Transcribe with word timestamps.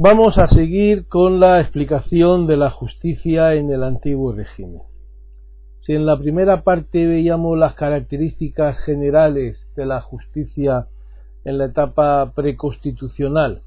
Vamos 0.00 0.38
a 0.38 0.46
seguir 0.48 1.08
con 1.08 1.40
la 1.40 1.60
explicación 1.60 2.46
de 2.46 2.56
la 2.56 2.70
justicia 2.70 3.54
en 3.54 3.72
el 3.72 3.82
antiguo 3.82 4.32
régimen. 4.32 4.82
Si 5.80 5.92
en 5.92 6.06
la 6.06 6.16
primera 6.16 6.62
parte 6.62 7.04
veíamos 7.04 7.58
las 7.58 7.74
características 7.74 8.78
generales 8.84 9.58
de 9.74 9.86
la 9.86 10.00
justicia 10.00 10.86
en 11.44 11.58
la 11.58 11.64
etapa 11.64 12.30
preconstitucional 12.36 13.62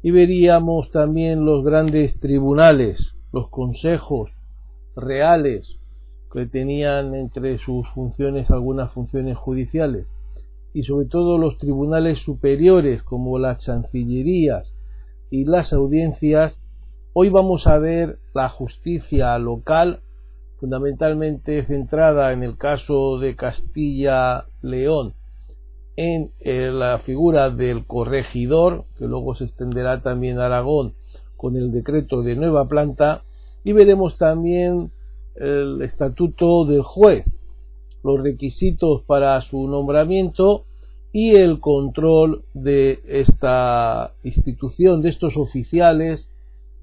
y 0.00 0.12
veríamos 0.12 0.92
también 0.92 1.44
los 1.44 1.64
grandes 1.64 2.20
tribunales, 2.20 3.14
los 3.32 3.48
consejos 3.48 4.30
reales 4.94 5.80
que 6.32 6.46
tenían 6.46 7.16
entre 7.16 7.58
sus 7.58 7.88
funciones 7.88 8.48
algunas 8.48 8.92
funciones 8.92 9.36
judiciales 9.36 10.13
y 10.74 10.82
sobre 10.82 11.06
todo 11.06 11.38
los 11.38 11.56
tribunales 11.56 12.18
superiores 12.18 13.02
como 13.04 13.38
las 13.38 13.64
chancillerías 13.64 14.66
y 15.30 15.44
las 15.44 15.72
audiencias, 15.72 16.54
hoy 17.12 17.30
vamos 17.30 17.66
a 17.68 17.78
ver 17.78 18.18
la 18.34 18.48
justicia 18.48 19.38
local, 19.38 20.00
fundamentalmente 20.58 21.64
centrada 21.64 22.32
en 22.32 22.42
el 22.42 22.58
caso 22.58 23.18
de 23.20 23.36
Castilla-León, 23.36 25.14
en 25.96 26.30
eh, 26.40 26.70
la 26.72 26.98
figura 26.98 27.50
del 27.50 27.86
corregidor, 27.86 28.84
que 28.98 29.06
luego 29.06 29.36
se 29.36 29.44
extenderá 29.44 30.02
también 30.02 30.40
a 30.40 30.46
Aragón 30.46 30.94
con 31.36 31.56
el 31.56 31.70
decreto 31.70 32.22
de 32.22 32.34
nueva 32.34 32.66
planta, 32.66 33.22
y 33.62 33.72
veremos 33.72 34.18
también 34.18 34.90
el 35.36 35.82
estatuto 35.82 36.64
del 36.64 36.82
juez, 36.82 37.24
los 38.04 38.22
requisitos 38.22 39.02
para 39.02 39.40
su 39.42 39.66
nombramiento 39.66 40.66
y 41.14 41.36
el 41.36 41.60
control 41.60 42.42
de 42.54 42.98
esta 43.06 44.14
institución, 44.24 45.00
de 45.00 45.10
estos 45.10 45.36
oficiales 45.36 46.28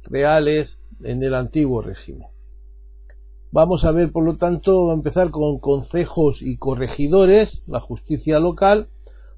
reales 0.06 0.78
en 1.04 1.22
el 1.22 1.36
antiguo 1.36 1.82
régimen. 1.82 2.30
Vamos 3.52 3.84
a 3.84 3.92
ver, 3.92 4.14
por 4.14 4.24
lo 4.24 4.38
tanto, 4.38 4.90
a 4.90 4.94
empezar 4.94 5.32
con 5.32 5.60
consejos 5.60 6.38
y 6.42 6.56
corregidores, 6.56 7.50
la 7.68 7.82
justicia 7.82 8.40
local, 8.40 8.88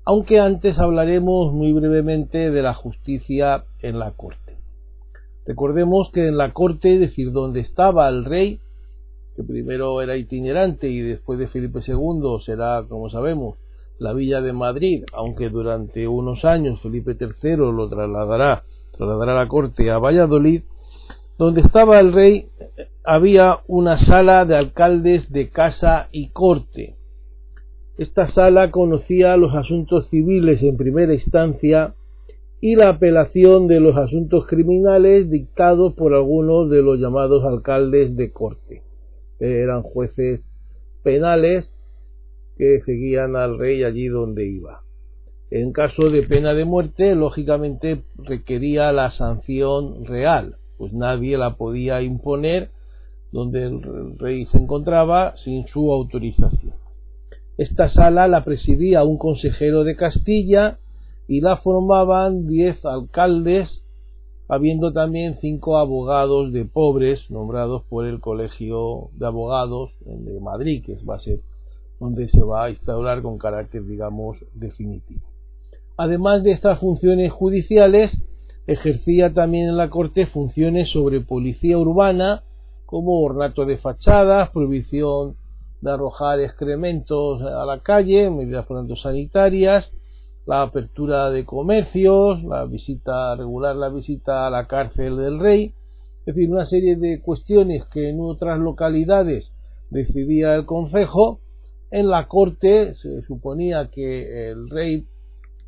aunque 0.06 0.40
antes 0.40 0.78
hablaremos 0.78 1.52
muy 1.52 1.74
brevemente 1.74 2.52
de 2.52 2.62
la 2.62 2.76
justicia 2.76 3.64
en 3.82 3.98
la 3.98 4.12
corte. 4.12 4.58
Recordemos 5.48 6.12
que 6.12 6.28
en 6.28 6.38
la 6.38 6.54
corte, 6.54 6.94
es 6.94 7.00
decir, 7.00 7.32
donde 7.32 7.62
estaba 7.62 8.08
el 8.10 8.26
rey, 8.26 8.60
que 9.36 9.42
primero 9.42 10.00
era 10.04 10.18
itinerante 10.18 10.88
y 10.88 11.02
después 11.02 11.40
de 11.40 11.48
Felipe 11.48 11.80
II 11.84 12.44
será, 12.46 12.86
como 12.88 13.10
sabemos, 13.10 13.58
la 14.00 14.14
villa 14.14 14.42
de 14.42 14.54
Madrid, 14.54 15.04
aunque 15.14 15.50
durante 15.50 16.08
unos 16.08 16.44
años 16.46 16.82
Felipe 16.82 17.16
III 17.20 17.56
lo 17.58 17.90
trasladará, 17.90 18.64
trasladará 18.98 19.36
la 19.36 19.48
corte 19.48 19.90
a 19.92 19.98
Valladolid, 19.98 20.64
donde 21.38 21.62
estaba 21.62 22.00
el 22.00 22.14
rey 22.14 22.48
había 23.04 23.60
una 23.68 24.04
sala 24.06 24.46
de 24.46 24.56
alcaldes 24.56 25.30
de 25.32 25.50
casa 25.50 26.08
y 26.12 26.30
corte. 26.30 26.96
Esta 27.98 28.32
sala 28.32 28.72
conocía 28.72 29.38
los 29.38 29.54
asuntos 29.54 30.10
civiles 30.10 30.62
en 30.64 30.78
primera 30.78 31.14
instancia 31.14 31.94
y 32.62 32.76
la 32.76 32.90
apelación 32.90 33.68
de 33.68 33.80
los 33.82 33.98
asuntos 33.98 34.48
criminales 34.48 35.30
dictados 35.30 35.94
por 35.94 36.14
algunos 36.14 36.70
de 36.70 36.82
los 36.82 36.98
llamados 36.98 37.44
alcaldes 37.44 38.16
de 38.16 38.32
corte, 38.32 38.84
eran 39.40 39.82
jueces 39.82 40.46
penales 41.04 41.73
que 42.58 42.82
seguían 42.86 43.36
al 43.36 43.58
rey 43.58 43.84
allí 43.84 44.08
donde 44.08 44.46
iba. 44.46 44.82
En 45.52 45.72
caso 45.72 46.10
de 46.10 46.24
pena 46.24 46.54
de 46.54 46.66
muerte, 46.66 47.14
lógicamente 47.16 48.04
requería 48.18 48.92
la 48.92 49.12
sanción 49.12 50.06
real, 50.06 50.56
pues 50.78 50.94
nadie 50.94 51.38
la 51.38 51.56
podía 51.56 52.02
imponer 52.02 52.72
donde 53.32 53.64
el 53.64 54.18
rey 54.18 54.46
se 54.48 54.58
encontraba 54.58 55.36
sin 55.44 55.68
su 55.68 55.92
autorización. 55.92 56.74
Esta 57.58 57.90
sala 57.90 58.28
la 58.28 58.44
presidía 58.44 59.04
un 59.04 59.18
consejero 59.18 59.84
de 59.84 59.96
Castilla 59.96 60.80
y 61.28 61.42
la 61.42 61.58
formaban 61.58 62.48
diez 62.48 62.84
alcaldes, 62.84 63.70
habiendo 64.48 64.92
también 64.92 65.38
cinco 65.40 65.78
abogados 65.78 66.52
de 66.52 66.66
pobres 66.66 67.30
nombrados 67.30 67.84
por 67.84 68.06
el 68.06 68.20
Colegio 68.20 69.10
de 69.14 69.28
Abogados 69.28 69.92
de 70.02 70.40
Madrid, 70.40 70.84
que 70.84 70.96
va 71.06 71.16
a 71.16 71.20
ser 71.20 71.40
donde 72.04 72.28
se 72.30 72.44
va 72.44 72.66
a 72.66 72.70
instaurar 72.70 73.22
con 73.22 73.38
carácter, 73.38 73.86
digamos, 73.86 74.38
definitivo. 74.54 75.22
Además 75.96 76.44
de 76.44 76.52
estas 76.52 76.80
funciones 76.80 77.32
judiciales, 77.32 78.12
ejercía 78.68 79.34
también 79.34 79.70
en 79.70 79.78
la 79.78 79.90
Corte 79.90 80.26
funciones 80.26 80.90
sobre 80.92 81.22
policía 81.22 81.78
urbana, 81.78 82.44
como 82.86 83.22
ornato 83.22 83.66
de 83.66 83.78
fachadas, 83.78 84.50
prohibición 84.50 85.36
de 85.82 85.92
arrojar 85.92 86.40
excrementos 86.42 87.42
a 87.42 87.66
la 87.66 87.80
calle, 87.80 88.30
medidas 88.30 88.66
por 88.66 88.86
sanitarias, 89.00 89.86
la 90.46 90.62
apertura 90.62 91.30
de 91.30 91.46
comercios, 91.46 92.44
la 92.44 92.66
visita 92.66 93.36
regular, 93.36 93.76
la 93.76 93.90
visita 93.90 94.46
a 94.46 94.50
la 94.50 94.68
cárcel 94.68 95.18
del 95.18 95.40
rey, 95.40 95.74
es 96.26 96.36
decir, 96.36 96.50
una 96.50 96.66
serie 96.66 96.96
de 96.98 97.22
cuestiones 97.22 97.84
que 97.94 98.10
en 98.10 98.20
otras 98.20 98.60
localidades 98.60 99.52
decidía 99.90 100.56
el 100.56 100.66
Consejo 100.66 101.40
en 101.94 102.10
la 102.10 102.28
corte 102.28 102.96
se 102.96 103.22
suponía 103.22 103.92
que 103.92 104.50
el 104.50 104.72
rey, 104.72 105.06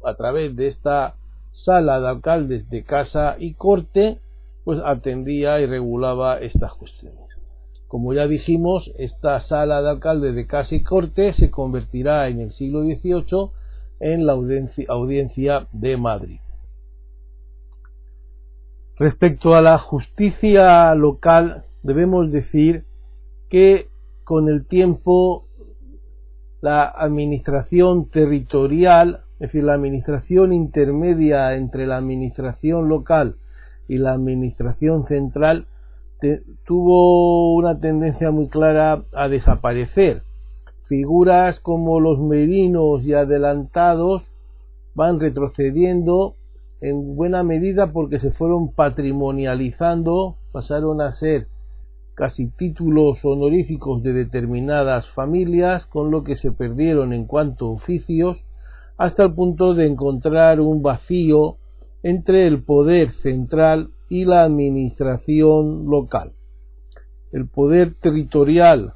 a 0.03 0.15
través 0.15 0.55
de 0.55 0.69
esta 0.69 1.17
sala 1.51 1.99
de 1.99 2.07
alcaldes 2.07 2.67
de 2.71 2.83
casa 2.83 3.35
y 3.37 3.53
corte, 3.53 4.17
pues 4.63 4.79
atendía 4.83 5.59
y 5.59 5.67
regulaba 5.67 6.39
estas 6.39 6.73
cuestiones. 6.73 7.29
Como 7.87 8.11
ya 8.15 8.25
dijimos, 8.25 8.91
esta 8.97 9.39
sala 9.41 9.83
de 9.83 9.89
alcaldes 9.91 10.33
de 10.33 10.47
casa 10.47 10.73
y 10.73 10.81
corte 10.81 11.35
se 11.35 11.51
convertirá 11.51 12.27
en 12.27 12.41
el 12.41 12.51
siglo 12.53 12.81
XVIII 12.81 13.51
en 13.99 14.25
la 14.25 14.33
audiencia, 14.33 14.85
audiencia 14.89 15.67
de 15.73 15.95
Madrid. 15.95 16.39
Respecto 18.97 19.53
a 19.53 19.61
la 19.61 19.77
justicia 19.77 20.95
local, 20.95 21.65
debemos 21.83 22.31
decir 22.31 22.83
que 23.51 23.89
con 24.23 24.49
el 24.49 24.65
tiempo 24.65 25.44
la 26.65 26.85
administración 26.87 28.09
territorial, 28.09 29.19
es 29.33 29.51
decir, 29.51 29.63
la 29.63 29.75
administración 29.75 30.51
intermedia 30.51 31.53
entre 31.53 31.85
la 31.85 31.97
administración 31.97 32.89
local 32.89 33.35
y 33.87 33.99
la 33.99 34.13
administración 34.13 35.05
central, 35.05 35.67
tuvo 36.65 37.53
una 37.55 37.79
tendencia 37.79 38.31
muy 38.31 38.47
clara 38.49 39.03
a 39.13 39.27
desaparecer. 39.27 40.23
Figuras 40.87 41.59
como 41.59 41.99
los 41.99 42.17
merinos 42.19 43.03
y 43.03 43.13
adelantados 43.13 44.23
van 44.95 45.19
retrocediendo 45.19 46.33
en 46.81 47.15
buena 47.15 47.43
medida 47.43 47.91
porque 47.91 48.17
se 48.17 48.31
fueron 48.31 48.71
patrimonializando, 48.71 50.37
pasaron 50.51 50.99
a 50.99 51.11
ser 51.11 51.45
casi 52.15 52.47
títulos 52.47 53.19
honoríficos 53.23 54.01
de 54.01 54.13
determinadas 54.13 55.05
familias, 55.09 55.85
con 55.87 56.11
lo 56.11 56.23
que 56.23 56.37
se 56.37 56.51
perdieron 56.51 57.13
en 57.13 57.25
cuanto 57.25 57.69
oficios, 57.69 58.37
hasta 58.97 59.23
el 59.23 59.33
punto 59.33 59.73
de 59.73 59.87
encontrar 59.87 60.61
un 60.61 60.81
vacío 60.81 61.57
entre 62.03 62.47
el 62.47 62.63
poder 62.63 63.11
central 63.21 63.89
y 64.09 64.25
la 64.25 64.43
administración 64.43 65.85
local. 65.87 66.31
El 67.31 67.49
poder 67.49 67.95
territorial, 67.95 68.93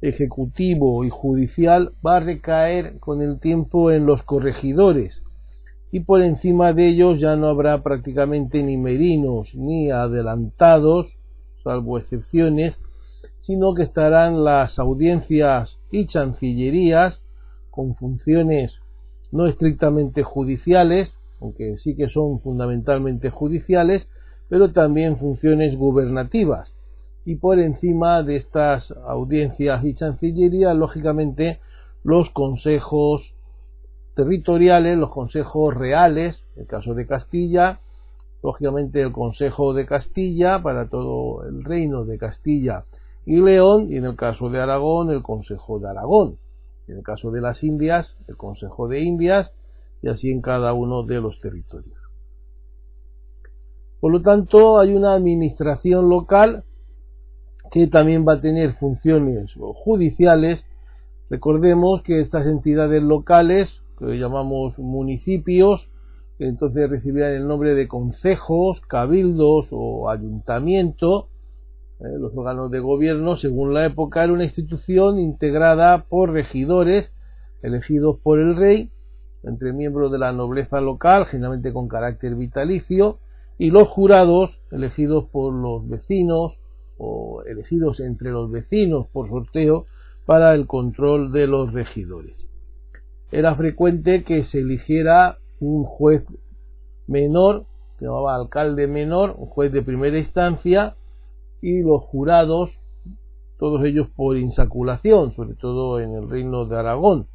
ejecutivo 0.00 1.04
y 1.04 1.10
judicial 1.10 1.92
va 2.04 2.16
a 2.16 2.20
recaer 2.20 2.98
con 2.98 3.22
el 3.22 3.38
tiempo 3.38 3.92
en 3.92 4.06
los 4.06 4.22
corregidores, 4.24 5.22
y 5.92 6.00
por 6.00 6.20
encima 6.20 6.72
de 6.72 6.88
ellos 6.88 7.20
ya 7.20 7.36
no 7.36 7.46
habrá 7.46 7.82
prácticamente 7.82 8.62
ni 8.62 8.76
merinos 8.76 9.48
ni 9.54 9.90
adelantados, 9.90 11.06
salvo 11.66 11.98
excepciones, 11.98 12.76
sino 13.42 13.74
que 13.74 13.82
estarán 13.82 14.44
las 14.44 14.78
audiencias 14.78 15.76
y 15.90 16.06
chancillerías 16.06 17.20
con 17.70 17.96
funciones 17.96 18.72
no 19.32 19.48
estrictamente 19.48 20.22
judiciales, 20.22 21.10
aunque 21.40 21.76
sí 21.78 21.96
que 21.96 22.08
son 22.08 22.40
fundamentalmente 22.40 23.30
judiciales, 23.30 24.06
pero 24.48 24.72
también 24.72 25.18
funciones 25.18 25.76
gubernativas. 25.76 26.72
Y 27.24 27.34
por 27.34 27.58
encima 27.58 28.22
de 28.22 28.36
estas 28.36 28.92
audiencias 29.04 29.84
y 29.84 29.94
chancillerías, 29.94 30.76
lógicamente, 30.76 31.58
los 32.04 32.30
consejos 32.30 33.34
territoriales, 34.14 34.96
los 34.96 35.10
consejos 35.10 35.74
reales, 35.74 36.36
en 36.54 36.62
el 36.62 36.68
caso 36.68 36.94
de 36.94 37.08
Castilla, 37.08 37.80
lógicamente 38.46 39.02
el 39.02 39.10
Consejo 39.10 39.74
de 39.74 39.86
Castilla 39.86 40.62
para 40.62 40.88
todo 40.88 41.44
el 41.44 41.64
reino 41.64 42.04
de 42.04 42.16
Castilla 42.16 42.84
y 43.24 43.40
León 43.40 43.88
y 43.90 43.96
en 43.96 44.04
el 44.04 44.14
caso 44.14 44.50
de 44.50 44.60
Aragón 44.60 45.10
el 45.10 45.22
Consejo 45.22 45.80
de 45.80 45.88
Aragón 45.88 46.36
en 46.86 46.98
el 46.98 47.02
caso 47.02 47.32
de 47.32 47.40
las 47.40 47.64
Indias 47.64 48.06
el 48.28 48.36
Consejo 48.36 48.86
de 48.86 49.00
Indias 49.00 49.50
y 50.00 50.08
así 50.08 50.30
en 50.30 50.42
cada 50.42 50.72
uno 50.74 51.02
de 51.02 51.20
los 51.20 51.40
territorios. 51.40 51.98
Por 53.98 54.12
lo 54.12 54.22
tanto, 54.22 54.78
hay 54.78 54.94
una 54.94 55.14
administración 55.14 56.08
local 56.08 56.62
que 57.72 57.88
también 57.88 58.24
va 58.28 58.34
a 58.34 58.40
tener 58.40 58.74
funciones 58.74 59.52
judiciales. 59.84 60.64
Recordemos 61.28 62.02
que 62.02 62.20
estas 62.20 62.46
entidades 62.46 63.02
locales, 63.02 63.68
que 63.98 64.18
llamamos 64.18 64.78
municipios, 64.78 65.88
entonces 66.38 66.90
recibían 66.90 67.32
el 67.32 67.48
nombre 67.48 67.74
de 67.74 67.88
consejos, 67.88 68.80
cabildos 68.88 69.66
o 69.70 70.10
ayuntamiento, 70.10 71.28
eh, 72.00 72.18
los 72.18 72.36
órganos 72.36 72.70
de 72.70 72.80
gobierno, 72.80 73.36
según 73.38 73.72
la 73.72 73.86
época, 73.86 74.22
era 74.22 74.32
una 74.32 74.44
institución 74.44 75.18
integrada 75.18 76.04
por 76.04 76.30
regidores 76.30 77.10
elegidos 77.62 78.18
por 78.22 78.38
el 78.38 78.56
rey, 78.56 78.90
entre 79.44 79.72
miembros 79.72 80.12
de 80.12 80.18
la 80.18 80.32
nobleza 80.32 80.80
local, 80.80 81.26
generalmente 81.26 81.72
con 81.72 81.88
carácter 81.88 82.34
vitalicio, 82.34 83.18
y 83.58 83.70
los 83.70 83.88
jurados 83.88 84.50
elegidos 84.70 85.24
por 85.30 85.54
los 85.54 85.88
vecinos 85.88 86.58
o 86.98 87.42
elegidos 87.46 88.00
entre 88.00 88.30
los 88.30 88.50
vecinos 88.50 89.06
por 89.08 89.28
sorteo 89.28 89.86
para 90.26 90.54
el 90.54 90.66
control 90.66 91.32
de 91.32 91.46
los 91.46 91.72
regidores. 91.72 92.36
Era 93.32 93.54
frecuente 93.54 94.24
que 94.24 94.44
se 94.44 94.58
eligiera 94.58 95.38
un 95.60 95.84
juez 95.84 96.24
menor, 97.06 97.64
que 97.98 98.04
llamaba 98.04 98.36
alcalde 98.36 98.86
menor, 98.86 99.34
un 99.38 99.46
juez 99.46 99.72
de 99.72 99.82
primera 99.82 100.18
instancia, 100.18 100.94
y 101.62 101.82
los 101.82 102.02
jurados, 102.02 102.70
todos 103.58 103.84
ellos 103.84 104.08
por 104.14 104.36
insaculación, 104.36 105.32
sobre 105.32 105.54
todo 105.54 106.00
en 106.00 106.14
el 106.14 106.28
reino 106.28 106.66
de 106.66 106.78
Aragón. 106.78 107.26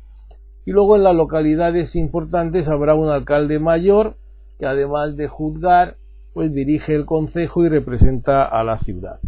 Y 0.65 0.71
luego 0.71 0.95
en 0.95 1.03
las 1.03 1.15
localidades 1.15 1.95
importantes 1.95 2.67
habrá 2.67 2.93
un 2.93 3.09
alcalde 3.09 3.59
mayor 3.59 4.15
que 4.59 4.67
además 4.67 5.17
de 5.17 5.27
juzgar, 5.27 5.95
pues 6.33 6.53
dirige 6.53 6.93
el 6.93 7.05
concejo 7.05 7.65
y 7.65 7.69
representa 7.69 8.45
a 8.45 8.63
la 8.63 8.79
ciudad. 8.79 9.19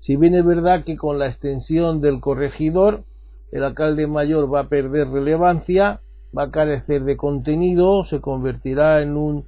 Si 0.00 0.16
bien 0.16 0.36
es 0.36 0.46
verdad 0.46 0.84
que 0.84 0.96
con 0.96 1.18
la 1.18 1.26
extensión 1.26 2.00
del 2.00 2.20
corregidor, 2.20 3.02
el 3.50 3.64
alcalde 3.64 4.06
mayor 4.06 4.52
va 4.52 4.60
a 4.60 4.68
perder 4.68 5.08
relevancia, 5.08 6.00
va 6.36 6.44
a 6.44 6.50
carecer 6.50 7.04
de 7.04 7.16
contenido, 7.16 8.04
se 8.06 8.20
convertirá 8.20 9.02
en 9.02 9.16
un 9.16 9.44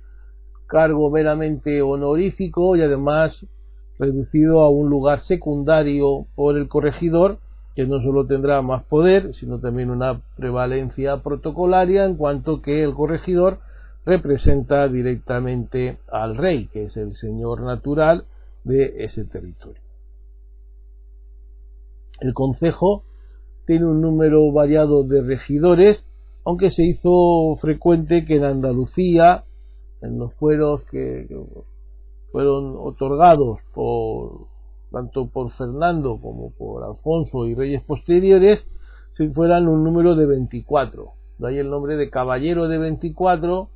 cargo 0.67 1.11
meramente 1.11 1.83
honorífico 1.83 2.77
y 2.77 2.83
además 2.83 3.33
reducido 3.99 4.61
a 4.61 4.71
un 4.71 4.89
lugar 4.89 5.23
secundario 5.27 6.27
por 6.35 6.57
el 6.57 6.69
corregidor, 6.69 7.39
que 7.75 7.87
no 7.87 8.01
solo 8.01 8.27
tendrá 8.27 8.63
más 8.63 8.85
poder, 8.85 9.35
sino 9.35 9.61
también 9.61 9.91
una 9.91 10.21
prevalencia 10.37 11.19
protocolaria 11.19 12.05
en 12.05 12.17
cuanto 12.17 12.63
que 12.63 12.83
el 12.83 12.95
corregidor 12.95 13.59
representa 14.07 14.89
directamente 14.89 15.99
al 16.11 16.37
rey, 16.37 16.69
que 16.69 16.85
es 16.85 16.97
el 16.97 17.15
señor 17.15 17.61
natural 17.63 18.25
de 18.65 19.05
ese 19.05 19.25
territorio. 19.25 19.83
El 22.21 22.35
Consejo 22.35 23.05
tiene 23.67 23.87
un 23.87 24.01
número 24.01 24.51
variado 24.53 25.05
de 25.05 25.23
regidores, 25.23 26.05
aunque 26.45 26.71
se 26.71 26.83
hizo 26.83 27.57
frecuente 27.61 28.25
que 28.25 28.37
en 28.37 28.45
Andalucía, 28.45 29.45
en 30.03 30.19
los 30.19 30.33
fueros 30.35 30.83
que, 30.91 31.27
fueron 32.33 32.77
otorgados 32.79 33.59
por 33.75 34.47
tanto 34.93 35.29
por 35.29 35.53
Fernando 35.53 36.19
como 36.21 36.51
por 36.53 36.85
Alfonso 36.85 37.47
y 37.47 37.55
reyes 37.55 37.83
posteriores, 37.83 38.61
se 39.17 39.29
fueran 39.31 39.69
un 39.69 39.85
número 39.85 40.15
de 40.15 40.27
24. 40.27 41.13
De 41.39 41.49
ahí 41.49 41.59
el 41.59 41.71
nombre 41.71 41.97
de 41.97 42.11
caballero 42.11 42.69
de 42.69 42.79
24 42.79 43.69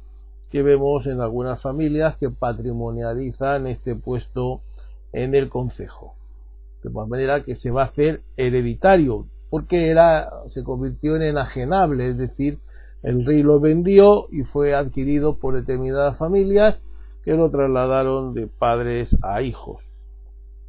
que 0.50 0.62
vemos 0.62 1.06
en 1.06 1.20
algunas 1.20 1.60
familias 1.60 2.16
que 2.18 2.30
patrimonializan 2.30 3.66
este 3.66 3.96
puesto 3.96 4.60
en 5.12 5.34
el 5.34 5.48
concejo. 5.48 6.14
De 6.82 6.90
manera 6.90 7.42
que 7.42 7.56
se 7.56 7.70
va 7.70 7.82
a 7.82 7.86
hacer 7.86 8.20
hereditario, 8.36 9.26
porque 9.54 9.88
era, 9.88 10.30
se 10.52 10.64
convirtió 10.64 11.14
en 11.14 11.22
enajenable, 11.22 12.08
es 12.08 12.18
decir, 12.18 12.58
el 13.04 13.24
rey 13.24 13.44
lo 13.44 13.60
vendió 13.60 14.26
y 14.32 14.42
fue 14.42 14.74
adquirido 14.74 15.38
por 15.38 15.54
determinadas 15.54 16.18
familias 16.18 16.82
que 17.24 17.34
lo 17.34 17.48
trasladaron 17.50 18.34
de 18.34 18.48
padres 18.48 19.08
a 19.22 19.42
hijos. 19.42 19.80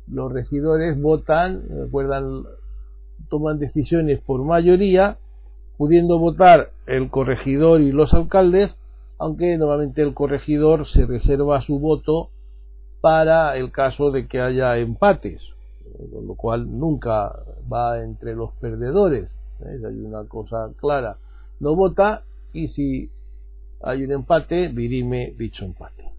Los 0.08 0.32
regidores 0.32 1.02
votan, 1.02 1.64
recuerdan, 1.68 2.44
toman 3.28 3.58
decisiones 3.58 4.20
por 4.20 4.44
mayoría, 4.44 5.18
pudiendo 5.80 6.20
votar 6.20 6.70
el 6.86 7.10
corregidor 7.10 7.82
y 7.82 7.92
los 7.92 8.14
alcaldes, 8.14 8.70
aunque 9.18 9.58
normalmente 9.58 10.04
el 10.04 10.14
corregidor 10.14 10.88
se 10.90 11.08
reserva 11.08 11.60
su 11.64 11.80
voto 11.80 12.30
para 13.02 13.58
el 13.58 13.72
caso 13.72 14.12
de 14.12 14.28
que 14.28 14.42
haya 14.42 14.78
empates, 14.78 15.42
con 16.12 16.28
lo 16.28 16.36
cual 16.36 16.78
nunca 16.80 17.34
va 17.72 18.04
entre 18.04 18.36
los 18.36 18.52
perdedores. 18.54 19.30
Hay 19.66 20.00
una 20.00 20.26
cosa 20.26 20.72
clara 20.78 21.18
no 21.60 21.76
vota 21.76 22.24
y 22.54 22.68
si 22.70 23.10
hay 23.82 24.04
un 24.04 24.12
empate, 24.12 24.70
dirime 24.70 25.34
dicho 25.38 25.66
empate. 25.66 26.12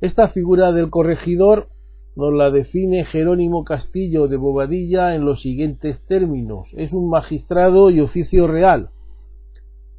Esta 0.00 0.28
figura 0.28 0.72
del 0.72 0.90
corregidor 0.90 1.68
nos 2.16 2.32
la 2.32 2.50
define 2.50 3.04
Jerónimo 3.06 3.64
Castillo 3.64 4.28
de 4.28 4.36
Bobadilla 4.36 5.14
en 5.14 5.24
los 5.24 5.40
siguientes 5.42 6.00
términos. 6.06 6.68
Es 6.72 6.92
un 6.92 7.08
magistrado 7.08 7.90
y 7.90 8.00
oficio 8.00 8.46
real, 8.46 8.90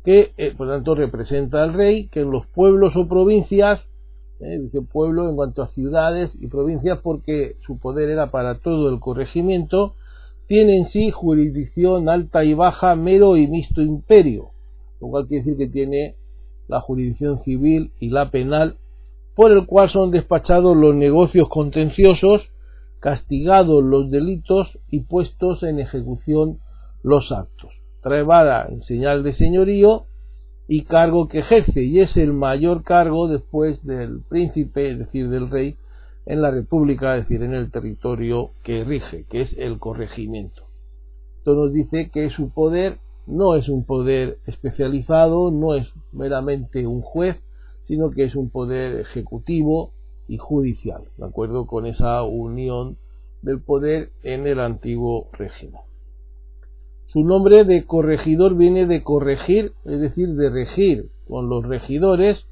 que 0.03 0.31
eh, 0.37 0.53
por 0.55 0.69
tanto 0.69 0.95
representa 0.95 1.63
al 1.63 1.73
rey, 1.73 2.07
que 2.07 2.21
en 2.21 2.31
los 2.31 2.45
pueblos 2.47 2.95
o 2.95 3.07
provincias, 3.07 3.81
eh, 4.39 4.59
pueblo 4.91 5.29
en 5.29 5.35
cuanto 5.35 5.63
a 5.63 5.67
ciudades 5.69 6.31
y 6.39 6.47
provincias 6.47 6.99
porque 7.01 7.55
su 7.65 7.79
poder 7.79 8.09
era 8.09 8.31
para 8.31 8.59
todo 8.59 8.89
el 8.89 8.99
corregimiento, 8.99 9.95
tiene 10.47 10.77
en 10.77 10.89
sí 10.91 11.11
jurisdicción 11.11 12.09
alta 12.09 12.43
y 12.43 12.53
baja, 12.53 12.95
mero 12.95 13.37
y 13.37 13.47
mixto 13.47 13.81
imperio, 13.81 14.49
lo 15.01 15.07
cual 15.07 15.27
quiere 15.27 15.43
decir 15.43 15.57
que 15.57 15.71
tiene 15.71 16.15
la 16.67 16.81
jurisdicción 16.81 17.43
civil 17.43 17.91
y 17.99 18.09
la 18.09 18.29
penal, 18.29 18.75
por 19.35 19.51
el 19.51 19.65
cual 19.65 19.89
son 19.89 20.11
despachados 20.11 20.75
los 20.75 20.95
negocios 20.95 21.49
contenciosos, 21.49 22.41
castigados 22.99 23.83
los 23.83 24.09
delitos 24.09 24.79
y 24.89 25.01
puestos 25.01 25.63
en 25.63 25.79
ejecución 25.79 26.59
los 27.03 27.31
actos. 27.31 27.71
Trae 28.01 28.25
en 28.69 28.81
señal 28.83 29.23
de 29.23 29.33
señorío 29.33 30.05
y 30.67 30.83
cargo 30.83 31.27
que 31.27 31.39
ejerce, 31.39 31.83
y 31.83 31.99
es 31.99 32.15
el 32.17 32.33
mayor 32.33 32.83
cargo 32.83 33.27
después 33.27 33.83
del 33.85 34.21
príncipe, 34.27 34.91
es 34.91 34.99
decir, 34.99 35.29
del 35.29 35.49
rey, 35.49 35.75
en 36.25 36.41
la 36.41 36.49
República, 36.51 37.17
es 37.17 37.27
decir, 37.27 37.43
en 37.43 37.53
el 37.53 37.71
territorio 37.71 38.51
que 38.63 38.83
rige, 38.83 39.25
que 39.29 39.41
es 39.41 39.53
el 39.57 39.77
corregimiento. 39.77 40.63
Esto 41.37 41.53
nos 41.53 41.71
dice 41.71 42.09
que 42.11 42.31
su 42.31 42.49
poder 42.49 42.97
no 43.27 43.55
es 43.55 43.69
un 43.69 43.85
poder 43.85 44.39
especializado, 44.47 45.51
no 45.51 45.75
es 45.75 45.87
meramente 46.11 46.87
un 46.87 47.01
juez, 47.01 47.37
sino 47.83 48.09
que 48.09 48.23
es 48.23 48.35
un 48.35 48.49
poder 48.49 48.99
ejecutivo 49.01 49.91
y 50.27 50.37
judicial, 50.37 51.03
de 51.17 51.25
acuerdo 51.25 51.67
con 51.67 51.85
esa 51.85 52.23
unión 52.23 52.97
del 53.43 53.61
poder 53.61 54.09
en 54.23 54.47
el 54.47 54.59
antiguo 54.59 55.29
régimen. 55.33 55.81
Su 57.15 57.23
nombre 57.23 57.63
de 57.63 57.85
corregidor 57.85 58.57
viene 58.57 58.87
de 58.87 59.01
corregir, 59.01 59.71
es 59.85 60.01
decir, 60.01 60.35
de 60.35 60.49
regir 60.49 61.05
con 61.29 61.47
los 61.47 61.65
regidores 61.65 62.43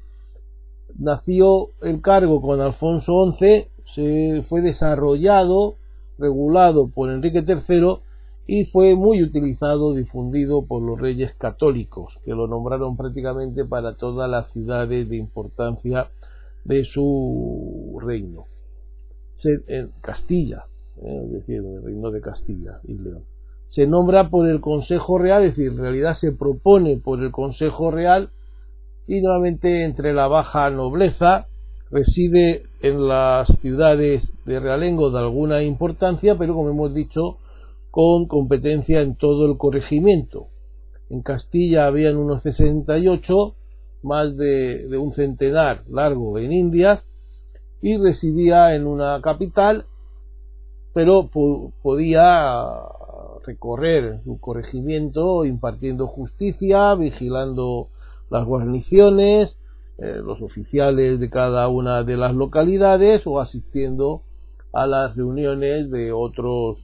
nació 0.98 1.68
el 1.82 2.00
cargo 2.00 2.40
con 2.40 2.62
Alfonso 2.62 3.36
XI, 3.38 3.66
se 3.94 4.42
fue 4.48 4.62
desarrollado, 4.62 5.74
regulado 6.16 6.88
por 6.88 7.10
Enrique 7.10 7.44
III 7.46 7.98
y 8.46 8.64
fue 8.64 8.94
muy 8.94 9.22
utilizado, 9.22 9.92
difundido 9.92 10.64
por 10.64 10.80
los 10.80 10.98
reyes 10.98 11.34
católicos, 11.34 12.14
que 12.24 12.30
lo 12.30 12.46
nombraron 12.46 12.96
prácticamente 12.96 13.66
para 13.66 13.96
todas 13.96 14.30
las 14.30 14.50
ciudades 14.52 15.10
de 15.10 15.16
importancia 15.16 16.08
de 16.64 16.86
su 16.86 17.98
reino. 18.00 18.46
en 19.44 19.90
Castilla, 20.00 20.64
eh, 21.02 21.20
es 21.26 21.32
decir, 21.32 21.56
el 21.56 21.84
reino 21.84 22.10
de 22.10 22.22
Castilla 22.22 22.80
y 22.84 22.94
León. 22.94 23.33
Se 23.74 23.86
nombra 23.86 24.30
por 24.30 24.48
el 24.48 24.60
Consejo 24.60 25.18
Real, 25.18 25.42
es 25.42 25.56
decir, 25.56 25.72
en 25.72 25.78
realidad 25.78 26.16
se 26.20 26.30
propone 26.30 26.96
por 26.96 27.20
el 27.20 27.32
Consejo 27.32 27.90
Real 27.90 28.30
y 29.08 29.20
nuevamente 29.20 29.84
entre 29.84 30.12
la 30.12 30.28
baja 30.28 30.70
nobleza 30.70 31.46
reside 31.90 32.62
en 32.82 33.08
las 33.08 33.48
ciudades 33.60 34.22
de 34.44 34.60
realengo 34.60 35.10
de 35.10 35.18
alguna 35.18 35.62
importancia, 35.62 36.36
pero 36.38 36.54
como 36.54 36.70
hemos 36.70 36.94
dicho, 36.94 37.38
con 37.90 38.26
competencia 38.26 39.00
en 39.00 39.16
todo 39.16 39.46
el 39.46 39.56
corregimiento. 39.58 40.48
En 41.10 41.22
Castilla 41.22 41.86
habían 41.86 42.16
unos 42.16 42.42
68, 42.42 43.54
más 44.02 44.36
de, 44.36 44.88
un 44.98 45.14
centenar 45.14 45.82
largo 45.88 46.38
en 46.38 46.52
Indias, 46.52 47.02
y 47.82 47.96
residía 47.96 48.74
en 48.74 48.86
una 48.86 49.20
capital, 49.20 49.84
pero 50.92 51.28
podía 51.82 52.62
recorrer 53.46 54.20
su 54.24 54.40
corregimiento 54.40 55.44
impartiendo 55.44 56.06
justicia, 56.06 56.94
vigilando 56.94 57.88
las 58.30 58.44
guarniciones, 58.44 59.56
eh, 59.98 60.20
los 60.24 60.42
oficiales 60.42 61.20
de 61.20 61.30
cada 61.30 61.68
una 61.68 62.02
de 62.02 62.16
las 62.16 62.34
localidades 62.34 63.22
o 63.26 63.40
asistiendo 63.40 64.22
a 64.72 64.86
las 64.86 65.16
reuniones 65.16 65.90
de 65.90 66.12
otros 66.12 66.78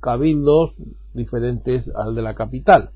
cabildos 0.00 0.72
diferentes 1.14 1.90
al 1.96 2.14
de 2.14 2.22
la 2.22 2.34
capital. 2.34 2.90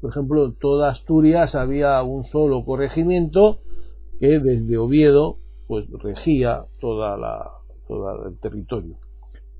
Por 0.00 0.10
ejemplo, 0.10 0.46
en 0.46 0.54
toda 0.54 0.90
Asturias 0.90 1.54
había 1.54 2.02
un 2.02 2.24
solo 2.24 2.64
corregimiento 2.64 3.58
que 4.18 4.38
desde 4.38 4.78
Oviedo 4.78 5.38
pues 5.66 5.90
regía 6.02 6.64
toda 6.80 7.16
la, 7.16 7.50
todo 7.86 8.26
el 8.26 8.38
territorio. 8.38 8.96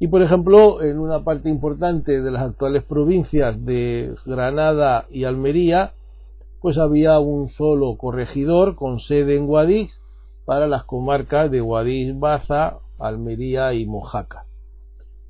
Y 0.02 0.08
por 0.08 0.22
ejemplo, 0.22 0.82
en 0.82 0.98
una 0.98 1.24
parte 1.24 1.50
importante 1.50 2.22
de 2.22 2.30
las 2.30 2.42
actuales 2.42 2.82
provincias 2.84 3.62
de 3.66 4.14
Granada 4.24 5.04
y 5.10 5.24
Almería, 5.24 5.92
pues 6.62 6.78
había 6.78 7.18
un 7.18 7.50
solo 7.50 7.98
corregidor 7.98 8.76
con 8.76 9.00
sede 9.00 9.36
en 9.36 9.46
Guadix 9.46 9.92
para 10.46 10.66
las 10.66 10.84
comarcas 10.84 11.50
de 11.50 11.60
Guadix, 11.60 12.18
Baza, 12.18 12.78
Almería 12.98 13.74
y 13.74 13.84
Mojaca. 13.84 14.46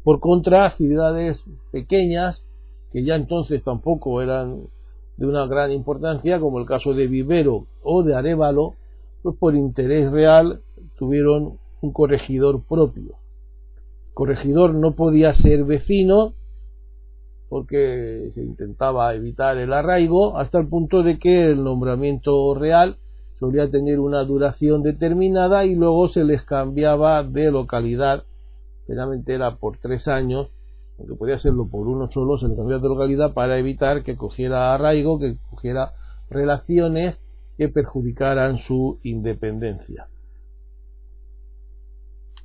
Por 0.04 0.20
contra, 0.20 0.76
ciudades 0.76 1.36
pequeñas, 1.72 2.40
que 2.92 3.04
ya 3.04 3.16
entonces 3.16 3.64
tampoco 3.64 4.22
eran 4.22 4.68
de 5.16 5.26
una 5.26 5.46
gran 5.46 5.72
importancia, 5.72 6.38
como 6.38 6.60
el 6.60 6.66
caso 6.66 6.94
de 6.94 7.08
Vivero 7.08 7.66
o 7.82 8.04
de 8.04 8.14
Arevalo, 8.14 8.74
pues 9.24 9.36
por 9.36 9.56
interés 9.56 10.12
real 10.12 10.60
tuvieron 10.96 11.58
un 11.80 11.92
corregidor 11.92 12.62
propio. 12.68 13.16
Corregidor 14.20 14.74
no 14.74 14.96
podía 14.96 15.32
ser 15.32 15.64
vecino 15.64 16.34
porque 17.48 18.32
se 18.34 18.44
intentaba 18.44 19.14
evitar 19.14 19.56
el 19.56 19.72
arraigo 19.72 20.36
hasta 20.36 20.58
el 20.58 20.68
punto 20.68 21.02
de 21.02 21.18
que 21.18 21.46
el 21.46 21.64
nombramiento 21.64 22.54
real 22.54 22.98
solía 23.38 23.70
tener 23.70 23.98
una 23.98 24.22
duración 24.24 24.82
determinada 24.82 25.64
y 25.64 25.74
luego 25.74 26.10
se 26.10 26.24
les 26.24 26.42
cambiaba 26.42 27.22
de 27.22 27.50
localidad, 27.50 28.24
generalmente 28.86 29.32
era 29.32 29.56
por 29.56 29.78
tres 29.78 30.06
años, 30.06 30.48
aunque 30.98 31.14
podía 31.14 31.38
serlo 31.38 31.70
por 31.70 31.88
uno 31.88 32.10
solo, 32.12 32.36
se 32.36 32.46
le 32.46 32.56
cambiaba 32.56 32.82
de 32.82 32.88
localidad 32.90 33.32
para 33.32 33.56
evitar 33.58 34.02
que 34.02 34.18
cogiera 34.18 34.74
arraigo, 34.74 35.18
que 35.18 35.38
cogiera 35.48 35.92
relaciones 36.28 37.16
que 37.56 37.70
perjudicaran 37.70 38.58
su 38.68 39.00
independencia. 39.02 40.08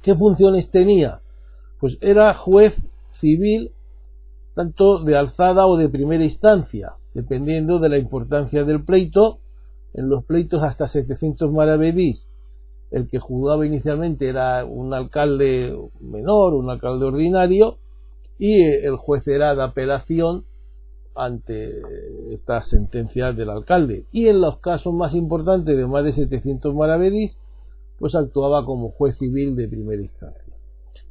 ¿Qué 0.01 0.15
funciones 0.15 0.71
tenía? 0.71 1.19
Pues 1.85 1.99
era 2.01 2.33
juez 2.33 2.73
civil 3.21 3.69
tanto 4.55 5.03
de 5.03 5.15
alzada 5.15 5.67
o 5.67 5.77
de 5.77 5.87
primera 5.87 6.23
instancia, 6.23 6.93
dependiendo 7.13 7.77
de 7.77 7.89
la 7.89 7.99
importancia 7.99 8.63
del 8.63 8.83
pleito. 8.83 9.37
En 9.93 10.09
los 10.09 10.25
pleitos 10.25 10.63
hasta 10.63 10.87
700 10.87 11.51
maravedís, 11.51 12.25
el 12.89 13.07
que 13.07 13.19
juzgaba 13.19 13.67
inicialmente 13.67 14.27
era 14.27 14.65
un 14.65 14.95
alcalde 14.95 15.77
menor, 16.01 16.55
un 16.55 16.71
alcalde 16.71 17.05
ordinario, 17.05 17.77
y 18.39 18.63
el 18.63 18.95
juez 18.95 19.27
era 19.27 19.53
de 19.53 19.61
apelación 19.61 20.43
ante 21.13 21.69
estas 22.33 22.67
sentencias 22.69 23.37
del 23.37 23.51
alcalde. 23.51 24.05
Y 24.11 24.27
en 24.27 24.41
los 24.41 24.57
casos 24.57 24.91
más 24.91 25.13
importantes 25.13 25.77
de 25.77 25.85
más 25.85 26.03
de 26.03 26.13
700 26.13 26.73
maravedís, 26.73 27.37
pues 27.99 28.15
actuaba 28.15 28.65
como 28.65 28.89
juez 28.89 29.15
civil 29.19 29.55
de 29.55 29.67
primera 29.67 30.01
instancia. 30.01 30.44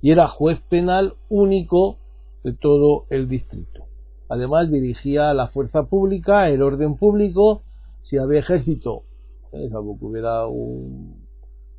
Y 0.04 0.10
era 0.10 0.28
juez 0.28 0.60
penal 0.68 1.14
único 1.30 1.96
de 2.42 2.52
todo 2.52 3.06
el 3.08 3.26
distrito. 3.26 3.86
Además 4.28 4.70
dirigía 4.70 5.32
la 5.32 5.48
fuerza 5.48 5.84
pública, 5.84 6.50
el 6.50 6.60
orden 6.60 6.96
público, 6.98 7.62
si 8.02 8.18
había 8.18 8.40
ejército, 8.40 9.04
eh, 9.52 9.70
salvo 9.70 9.98
que 9.98 10.04
hubiera 10.04 10.46
un 10.46 11.24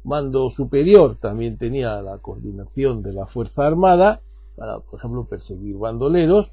mando 0.04 0.50
superior, 0.50 1.18
también 1.22 1.60
tenía 1.60 2.02
la 2.02 2.18
coordinación 2.18 3.04
de 3.04 3.14
la 3.14 3.28
fuerza 3.28 3.68
armada 3.68 4.22
para, 4.56 4.80
por 4.80 4.98
ejemplo, 4.98 5.26
perseguir 5.26 5.78
bandoleros, 5.78 6.48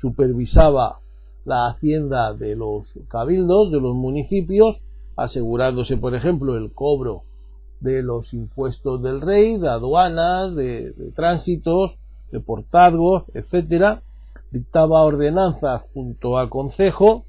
supervisaba 0.00 0.98
la 1.44 1.68
hacienda 1.68 2.34
de 2.34 2.56
los 2.56 2.88
cabildos, 3.06 3.70
de 3.70 3.80
los 3.80 3.94
municipios, 3.94 4.78
asegurándose, 5.14 5.96
por 5.98 6.16
ejemplo, 6.16 6.56
el 6.56 6.72
cobro 6.72 7.22
de 7.82 8.02
los 8.02 8.32
impuestos 8.32 9.02
del 9.02 9.20
rey, 9.20 9.58
de 9.58 9.68
aduanas, 9.68 10.54
de, 10.54 10.94
tránsitos, 11.14 11.92
de 12.30 12.40
portazgos, 12.40 13.24
etcétera, 13.34 14.02
dictaba 14.50 15.02
ordenanzas 15.02 15.82
junto 15.92 16.38
al 16.38 16.48
Consejo 16.48 17.24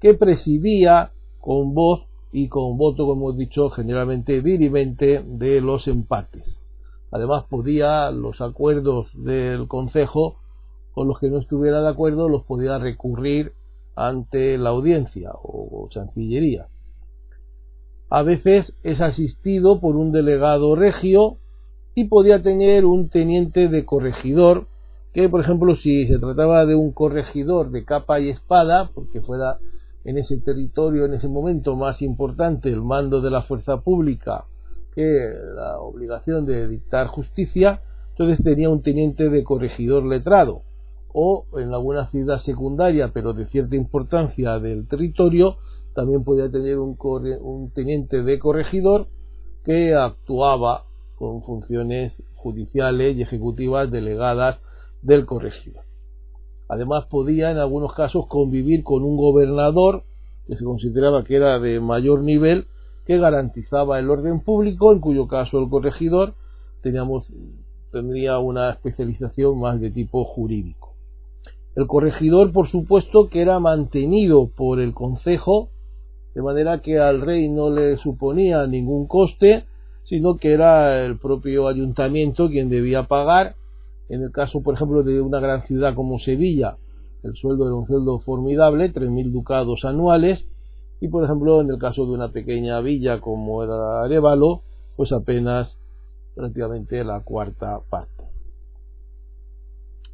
que 0.00 0.14
presidía 0.14 1.10
con 1.40 1.74
voz 1.74 2.06
y 2.32 2.48
con 2.48 2.78
voto, 2.78 3.06
como 3.06 3.30
hemos 3.30 3.36
dicho, 3.38 3.70
generalmente 3.70 4.40
dirimente 4.40 5.22
de 5.26 5.60
los 5.60 5.86
empates. 5.86 6.44
Además, 7.10 7.44
podía 7.50 8.10
los 8.10 8.40
acuerdos 8.40 9.08
del 9.14 9.68
Consejo 9.68 10.36
con 10.92 11.08
los 11.08 11.18
que 11.18 11.28
no 11.28 11.38
estuviera 11.38 11.82
de 11.82 11.88
acuerdo 11.88 12.28
los 12.28 12.44
podía 12.44 12.78
recurrir 12.78 13.52
ante 13.94 14.56
la 14.58 14.70
audiencia 14.70 15.30
o 15.34 15.88
chancillería. 15.90 16.66
A 18.10 18.24
veces 18.24 18.72
es 18.82 19.00
asistido 19.00 19.80
por 19.80 19.94
un 19.94 20.10
delegado 20.10 20.74
regio 20.74 21.36
y 21.94 22.08
podía 22.08 22.42
tener 22.42 22.84
un 22.84 23.08
teniente 23.08 23.68
de 23.68 23.84
corregidor 23.84 24.66
que 25.14 25.28
por 25.28 25.40
ejemplo 25.40 25.76
si 25.76 26.08
se 26.08 26.18
trataba 26.18 26.66
de 26.66 26.74
un 26.74 26.90
corregidor 26.92 27.70
de 27.70 27.84
capa 27.84 28.18
y 28.18 28.30
espada 28.30 28.90
porque 28.94 29.20
fuera 29.20 29.58
en 30.04 30.18
ese 30.18 30.38
territorio 30.38 31.04
en 31.04 31.14
ese 31.14 31.28
momento 31.28 31.76
más 31.76 32.02
importante 32.02 32.68
el 32.68 32.82
mando 32.82 33.20
de 33.20 33.30
la 33.30 33.42
fuerza 33.42 33.80
pública 33.80 34.44
que 34.94 35.30
la 35.54 35.78
obligación 35.78 36.46
de 36.46 36.66
dictar 36.66 37.06
justicia 37.06 37.80
entonces 38.10 38.42
tenía 38.44 38.70
un 38.70 38.82
teniente 38.82 39.28
de 39.28 39.44
corregidor 39.44 40.04
letrado 40.04 40.62
o 41.12 41.46
en 41.58 41.72
alguna 41.74 42.08
ciudad 42.10 42.40
secundaria 42.42 43.10
pero 43.12 43.34
de 43.34 43.46
cierta 43.46 43.76
importancia 43.76 44.58
del 44.58 44.88
territorio 44.88 45.58
también 45.94 46.24
podía 46.24 46.50
tener 46.50 46.78
un, 46.78 46.96
un 47.40 47.70
teniente 47.72 48.22
de 48.22 48.38
corregidor 48.38 49.08
que 49.64 49.94
actuaba 49.94 50.84
con 51.16 51.42
funciones 51.42 52.12
judiciales 52.34 53.16
y 53.16 53.22
ejecutivas 53.22 53.90
delegadas 53.90 54.58
del 55.02 55.26
corregidor. 55.26 55.84
Además 56.68 57.06
podía 57.06 57.50
en 57.50 57.58
algunos 57.58 57.92
casos 57.94 58.26
convivir 58.28 58.84
con 58.84 59.02
un 59.02 59.16
gobernador 59.16 60.04
que 60.46 60.56
se 60.56 60.64
consideraba 60.64 61.24
que 61.24 61.36
era 61.36 61.58
de 61.58 61.80
mayor 61.80 62.22
nivel 62.22 62.66
que 63.06 63.18
garantizaba 63.18 63.98
el 63.98 64.08
orden 64.08 64.40
público, 64.40 64.92
en 64.92 65.00
cuyo 65.00 65.26
caso 65.26 65.58
el 65.58 65.68
corregidor 65.68 66.34
teníamos, 66.82 67.26
tendría 67.90 68.38
una 68.38 68.70
especialización 68.70 69.58
más 69.58 69.80
de 69.80 69.90
tipo 69.90 70.24
jurídico. 70.24 70.94
El 71.76 71.86
corregidor, 71.86 72.52
por 72.52 72.68
supuesto, 72.70 73.28
que 73.28 73.42
era 73.42 73.58
mantenido 73.60 74.48
por 74.48 74.80
el 74.80 74.92
Consejo, 74.92 75.70
de 76.34 76.42
manera 76.42 76.80
que 76.80 76.98
al 76.98 77.20
rey 77.20 77.48
no 77.48 77.70
le 77.70 77.96
suponía 77.98 78.66
ningún 78.66 79.06
coste 79.06 79.64
sino 80.10 80.38
que 80.38 80.52
era 80.52 81.04
el 81.04 81.18
propio 81.18 81.68
ayuntamiento 81.68 82.48
quien 82.48 82.68
debía 82.68 83.04
pagar. 83.04 83.54
En 84.08 84.24
el 84.24 84.32
caso, 84.32 84.60
por 84.60 84.74
ejemplo, 84.74 85.04
de 85.04 85.20
una 85.20 85.38
gran 85.38 85.64
ciudad 85.68 85.94
como 85.94 86.18
Sevilla, 86.18 86.76
el 87.22 87.36
sueldo 87.36 87.66
era 87.66 87.76
un 87.76 87.86
sueldo 87.86 88.18
formidable, 88.18 88.92
3.000 88.92 89.30
ducados 89.30 89.84
anuales, 89.84 90.44
y 91.00 91.06
por 91.06 91.22
ejemplo, 91.24 91.60
en 91.60 91.70
el 91.70 91.78
caso 91.78 92.06
de 92.06 92.12
una 92.12 92.32
pequeña 92.32 92.80
villa 92.80 93.20
como 93.20 93.62
era 93.62 94.02
Arevalo, 94.02 94.62
pues 94.96 95.12
apenas 95.12 95.76
prácticamente 96.34 97.04
la 97.04 97.20
cuarta 97.20 97.78
parte. 97.88 98.24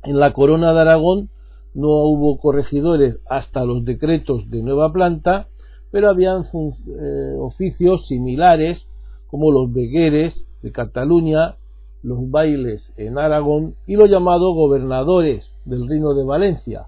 En 0.02 0.20
la 0.20 0.34
corona 0.34 0.74
de 0.74 0.80
Aragón 0.80 1.30
no 1.74 1.88
hubo 1.88 2.38
corregidores 2.38 3.18
hasta 3.30 3.64
los 3.64 3.82
decretos 3.84 4.50
de 4.50 4.62
nueva 4.62 4.92
planta, 4.92 5.48
pero 5.90 6.10
habían 6.10 6.44
eh, 6.44 7.36
oficios 7.38 8.06
similares 8.06 8.78
como 9.28 9.50
los 9.50 9.72
vegueres 9.72 10.34
de 10.62 10.72
Cataluña, 10.72 11.56
los 12.02 12.30
bailes 12.30 12.92
en 12.96 13.18
Aragón 13.18 13.74
y 13.86 13.96
los 13.96 14.10
llamados 14.10 14.54
gobernadores 14.54 15.44
del 15.64 15.88
Reino 15.88 16.14
de 16.14 16.24
Valencia, 16.24 16.86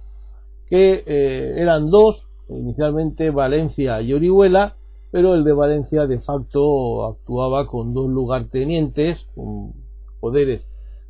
que 0.69 1.03
eh, 1.07 1.55
eran 1.57 1.91
dos, 1.91 2.23
inicialmente 2.49 3.31
Valencia 3.31 4.01
y 4.01 4.13
Orihuela, 4.13 4.77
pero 5.11 5.35
el 5.35 5.45
de 5.45 5.53
Valencia 5.53 6.07
de 6.07 6.21
facto 6.21 7.07
actuaba 7.07 7.67
con 7.67 7.95
dos 7.95 8.09
lugartenientes, 8.09 9.19
con 9.35 9.73
poderes 10.21 10.63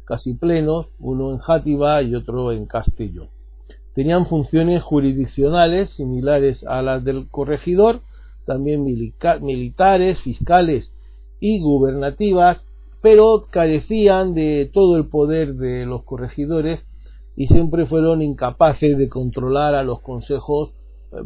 casi 0.04 0.34
plenos, 0.34 0.86
uno 0.98 1.32
en 1.32 1.38
Játiva 1.38 2.02
y 2.02 2.14
otro 2.14 2.52
en 2.52 2.66
Castellón. 2.66 3.28
Tenían 3.98 4.26
funciones 4.26 4.80
jurisdiccionales 4.84 5.90
similares 5.96 6.62
a 6.68 6.82
las 6.82 7.02
del 7.02 7.28
corregidor, 7.28 8.02
también 8.46 8.84
militares, 8.84 10.20
fiscales 10.20 10.88
y 11.40 11.58
gubernativas, 11.58 12.58
pero 13.02 13.46
carecían 13.50 14.34
de 14.34 14.70
todo 14.72 14.98
el 14.98 15.08
poder 15.08 15.54
de 15.54 15.84
los 15.84 16.04
corregidores 16.04 16.78
y 17.34 17.48
siempre 17.48 17.86
fueron 17.86 18.22
incapaces 18.22 18.96
de 18.96 19.08
controlar 19.08 19.74
a 19.74 19.82
los 19.82 20.00
consejos 20.00 20.70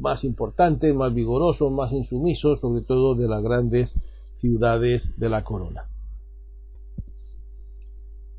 más 0.01 0.25
importantes, 0.25 0.95
más 0.95 1.13
vigorosos, 1.13 1.71
más 1.71 1.93
insumisos, 1.93 2.59
sobre 2.61 2.81
todo 2.81 3.15
de 3.15 3.29
las 3.29 3.43
grandes 3.43 3.93
ciudades 4.41 5.03
de 5.19 5.29
la 5.29 5.45
corona. 5.45 5.83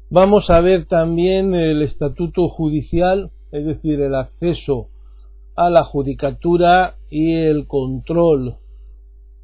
Vamos 0.10 0.50
a 0.50 0.60
ver 0.60 0.88
también 0.88 1.54
el 1.54 1.84
estatuto 1.84 2.50
judicial, 2.50 3.30
es 3.54 3.66
decir, 3.66 4.02
el 4.02 4.16
acceso 4.16 4.88
a 5.56 5.70
la 5.70 5.84
judicatura 5.84 6.96
y 7.12 7.36
el 7.36 7.68
control 7.68 8.56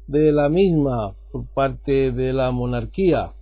de 0.08 0.32
la 0.32 0.48
misma 0.48 1.14
por 1.30 1.46
parte 1.54 2.10
de 2.10 2.32
la 2.32 2.50
monarquía, 2.50 3.32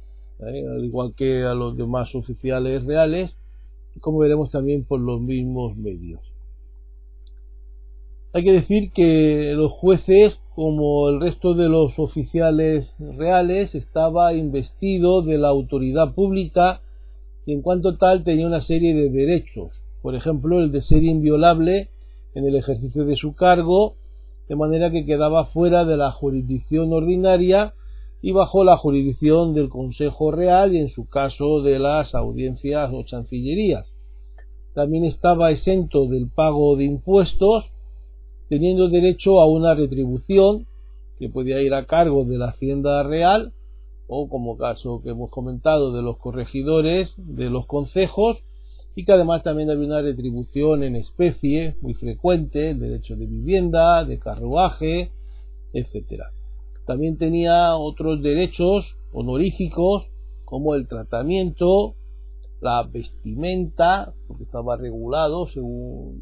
¿eh? 0.41 0.65
al 0.71 0.85
igual 0.85 1.15
que 1.17 1.45
a 1.45 1.55
los 1.55 1.75
demás 1.75 2.15
oficiales 2.15 2.85
reales, 2.85 3.31
como 4.01 4.19
veremos 4.19 4.51
también 4.51 4.85
por 4.85 5.01
los 5.01 5.23
mismos 5.23 5.75
medios. 5.79 6.21
Hay 8.35 8.45
que 8.45 8.53
decir 8.53 8.93
que 8.93 9.55
los 9.57 9.73
jueces, 9.73 10.35
como 10.55 11.09
el 11.09 11.19
resto 11.19 11.55
de 11.55 11.71
los 11.71 11.99
oficiales 11.99 12.87
reales, 12.99 13.75
estaba 13.75 14.35
investido 14.35 15.23
de 15.23 15.39
la 15.39 15.49
autoridad 15.49 16.15
pública 16.15 16.83
y 17.47 17.55
en 17.55 17.63
cuanto 17.63 17.97
tal 17.97 18.23
tenía 18.23 18.47
una 18.47 18.63
serie 18.67 18.95
de 18.95 19.09
derechos, 19.09 19.78
por 20.03 20.15
ejemplo 20.15 20.61
el 20.61 20.73
de 20.73 20.83
ser 20.83 21.03
inviolable 21.05 21.89
en 22.35 22.47
el 22.47 22.57
ejercicio 22.57 23.05
de 23.05 23.17
su 23.17 23.35
cargo, 23.35 23.95
de 24.49 24.57
manera 24.57 24.91
que 24.91 25.05
quedaba 25.05 25.47
fuera 25.47 25.85
de 25.85 25.97
la 25.97 26.13
jurisdicción 26.13 26.93
ordinaria 26.93 27.75
y 28.23 28.33
bajo 28.33 28.65
la 28.65 28.77
jurisdicción 28.77 29.55
del 29.55 29.69
Consejo 29.69 30.31
Real 30.31 30.75
y 30.75 30.81
en 30.81 30.91
su 30.91 31.09
caso 31.09 31.63
de 31.63 31.79
las 31.79 32.15
audiencias 32.15 32.91
o 32.93 33.03
chancillerías. 33.05 33.87
También 34.75 35.05
estaba 35.05 35.51
exento 35.51 36.07
del 36.07 36.29
pago 36.29 36.77
de 36.77 36.85
impuestos, 36.85 37.65
teniendo 38.49 38.89
derecho 38.89 39.41
a 39.41 39.47
una 39.47 39.75
retribución 39.75 40.67
que 41.19 41.29
podía 41.29 41.61
ir 41.61 41.75
a 41.75 41.87
cargo 41.87 42.25
de 42.25 42.39
la 42.39 42.51
Hacienda 42.51 43.03
Real 43.03 43.53
o 44.07 44.29
como 44.29 44.57
caso 44.57 45.03
que 45.03 45.11
hemos 45.11 45.31
comentado 45.31 45.93
de 45.93 46.03
los 46.03 46.17
corregidores 46.19 47.11
de 47.17 47.51
los 47.51 47.67
concejos 47.67 48.39
y 48.99 49.05
que 49.05 49.13
además 49.13 49.45
también 49.45 49.71
había 49.71 49.87
una 49.87 50.03
retribución 50.03 50.83
en 50.83 50.97
especie 50.97 51.77
muy 51.83 51.95
frecuente, 51.95 52.71
el 52.71 52.81
derecho 52.81 53.15
de 53.15 53.29
vivienda, 53.29 54.05
de 54.05 54.19
carruaje, 54.19 55.13
etcétera. 55.73 56.33
También 56.85 57.17
tenía 57.17 57.77
otros 57.77 58.21
derechos 58.23 58.85
honoríficos 59.13 60.09
como 60.45 60.75
el 60.75 60.89
tratamiento, 60.89 61.95
la 62.61 62.83
vestimenta, 62.93 64.15
porque 64.27 64.43
estaba 64.43 64.77
regulado 64.77 65.47
según 65.51 66.21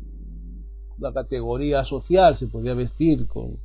la 0.98 1.14
categoría 1.14 1.82
social, 1.84 2.38
se 2.38 2.46
podía 2.46 2.74
vestir 2.74 3.26
con 3.26 3.56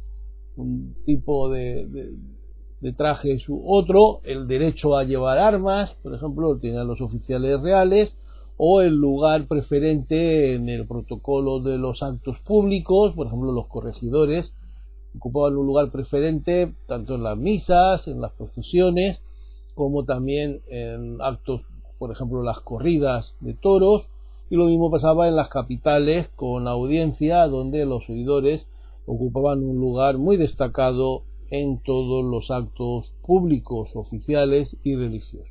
un 0.56 0.96
tipo 1.06 1.50
de, 1.50 1.86
de, 2.80 2.94
traje 2.94 3.40
u 3.50 3.62
otro, 3.66 4.22
el 4.24 4.48
derecho 4.48 4.96
a 4.96 5.04
llevar 5.04 5.38
armas, 5.38 5.92
por 6.02 6.16
ejemplo, 6.16 6.54
lo 6.54 6.60
tenían 6.62 6.88
los 6.88 7.02
oficiales 7.02 7.60
reales, 7.60 8.14
o 8.64 8.82
el 8.82 8.94
lugar 8.94 9.48
preferente 9.48 10.54
en 10.54 10.70
el 10.70 10.86
protocolo 10.86 11.62
de 11.62 11.80
los 11.80 12.04
actos 12.04 12.38
públicos, 12.46 13.12
por 13.16 13.26
ejemplo 13.26 13.52
los 13.52 13.66
corregidores 13.66 14.54
ocupaban 15.16 15.58
un 15.58 15.66
lugar 15.66 15.92
preferente 15.92 16.72
tanto 16.88 17.16
en 17.16 17.24
las 17.24 17.40
misas, 17.40 18.08
en 18.08 18.22
las 18.22 18.32
procesiones, 18.34 19.18
como 19.74 20.06
también 20.06 20.62
en 20.68 21.20
actos, 21.24 21.62
por 21.98 22.12
ejemplo 22.12 22.44
las 22.44 22.60
corridas 22.60 23.34
de 23.40 23.56
toros, 23.56 24.04
y 24.52 24.58
lo 24.58 24.66
mismo 24.66 24.92
pasaba 24.92 25.28
en 25.28 25.38
las 25.38 25.50
capitales 25.50 26.30
con 26.36 26.68
audiencia 26.68 27.48
donde 27.48 27.84
los 27.86 28.08
oidores 28.12 28.68
ocupaban 29.08 29.64
un 29.64 29.78
lugar 29.78 30.20
muy 30.20 30.38
destacado 30.38 31.24
en 31.50 31.82
todos 31.82 32.24
los 32.24 32.52
actos 32.52 33.12
públicos, 33.26 33.90
oficiales 33.96 34.70
y 34.84 34.96
religiosos 34.96 35.51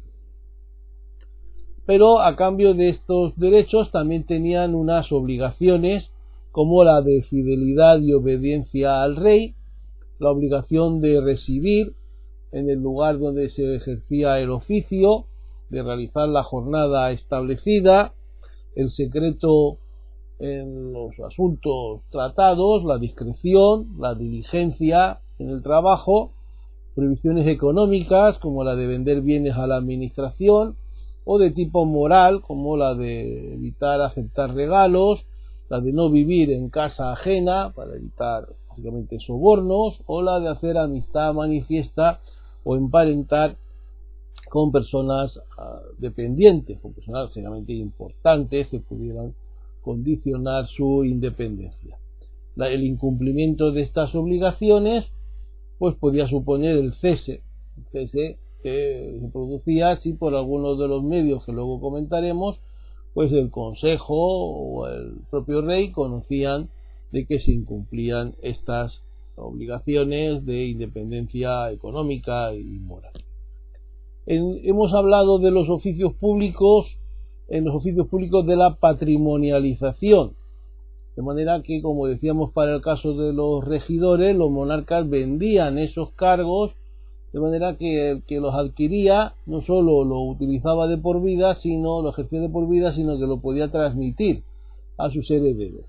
pero 1.90 2.20
a 2.20 2.36
cambio 2.36 2.72
de 2.72 2.90
estos 2.90 3.36
derechos 3.36 3.90
también 3.90 4.24
tenían 4.24 4.76
unas 4.76 5.10
obligaciones 5.10 6.08
como 6.52 6.84
la 6.84 7.02
de 7.02 7.24
fidelidad 7.24 7.98
y 7.98 8.12
obediencia 8.12 9.02
al 9.02 9.16
rey, 9.16 9.56
la 10.20 10.30
obligación 10.30 11.00
de 11.00 11.20
residir 11.20 11.94
en 12.52 12.70
el 12.70 12.78
lugar 12.78 13.18
donde 13.18 13.50
se 13.50 13.74
ejercía 13.74 14.38
el 14.38 14.50
oficio, 14.50 15.24
de 15.68 15.82
realizar 15.82 16.28
la 16.28 16.44
jornada 16.44 17.10
establecida, 17.10 18.12
el 18.76 18.92
secreto 18.92 19.78
en 20.38 20.92
los 20.92 21.18
asuntos 21.18 22.02
tratados, 22.12 22.84
la 22.84 22.98
discreción, 22.98 23.98
la 23.98 24.14
diligencia 24.14 25.18
en 25.40 25.50
el 25.50 25.60
trabajo, 25.60 26.30
prohibiciones 26.94 27.48
económicas 27.48 28.38
como 28.38 28.62
la 28.62 28.76
de 28.76 28.86
vender 28.86 29.22
bienes 29.22 29.56
a 29.56 29.66
la 29.66 29.74
administración, 29.74 30.76
o 31.24 31.38
de 31.38 31.50
tipo 31.50 31.84
moral, 31.84 32.42
como 32.42 32.76
la 32.76 32.94
de 32.94 33.54
evitar 33.54 34.00
aceptar 34.00 34.54
regalos, 34.54 35.20
la 35.68 35.80
de 35.80 35.92
no 35.92 36.10
vivir 36.10 36.50
en 36.50 36.70
casa 36.70 37.12
ajena 37.12 37.72
para 37.74 37.94
evitar 37.96 38.48
básicamente 38.68 39.18
sobornos, 39.20 40.00
o 40.06 40.22
la 40.22 40.40
de 40.40 40.48
hacer 40.48 40.76
amistad 40.76 41.32
manifiesta 41.34 42.20
o 42.64 42.76
emparentar 42.76 43.56
con 44.48 44.72
personas 44.72 45.38
ah, 45.58 45.80
dependientes, 45.98 46.78
con 46.80 46.92
personas 46.92 47.32
seriamente 47.32 47.72
importantes 47.72 48.68
que 48.68 48.80
pudieran 48.80 49.34
condicionar 49.82 50.66
su 50.66 51.04
independencia. 51.04 51.96
el 52.56 52.84
incumplimiento 52.84 53.72
de 53.72 53.82
estas 53.82 54.14
obligaciones 54.14 55.06
pues 55.78 55.94
podía 55.94 56.28
suponer 56.28 56.76
el 56.76 56.92
cese 56.94 57.40
que 58.62 59.18
se 59.20 59.28
producía 59.28 59.96
si 59.98 60.12
por 60.12 60.34
algunos 60.34 60.78
de 60.78 60.88
los 60.88 61.02
medios 61.02 61.44
que 61.44 61.52
luego 61.52 61.80
comentaremos, 61.80 62.58
pues 63.14 63.32
el 63.32 63.50
Consejo 63.50 64.14
o 64.14 64.86
el 64.86 65.14
propio 65.30 65.62
rey 65.62 65.90
conocían 65.90 66.68
de 67.12 67.26
que 67.26 67.40
se 67.40 67.52
incumplían 67.52 68.34
estas 68.42 69.02
obligaciones 69.36 70.44
de 70.44 70.66
independencia 70.66 71.70
económica 71.72 72.54
y 72.54 72.78
moral. 72.78 73.12
hemos 74.26 74.92
hablado 74.92 75.38
de 75.38 75.50
los 75.50 75.68
oficios 75.68 76.12
públicos, 76.14 76.86
en 77.48 77.64
los 77.64 77.74
oficios 77.74 78.06
públicos 78.06 78.46
de 78.46 78.56
la 78.56 78.76
patrimonialización, 78.76 80.34
de 81.16 81.22
manera 81.22 81.62
que, 81.62 81.82
como 81.82 82.06
decíamos 82.06 82.52
para 82.52 82.76
el 82.76 82.82
caso 82.82 83.14
de 83.14 83.32
los 83.32 83.64
regidores, 83.64 84.36
los 84.36 84.50
monarcas 84.50 85.08
vendían 85.08 85.78
esos 85.78 86.10
cargos 86.12 86.72
de 87.32 87.40
manera 87.40 87.76
que 87.76 88.10
el 88.10 88.22
que 88.24 88.40
los 88.40 88.54
adquiría 88.54 89.34
no 89.46 89.62
solo 89.62 90.04
lo 90.04 90.20
utilizaba 90.22 90.88
de 90.88 90.98
por 90.98 91.22
vida, 91.22 91.56
sino 91.62 92.02
lo 92.02 92.10
ejercía 92.10 92.40
de 92.40 92.48
por 92.48 92.68
vida, 92.68 92.94
sino 92.94 93.18
que 93.18 93.26
lo 93.26 93.40
podía 93.40 93.70
transmitir 93.70 94.42
a 94.98 95.10
sus 95.10 95.30
herederos. 95.30 95.84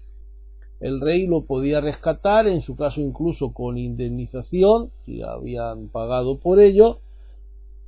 El 0.79 0.99
rey 0.99 1.27
lo 1.27 1.45
podía 1.45 1.79
rescatar, 1.79 2.47
en 2.47 2.61
su 2.61 2.75
caso 2.75 3.01
incluso 3.01 3.53
con 3.53 3.77
indemnización, 3.77 4.89
si 5.05 5.21
habían 5.21 5.89
pagado 5.89 6.39
por 6.39 6.59
ello, 6.59 6.97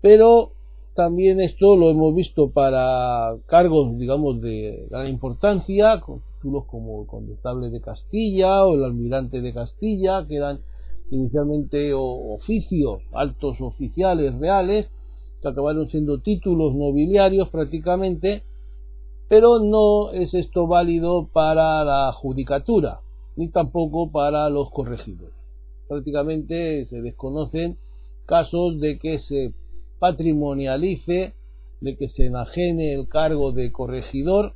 pero 0.01 0.51
también 0.95 1.41
esto 1.41 1.75
lo 1.75 1.89
hemos 1.89 2.13
visto 2.13 2.51
para 2.51 3.35
cargos, 3.47 3.97
digamos, 3.97 4.41
de 4.41 4.85
gran 4.91 5.07
importancia, 5.07 6.01
títulos 6.35 6.65
como 6.65 7.01
el 7.01 7.07
condestable 7.07 7.69
de 7.69 7.81
Castilla 7.81 8.63
o 8.65 8.75
el 8.75 8.83
almirante 8.83 9.41
de 9.41 9.53
Castilla, 9.53 10.25
que 10.27 10.35
eran 10.35 10.59
inicialmente 11.13 11.93
oficios, 11.93 13.01
altos 13.13 13.61
oficiales 13.61 14.37
reales, 14.39 14.87
que 15.41 15.47
acabaron 15.47 15.87
siendo 15.89 16.19
títulos 16.19 16.73
nobiliarios 16.73 17.49
prácticamente, 17.49 18.43
pero 19.29 19.59
no 19.59 20.11
es 20.11 20.33
esto 20.33 20.67
válido 20.67 21.27
para 21.31 21.83
la 21.83 22.11
judicatura, 22.13 22.99
ni 23.35 23.49
tampoco 23.49 24.11
para 24.11 24.49
los 24.49 24.71
corregidores. 24.71 25.35
Prácticamente 25.87 26.85
se 26.87 27.01
desconocen 27.01 27.77
casos 28.25 28.79
de 28.79 28.97
que 28.97 29.19
se 29.19 29.53
patrimonialice, 29.99 31.33
de 31.81 31.97
que 31.97 32.09
se 32.09 32.25
enajene 32.25 32.93
el 32.93 33.07
cargo 33.07 33.51
de 33.51 33.71
corregidor, 33.71 34.53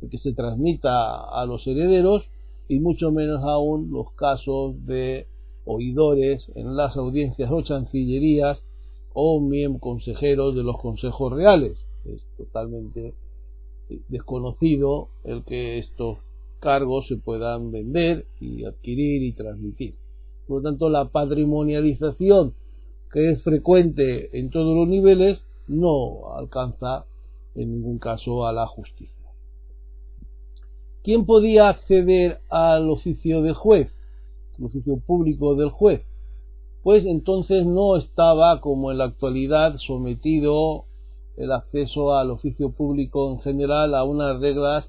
de 0.00 0.08
que 0.08 0.18
se 0.18 0.34
transmita 0.34 0.90
a 1.30 1.44
los 1.46 1.66
herederos, 1.66 2.22
y 2.68 2.78
mucho 2.78 3.10
menos 3.10 3.42
aún 3.42 3.90
los 3.90 4.12
casos 4.12 4.86
de 4.86 5.26
oidores 5.66 6.50
en 6.54 6.76
las 6.76 6.96
audiencias 6.96 7.50
o 7.50 7.60
chancillerías 7.62 8.58
o 9.12 9.40
miembros 9.40 9.82
consejeros 9.82 10.54
de 10.54 10.62
los 10.62 10.78
consejos 10.78 11.32
reales. 11.32 11.84
Es 12.04 12.24
totalmente 12.36 13.14
desconocido 14.08 15.08
el 15.24 15.44
que 15.44 15.78
estos 15.78 16.18
cargos 16.60 17.06
se 17.08 17.16
puedan 17.16 17.70
vender 17.70 18.26
y 18.40 18.64
adquirir 18.64 19.22
y 19.22 19.32
transmitir. 19.32 19.94
Por 20.46 20.62
lo 20.62 20.70
tanto, 20.70 20.88
la 20.88 21.06
patrimonialización 21.08 22.54
que 23.12 23.30
es 23.30 23.42
frecuente 23.42 24.38
en 24.38 24.50
todos 24.50 24.76
los 24.76 24.88
niveles 24.88 25.40
no 25.68 26.34
alcanza 26.34 27.04
en 27.54 27.72
ningún 27.72 27.98
caso 27.98 28.46
a 28.46 28.52
la 28.52 28.66
justicia. 28.66 29.14
¿Quién 31.02 31.24
podía 31.24 31.68
acceder 31.68 32.40
al 32.48 32.90
oficio 32.90 33.42
de 33.42 33.54
juez? 33.54 33.95
El 34.58 34.64
oficio 34.64 34.98
público 35.06 35.54
del 35.54 35.70
juez, 35.70 36.02
pues 36.82 37.04
entonces 37.04 37.66
no 37.66 37.96
estaba 37.96 38.60
como 38.60 38.90
en 38.90 38.98
la 38.98 39.04
actualidad 39.04 39.76
sometido 39.78 40.84
el 41.36 41.52
acceso 41.52 42.14
al 42.14 42.30
oficio 42.30 42.70
público 42.72 43.32
en 43.32 43.40
general 43.40 43.94
a 43.94 44.04
unas 44.04 44.40
reglas 44.40 44.88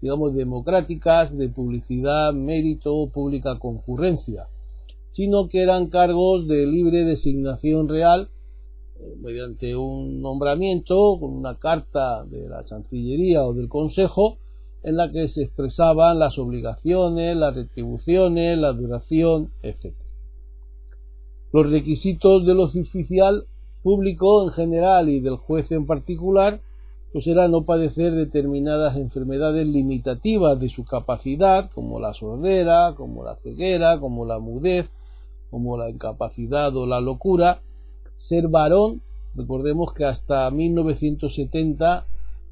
digamos 0.00 0.34
democráticas 0.34 1.36
de 1.36 1.48
publicidad, 1.48 2.32
mérito, 2.32 3.08
pública 3.12 3.58
concurrencia, 3.58 4.46
sino 5.12 5.48
que 5.48 5.62
eran 5.62 5.88
cargos 5.88 6.46
de 6.46 6.66
libre 6.66 7.04
designación 7.04 7.88
real 7.88 8.28
eh, 9.00 9.14
mediante 9.20 9.74
un 9.74 10.20
nombramiento 10.20 11.18
con 11.18 11.32
una 11.32 11.56
carta 11.56 12.24
de 12.24 12.48
la 12.48 12.64
Chancillería 12.66 13.44
o 13.44 13.54
del 13.54 13.68
Consejo 13.68 14.38
en 14.86 14.96
la 14.96 15.10
que 15.10 15.28
se 15.30 15.42
expresaban 15.42 16.20
las 16.20 16.38
obligaciones, 16.38 17.36
las 17.36 17.56
retribuciones, 17.56 18.56
la 18.56 18.72
duración, 18.72 19.50
etc. 19.64 19.92
Los 21.52 21.68
requisitos 21.68 22.46
del 22.46 22.60
oficial 22.60 23.46
público 23.82 24.44
en 24.44 24.50
general 24.50 25.08
y 25.08 25.18
del 25.18 25.38
juez 25.38 25.72
en 25.72 25.86
particular 25.86 26.60
pues 27.12 27.26
era 27.26 27.48
no 27.48 27.62
padecer 27.62 28.14
determinadas 28.14 28.96
enfermedades 28.96 29.66
limitativas 29.66 30.60
de 30.60 30.68
su 30.68 30.84
capacidad, 30.84 31.68
como 31.74 31.98
la 31.98 32.14
sordera, 32.14 32.94
como 32.96 33.24
la 33.24 33.34
ceguera, 33.42 33.98
como 33.98 34.24
la 34.24 34.38
mudez, 34.38 34.86
como 35.50 35.76
la 35.76 35.90
incapacidad 35.90 36.76
o 36.76 36.86
la 36.86 37.00
locura, 37.00 37.60
ser 38.28 38.46
varón, 38.46 39.00
recordemos 39.34 39.92
que 39.94 40.04
hasta 40.04 40.48
1970 40.50 42.04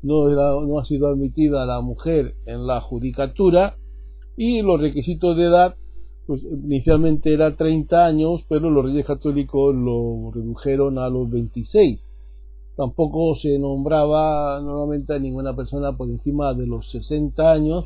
no, 0.05 0.29
no 0.67 0.79
ha 0.79 0.85
sido 0.85 1.09
admitida 1.09 1.67
la 1.67 1.81
mujer 1.81 2.35
en 2.47 2.67
la 2.67 2.81
judicatura 2.81 3.77
y 4.37 4.63
los 4.63 4.81
requisitos 4.81 5.37
de 5.37 5.45
edad 5.45 5.77
pues 6.27 6.43
inicialmente 6.43 7.33
era 7.35 7.55
30 7.55 8.07
años, 8.07 8.45
pero 8.49 8.71
los 8.71 8.85
reyes 8.85 9.07
católicos 9.07 9.75
lo 9.75 10.31
redujeron 10.33 10.99
a 10.99 11.09
los 11.09 11.31
26. 11.31 12.01
Tampoco 12.77 13.37
se 13.37 13.59
nombraba 13.59 14.61
normalmente 14.61 15.15
a 15.15 15.19
ninguna 15.19 15.55
persona 15.55 15.97
por 15.97 16.09
encima 16.09 16.55
de 16.55 16.67
los 16.67 16.91
60 16.91 17.53
años, 17.53 17.85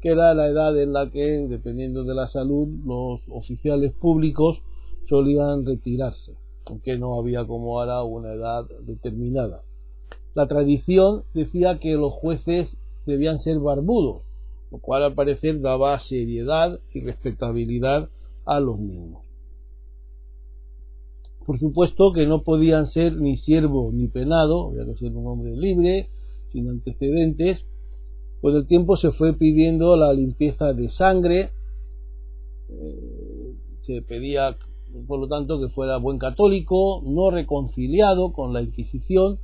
que 0.00 0.10
era 0.10 0.34
la 0.34 0.48
edad 0.48 0.76
en 0.80 0.92
la 0.92 1.10
que, 1.10 1.46
dependiendo 1.48 2.04
de 2.04 2.14
la 2.14 2.28
salud, 2.28 2.68
los 2.84 3.20
oficiales 3.30 3.92
públicos 3.94 4.58
solían 5.08 5.64
retirarse, 5.64 6.32
aunque 6.66 6.98
no 6.98 7.18
había 7.18 7.46
como 7.46 7.78
ahora 7.78 8.02
una 8.02 8.32
edad 8.32 8.64
determinada. 8.84 9.62
La 10.36 10.46
tradición 10.46 11.22
decía 11.32 11.78
que 11.78 11.94
los 11.94 12.12
jueces 12.12 12.68
debían 13.06 13.40
ser 13.40 13.58
barbudos, 13.58 14.20
lo 14.70 14.76
cual 14.76 15.02
al 15.02 15.14
parecer 15.14 15.62
daba 15.62 15.98
seriedad 16.00 16.78
y 16.92 17.00
respetabilidad 17.00 18.10
a 18.44 18.60
los 18.60 18.78
mismos. 18.78 19.24
Por 21.46 21.58
supuesto 21.58 22.12
que 22.12 22.26
no 22.26 22.42
podían 22.42 22.90
ser 22.90 23.18
ni 23.18 23.38
siervo 23.38 23.90
ni 23.94 24.08
penado, 24.08 24.68
había 24.68 24.84
que 24.84 24.98
ser 24.98 25.16
un 25.16 25.26
hombre 25.26 25.56
libre, 25.56 26.10
sin 26.52 26.68
antecedentes. 26.68 27.64
Con 28.42 28.56
el 28.56 28.66
tiempo 28.66 28.98
se 28.98 29.12
fue 29.12 29.32
pidiendo 29.32 29.96
la 29.96 30.12
limpieza 30.12 30.74
de 30.74 30.90
sangre, 30.90 31.48
eh, 32.68 33.54
se 33.86 34.02
pedía 34.02 34.54
por 35.08 35.18
lo 35.18 35.28
tanto 35.28 35.58
que 35.60 35.70
fuera 35.70 35.96
buen 35.96 36.18
católico, 36.18 37.00
no 37.06 37.30
reconciliado 37.30 38.34
con 38.34 38.52
la 38.52 38.60
Inquisición, 38.60 39.38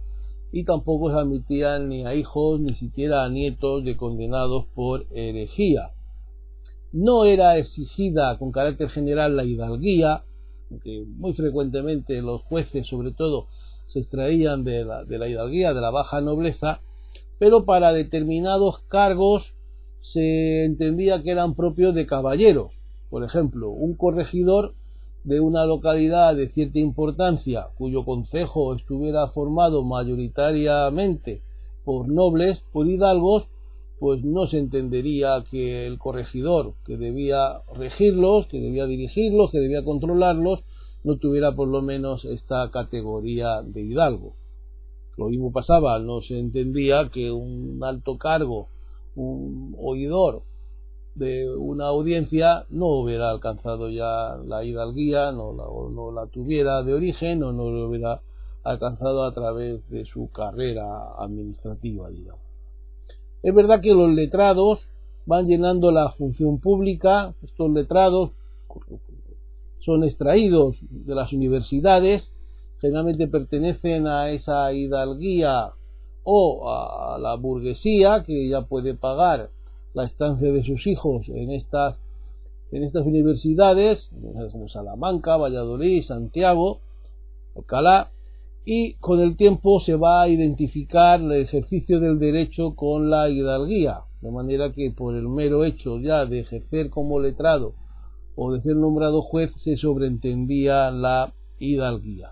y 0.53 0.65
tampoco 0.65 1.11
se 1.11 1.19
admitían 1.19 1.89
ni 1.89 2.05
a 2.05 2.15
hijos 2.15 2.61
ni 2.61 2.75
siquiera 2.75 3.25
a 3.25 3.31
nietos 3.31 3.85
de 3.85 3.97
condenados 3.97 4.67
por 4.75 5.07
herejía. 5.11 5.91
No 6.93 7.25
era 7.25 7.57
exigida 7.57 8.37
con 8.39 8.53
carácter 8.53 8.91
general 8.91 9.35
la 9.35 9.45
hidalguía, 9.45 10.25
que 10.85 11.05
muy 11.07 11.33
frecuentemente 11.33 12.21
los 12.21 12.43
jueces 12.43 12.87
sobre 12.87 13.13
todo 13.13 13.47
se 13.89 14.01
extraían 14.01 14.63
de 14.63 14.85
la, 14.85 15.05
de 15.05 15.19
la 15.19 15.29
hidalguía, 15.29 15.73
de 15.73 15.81
la 15.81 15.91
baja 15.91 16.21
nobleza, 16.21 16.81
pero 17.39 17.65
para 17.65 17.93
determinados 17.93 18.81
cargos 18.89 19.43
se 20.13 20.65
entendía 20.65 21.23
que 21.23 21.31
eran 21.31 21.55
propios 21.55 21.95
de 21.95 22.07
caballeros. 22.07 22.73
Por 23.09 23.25
ejemplo, 23.25 23.71
un 23.71 23.95
corregidor 23.95 24.75
de 25.25 25.41
una 25.41 25.65
localidad 25.67 26.35
de 26.35 26.49
cierta 26.49 26.79
importancia 26.79 27.69
cuyo 27.77 28.05
concejo 28.05 28.75
estuviera 28.75 29.29
formado 29.29 29.85
mayoritariamente 29.85 31.43
por 31.85 32.09
nobles, 32.09 32.61
por 32.73 32.89
hidalgos, 32.89 33.45
pues 34.01 34.25
no 34.25 34.49
se 34.49 34.59
entendería 34.59 35.45
que 35.49 35.87
el 35.87 35.99
corregidor 35.99 36.75
que 36.85 36.97
debía 36.97 37.61
regirlos, 37.75 38.47
que 38.49 38.61
debía 38.61 38.87
dirigirlos, 38.87 39.53
que 39.53 39.61
debía 39.61 39.85
controlarlos, 39.85 40.61
no 41.05 41.19
tuviera 41.19 41.55
por 41.55 41.69
lo 41.69 41.83
menos 41.83 42.25
esta 42.25 42.69
categoría 42.73 43.63
de 43.63 43.83
hidalgo. 43.83 44.35
Lo 45.17 45.29
mismo 45.29 45.53
pasaba, 45.53 45.99
no 45.99 46.21
se 46.23 46.39
entendía 46.39 47.11
que 47.13 47.31
un 47.31 47.81
alto 47.85 48.19
cargo, 48.19 48.69
un 49.15 49.77
oidor 49.79 50.43
de 51.15 51.55
una 51.55 51.87
audiencia 51.87 52.65
no 52.71 52.87
hubiera 52.87 53.31
alcanzado 53.31 53.91
ya 53.91 54.37
la 54.47 54.65
hidalguía, 54.65 55.33
no 55.33 55.53
la, 55.53 55.65
no 55.65 56.11
la 56.11 56.27
tuviera 56.27 56.83
de 56.83 56.95
origen 56.95 57.43
o 57.43 57.53
no 57.53 57.71
lo 57.71 57.89
hubiera 57.89 58.21
alcanzado 58.65 59.25
a 59.25 59.33
través 59.33 59.89
de 59.91 60.05
su 60.05 60.31
carrera 60.31 60.87
administrativa, 61.19 62.09
digamos. 62.11 62.43
Es 63.43 63.55
verdad 63.55 63.81
que 63.81 63.93
los 63.93 64.11
letrados 64.13 64.81
van 65.27 65.47
llenando 65.47 65.91
la 65.91 66.11
función 66.13 66.59
pública, 66.61 67.35
estos 67.43 67.71
letrados 67.71 68.31
son 69.81 70.05
extraídos 70.05 70.77
de 70.81 71.15
las 71.15 71.33
universidades, 71.33 72.23
generalmente 72.81 73.29
pertenecen 73.29 74.07
a 74.07 74.31
esa 74.31 74.73
hidalguía 74.73 75.73
o 76.25 76.71
a 76.71 77.19
la 77.19 77.35
burguesía 77.35 78.23
que 78.25 78.49
ya 78.49 78.63
puede 78.63 78.95
pagar 78.95 79.51
la 79.95 80.05
estancia 80.05 80.51
de 80.53 80.63
sus 80.63 80.87
hijos 80.87 81.29
en 81.29 81.51
estas, 81.51 81.99
en 82.71 82.85
estas 82.85 83.07
universidades, 83.07 84.09
como 84.53 84.69
Salamanca, 84.69 85.37
Valladolid, 85.37 86.05
Santiago, 86.05 86.81
Alcalá, 87.57 88.11
y 88.65 88.95
con 88.95 89.21
el 89.21 89.37
tiempo 89.37 89.81
se 89.81 89.97
va 89.97 90.23
a 90.23 90.29
identificar 90.29 91.21
el 91.21 91.33
ejercicio 91.33 92.01
del 92.01 92.19
derecho 92.19 92.75
con 92.75 93.11
la 93.11 93.29
hidalguía, 93.29 94.03
de 94.21 94.31
manera 94.31 94.73
que 94.73 94.93
por 94.93 95.17
el 95.17 95.29
mero 95.29 95.65
hecho 95.65 95.99
ya 95.99 96.25
de 96.27 96.41
ejercer 96.41 96.89
como 96.91 97.19
letrado 97.19 97.75
o 98.37 98.53
de 98.53 98.63
ser 98.63 98.77
nombrado 98.77 99.23
juez 99.23 99.51
se 99.65 99.77
sobreentendía 99.77 100.91
la 100.91 101.35
hidalguía. 101.59 102.31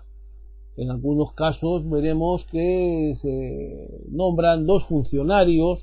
En 0.77 0.89
algunos 0.89 1.33
casos 1.33 1.87
veremos 1.89 2.45
que 2.45 3.15
se 3.21 4.07
nombran 4.09 4.65
dos 4.65 4.85
funcionarios 4.85 5.79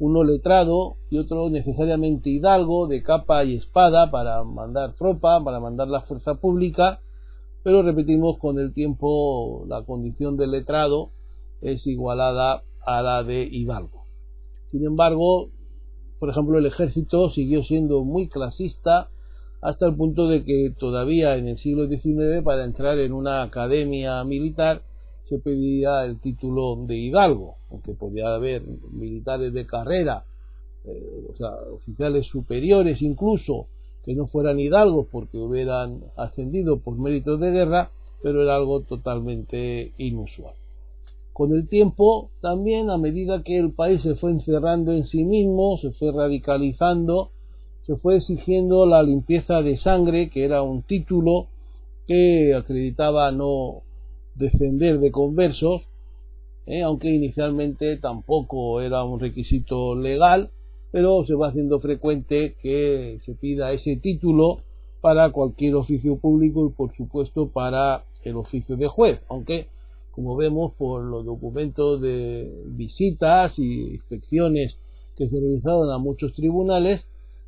uno 0.00 0.24
letrado 0.24 0.96
y 1.10 1.18
otro 1.18 1.50
necesariamente 1.50 2.30
hidalgo 2.30 2.88
de 2.88 3.02
capa 3.02 3.44
y 3.44 3.56
espada 3.56 4.10
para 4.10 4.42
mandar 4.42 4.94
tropa, 4.94 5.44
para 5.44 5.60
mandar 5.60 5.88
la 5.88 6.00
fuerza 6.00 6.36
pública, 6.36 7.00
pero 7.62 7.82
repetimos 7.82 8.38
con 8.38 8.58
el 8.58 8.72
tiempo 8.72 9.66
la 9.68 9.84
condición 9.84 10.38
de 10.38 10.46
letrado 10.46 11.10
es 11.60 11.86
igualada 11.86 12.62
a 12.86 13.02
la 13.02 13.22
de 13.22 13.42
hidalgo. 13.42 14.04
Sin 14.70 14.86
embargo, 14.86 15.50
por 16.18 16.30
ejemplo, 16.30 16.58
el 16.58 16.66
ejército 16.66 17.30
siguió 17.30 17.62
siendo 17.62 18.02
muy 18.02 18.28
clasista 18.28 19.10
hasta 19.60 19.86
el 19.86 19.96
punto 19.96 20.28
de 20.28 20.44
que 20.44 20.72
todavía 20.78 21.36
en 21.36 21.46
el 21.46 21.58
siglo 21.58 21.86
XIX 21.88 22.42
para 22.42 22.64
entrar 22.64 22.98
en 22.98 23.12
una 23.12 23.42
academia 23.42 24.24
militar 24.24 24.80
se 25.30 25.38
pedía 25.38 26.04
el 26.04 26.20
título 26.20 26.74
de 26.86 26.96
hidalgo, 26.96 27.54
aunque 27.70 27.94
podía 27.94 28.34
haber 28.34 28.64
militares 28.90 29.52
de 29.52 29.64
carrera, 29.64 30.24
eh, 30.84 31.26
o 31.32 31.36
sea, 31.36 31.50
oficiales 31.72 32.26
superiores 32.26 33.00
incluso, 33.00 33.68
que 34.04 34.14
no 34.14 34.26
fueran 34.26 34.58
hidalgos 34.58 35.06
porque 35.12 35.38
hubieran 35.38 36.00
ascendido 36.16 36.80
por 36.80 36.98
méritos 36.98 37.38
de 37.38 37.52
guerra, 37.52 37.90
pero 38.24 38.42
era 38.42 38.56
algo 38.56 38.80
totalmente 38.80 39.92
inusual. 39.98 40.54
Con 41.32 41.54
el 41.54 41.68
tiempo, 41.68 42.30
también 42.40 42.90
a 42.90 42.98
medida 42.98 43.44
que 43.44 43.56
el 43.56 43.72
país 43.72 44.02
se 44.02 44.16
fue 44.16 44.32
encerrando 44.32 44.92
en 44.92 45.06
sí 45.06 45.22
mismo, 45.22 45.78
se 45.78 45.92
fue 45.92 46.10
radicalizando, 46.10 47.30
se 47.86 47.94
fue 47.96 48.16
exigiendo 48.16 48.84
la 48.84 49.04
limpieza 49.04 49.62
de 49.62 49.78
sangre, 49.78 50.28
que 50.28 50.44
era 50.44 50.62
un 50.62 50.82
título 50.82 51.46
que 52.08 52.52
acreditaba 52.54 53.30
no 53.30 53.82
defender 54.40 54.98
de 54.98 55.12
conversos, 55.12 55.82
eh, 56.66 56.82
aunque 56.82 57.08
inicialmente 57.08 57.96
tampoco 57.98 58.80
era 58.80 59.04
un 59.04 59.20
requisito 59.20 59.94
legal, 59.94 60.50
pero 60.90 61.24
se 61.24 61.34
va 61.34 61.48
haciendo 61.48 61.78
frecuente 61.78 62.56
que 62.60 63.18
se 63.24 63.34
pida 63.34 63.72
ese 63.72 63.96
título 63.96 64.58
para 65.00 65.30
cualquier 65.30 65.76
oficio 65.76 66.16
público 66.16 66.66
y 66.66 66.70
por 66.70 66.94
supuesto 66.96 67.48
para 67.48 68.04
el 68.24 68.36
oficio 68.36 68.76
de 68.76 68.88
juez, 68.88 69.20
aunque 69.28 69.66
como 70.10 70.36
vemos 70.36 70.72
por 70.74 71.02
los 71.04 71.24
documentos 71.24 72.00
de 72.00 72.50
visitas 72.66 73.56
y 73.58 73.92
inspecciones 73.94 74.76
que 75.16 75.28
se 75.28 75.38
realizaron 75.38 75.90
a 75.90 75.98
muchos 75.98 76.32
tribunales, 76.34 77.02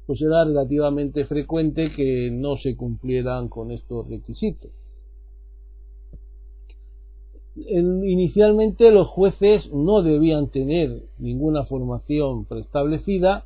pues 0.06 0.20
era 0.20 0.44
relativamente 0.44 1.24
frecuente 1.24 1.90
que 1.94 2.30
no 2.30 2.56
se 2.58 2.76
cumplieran 2.76 3.48
con 3.48 3.72
estos 3.72 4.08
requisitos. 4.08 4.70
Inicialmente 7.54 8.90
los 8.90 9.08
jueces 9.08 9.70
no 9.72 10.02
debían 10.02 10.48
tener 10.48 11.02
ninguna 11.18 11.64
formación 11.64 12.44
preestablecida, 12.46 13.44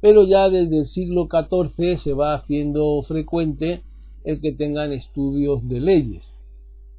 pero 0.00 0.24
ya 0.24 0.48
desde 0.48 0.78
el 0.78 0.86
siglo 0.88 1.28
XIV 1.30 2.02
se 2.02 2.12
va 2.12 2.34
haciendo 2.34 3.02
frecuente 3.06 3.82
el 4.24 4.40
que 4.40 4.52
tengan 4.52 4.92
estudios 4.92 5.66
de 5.68 5.80
leyes. 5.80 6.24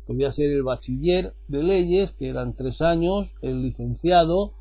Podía 0.06 0.34
ser 0.34 0.52
el 0.52 0.64
bachiller 0.64 1.34
de 1.48 1.64
leyes, 1.64 2.12
que 2.20 2.28
eran 2.28 2.56
tres 2.56 2.82
años, 2.82 3.28
el 3.42 3.62
licenciado, 3.62 4.52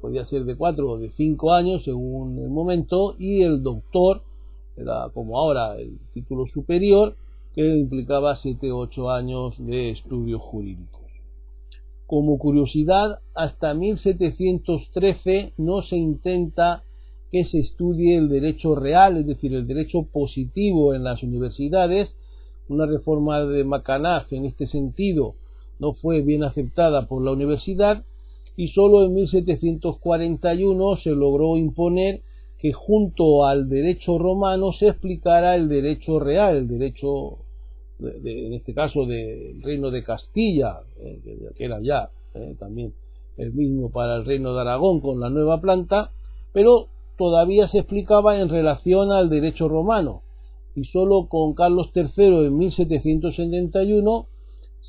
podía 0.00 0.26
ser 0.26 0.44
de 0.44 0.56
cuatro 0.56 0.90
o 0.90 0.98
de 0.98 1.10
cinco 1.12 1.52
años 1.52 1.82
según 1.84 2.38
el 2.38 2.48
momento, 2.48 3.16
y 3.18 3.42
el 3.42 3.62
doctor, 3.62 4.22
era 4.76 5.10
como 5.12 5.38
ahora 5.38 5.76
el 5.76 5.98
título 6.14 6.46
superior, 6.46 7.16
que 7.56 7.66
implicaba 7.66 8.38
siete 8.42 8.70
o 8.70 8.78
ocho 8.78 9.10
años 9.10 9.54
de 9.58 9.90
estudios 9.90 10.42
jurídicos. 10.42 11.00
Como 12.06 12.38
curiosidad, 12.38 13.18
hasta 13.34 13.74
1713 13.74 15.54
no 15.56 15.82
se 15.82 15.96
intenta 15.96 16.84
que 17.32 17.46
se 17.46 17.58
estudie 17.60 18.18
el 18.18 18.28
derecho 18.28 18.74
real, 18.74 19.16
es 19.16 19.26
decir, 19.26 19.54
el 19.54 19.66
derecho 19.66 20.02
positivo 20.12 20.94
en 20.94 21.02
las 21.02 21.22
universidades. 21.22 22.14
Una 22.68 22.86
reforma 22.86 23.40
de 23.44 23.64
Macanaz 23.64 24.30
en 24.32 24.44
este 24.44 24.66
sentido 24.66 25.34
no 25.78 25.94
fue 25.94 26.20
bien 26.20 26.44
aceptada 26.44 27.08
por 27.08 27.24
la 27.24 27.32
universidad 27.32 28.04
y 28.56 28.68
solo 28.68 29.04
en 29.04 29.14
1741 29.14 30.96
se 30.98 31.10
logró 31.10 31.56
imponer 31.56 32.20
que 32.58 32.72
junto 32.72 33.46
al 33.46 33.68
derecho 33.68 34.18
romano 34.18 34.72
se 34.72 34.88
explicara 34.88 35.56
el 35.56 35.68
derecho 35.68 36.18
real, 36.18 36.56
el 36.56 36.68
derecho, 36.68 37.38
en 38.00 38.52
este 38.52 38.74
caso, 38.74 39.06
del 39.06 39.62
reino 39.62 39.90
de 39.90 40.04
Castilla, 40.04 40.80
eh, 41.00 41.20
que 41.56 41.64
era 41.64 41.80
ya 41.80 42.10
eh, 42.34 42.54
también 42.58 42.92
el 43.36 43.52
mismo 43.52 43.90
para 43.90 44.16
el 44.16 44.24
reino 44.24 44.54
de 44.54 44.60
Aragón 44.60 45.00
con 45.00 45.20
la 45.20 45.30
nueva 45.30 45.60
planta, 45.60 46.10
pero 46.52 46.88
todavía 47.16 47.68
se 47.68 47.78
explicaba 47.78 48.38
en 48.38 48.48
relación 48.48 49.12
al 49.12 49.28
derecho 49.28 49.68
romano. 49.68 50.22
Y 50.74 50.84
solo 50.84 51.26
con 51.28 51.54
Carlos 51.54 51.90
III 51.94 52.46
en 52.46 52.58
1771 52.58 54.26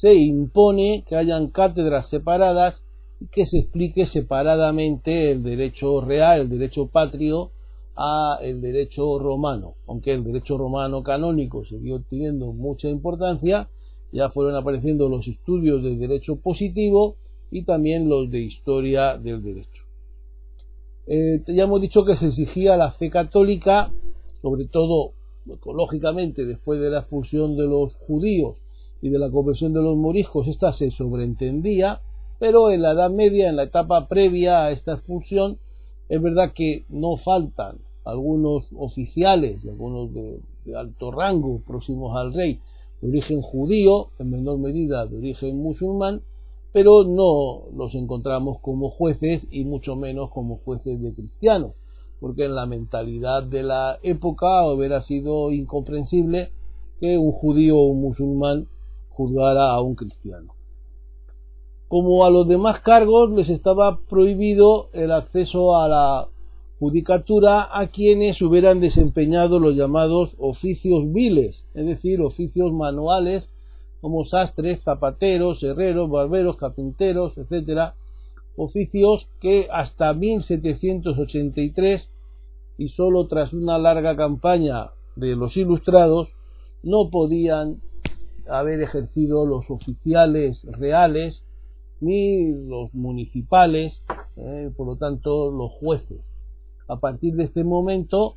se 0.01 0.13
impone 0.13 1.03
que 1.07 1.15
hayan 1.15 1.47
cátedras 1.47 2.09
separadas 2.09 2.75
y 3.19 3.27
que 3.27 3.45
se 3.45 3.59
explique 3.59 4.07
separadamente 4.07 5.31
el 5.31 5.43
derecho 5.43 6.01
real, 6.01 6.41
el 6.41 6.49
derecho 6.49 6.87
patrio 6.87 7.51
a 7.97 8.37
el 8.41 8.61
derecho 8.61 9.17
romano, 9.17 9.73
aunque 9.87 10.13
el 10.13 10.23
derecho 10.23 10.57
romano 10.57 11.01
canónico 11.01 11.65
siguió 11.65 12.01
teniendo 12.03 12.53
mucha 12.53 12.87
importancia, 12.87 13.69
ya 14.11 14.29
fueron 14.29 14.55
apareciendo 14.55 15.09
los 15.09 15.27
estudios 15.27 15.83
del 15.83 15.99
derecho 15.99 16.35
positivo 16.35 17.15
y 17.49 17.63
también 17.63 18.07
los 18.07 18.29
de 18.29 18.39
historia 18.39 19.17
del 19.17 19.43
derecho. 19.43 19.83
Eh, 21.07 21.41
ya 21.47 21.63
hemos 21.63 21.81
dicho 21.81 22.05
que 22.05 22.17
se 22.17 22.27
exigía 22.27 22.77
la 22.77 22.91
fe 22.91 23.09
católica, 23.09 23.91
sobre 24.41 24.65
todo 24.65 25.13
ecológicamente 25.49 26.45
después 26.45 26.79
de 26.79 26.89
la 26.89 26.99
expulsión 26.99 27.57
de 27.57 27.65
los 27.65 27.95
judíos 27.95 28.57
y 29.01 29.09
de 29.09 29.17
la 29.17 29.31
conversión 29.31 29.73
de 29.73 29.81
los 29.81 29.95
moriscos, 29.95 30.47
esta 30.47 30.73
se 30.73 30.91
sobreentendía, 30.91 32.01
pero 32.39 32.69
en 32.69 32.81
la 32.83 32.91
Edad 32.91 33.09
Media, 33.09 33.49
en 33.49 33.55
la 33.55 33.63
etapa 33.63 34.07
previa 34.07 34.65
a 34.65 34.71
esta 34.71 34.93
expulsión, 34.93 35.57
es 36.09 36.21
verdad 36.21 36.53
que 36.53 36.85
no 36.89 37.17
faltan 37.17 37.86
algunos 38.07 38.65
oficiales, 38.75 39.63
algunos 39.65 40.13
de, 40.13 40.39
de 40.65 40.75
alto 40.77 41.11
rango 41.11 41.61
próximos 41.65 42.15
al 42.15 42.33
rey, 42.33 42.59
de 43.01 43.09
origen 43.09 43.41
judío, 43.41 44.07
en 44.19 44.31
menor 44.31 44.57
medida 44.57 45.05
de 45.05 45.17
origen 45.17 45.61
musulmán, 45.61 46.21
pero 46.71 47.03
no 47.03 47.63
los 47.75 47.93
encontramos 47.95 48.59
como 48.61 48.89
jueces 48.89 49.43
y 49.51 49.63
mucho 49.63 49.95
menos 49.95 50.29
como 50.29 50.57
jueces 50.57 51.01
de 51.01 51.13
cristianos, 51.13 51.73
porque 52.19 52.45
en 52.45 52.55
la 52.55 52.65
mentalidad 52.65 53.43
de 53.43 53.63
la 53.63 53.97
época 54.03 54.65
hubiera 54.67 55.03
sido 55.03 55.51
incomprensible 55.51 56.51
que 56.99 57.17
un 57.17 57.31
judío 57.31 57.77
o 57.77 57.87
un 57.87 58.01
musulmán 58.01 58.67
juzgara 59.09 59.71
a 59.71 59.81
un 59.81 59.95
cristiano. 59.95 60.53
Como 61.87 62.25
a 62.25 62.29
los 62.29 62.47
demás 62.47 62.81
cargos 62.81 63.31
les 63.31 63.49
estaba 63.49 63.99
prohibido 64.09 64.89
el 64.93 65.11
acceso 65.11 65.77
a 65.77 65.87
la 65.87 66.27
judicatura 66.79 67.67
a 67.71 67.87
quienes 67.87 68.41
hubieran 68.41 68.79
desempeñado 68.79 69.59
los 69.59 69.75
llamados 69.75 70.35
oficios 70.37 71.11
viles, 71.11 71.63
es 71.73 71.85
decir, 71.85 72.21
oficios 72.21 72.71
manuales 72.71 73.49
como 74.01 74.25
sastres, 74.25 74.83
zapateros, 74.83 75.63
herreros, 75.63 76.09
barberos, 76.09 76.57
carpinteros, 76.57 77.37
etcétera, 77.37 77.95
oficios 78.55 79.27
que 79.41 79.67
hasta 79.71 80.13
1783 80.13 82.07
y 82.77 82.89
solo 82.89 83.27
tras 83.27 83.53
una 83.53 83.79
larga 83.79 84.15
campaña 84.15 84.91
de 85.15 85.35
los 85.35 85.57
ilustrados 85.57 86.29
no 86.83 87.09
podían 87.09 87.81
haber 88.47 88.81
ejercido 88.81 89.45
los 89.45 89.69
oficiales 89.69 90.61
reales 90.63 91.41
ni 91.99 92.51
los 92.51 92.93
municipales, 92.93 93.99
eh, 94.35 94.69
por 94.77 94.85
lo 94.87 94.95
tanto 94.97 95.51
los 95.51 95.71
jueces. 95.71 96.19
A 96.87 96.97
partir 96.97 97.35
de 97.35 97.45
este 97.45 97.63
momento 97.63 98.35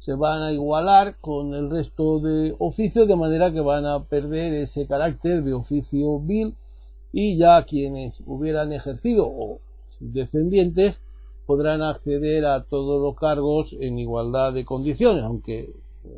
se 0.00 0.14
van 0.14 0.42
a 0.42 0.52
igualar 0.52 1.16
con 1.20 1.54
el 1.54 1.70
resto 1.70 2.20
de 2.20 2.54
oficios 2.58 3.08
de 3.08 3.16
manera 3.16 3.52
que 3.52 3.60
van 3.60 3.84
a 3.86 4.04
perder 4.04 4.54
ese 4.54 4.86
carácter 4.86 5.42
de 5.42 5.54
oficio 5.54 6.20
vil 6.20 6.54
y 7.12 7.36
ya 7.36 7.64
quienes 7.64 8.14
hubieran 8.26 8.72
ejercido 8.72 9.26
o 9.26 9.58
descendientes 10.00 10.96
podrán 11.46 11.82
acceder 11.82 12.44
a 12.44 12.64
todos 12.64 13.00
los 13.02 13.16
cargos 13.16 13.74
en 13.80 13.98
igualdad 13.98 14.52
de 14.52 14.64
condiciones, 14.64 15.24
aunque 15.24 15.72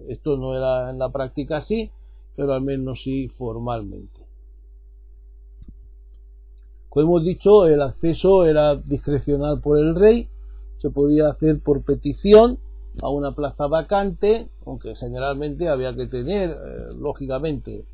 esto 0.09 0.37
no 0.37 0.57
era 0.57 0.91
en 0.91 0.99
la 0.99 1.11
práctica 1.11 1.59
así, 1.59 1.91
pero 2.37 2.53
al 2.53 2.63
menos 2.63 3.01
sí 3.03 3.29
formalmente. 3.29 4.21
Como 6.89 7.07
hemos 7.07 7.25
dicho, 7.25 7.67
el 7.67 7.81
acceso 7.81 8.45
era 8.45 8.75
discrecional 8.75 9.61
por 9.61 9.79
el 9.79 9.95
rey, 9.95 10.29
se 10.81 10.91
podía 10.91 11.29
hacer 11.29 11.61
por 11.63 11.85
petición 11.85 12.59
a 13.03 13.09
una 13.09 13.33
plaza 13.33 13.67
vacante, 13.67 14.49
aunque 14.67 14.95
generalmente 14.97 15.69
había 15.69 15.95
que 15.95 16.07
tener, 16.07 16.51
eh, 16.51 16.55
lógicamente, 16.99 17.85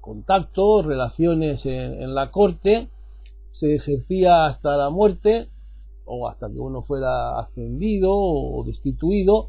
contactos, 0.00 0.86
relaciones 0.86 1.60
en, 1.64 2.14
la 2.14 2.30
corte, 2.30 2.88
se 3.52 3.74
ejercía 3.74 4.46
hasta 4.46 4.76
la 4.76 4.88
muerte 4.90 5.48
o 6.04 6.28
hasta 6.28 6.48
que 6.48 6.60
uno 6.60 6.82
fuera 6.82 7.38
ascendido 7.40 8.12
o 8.14 8.62
destituido. 8.64 9.48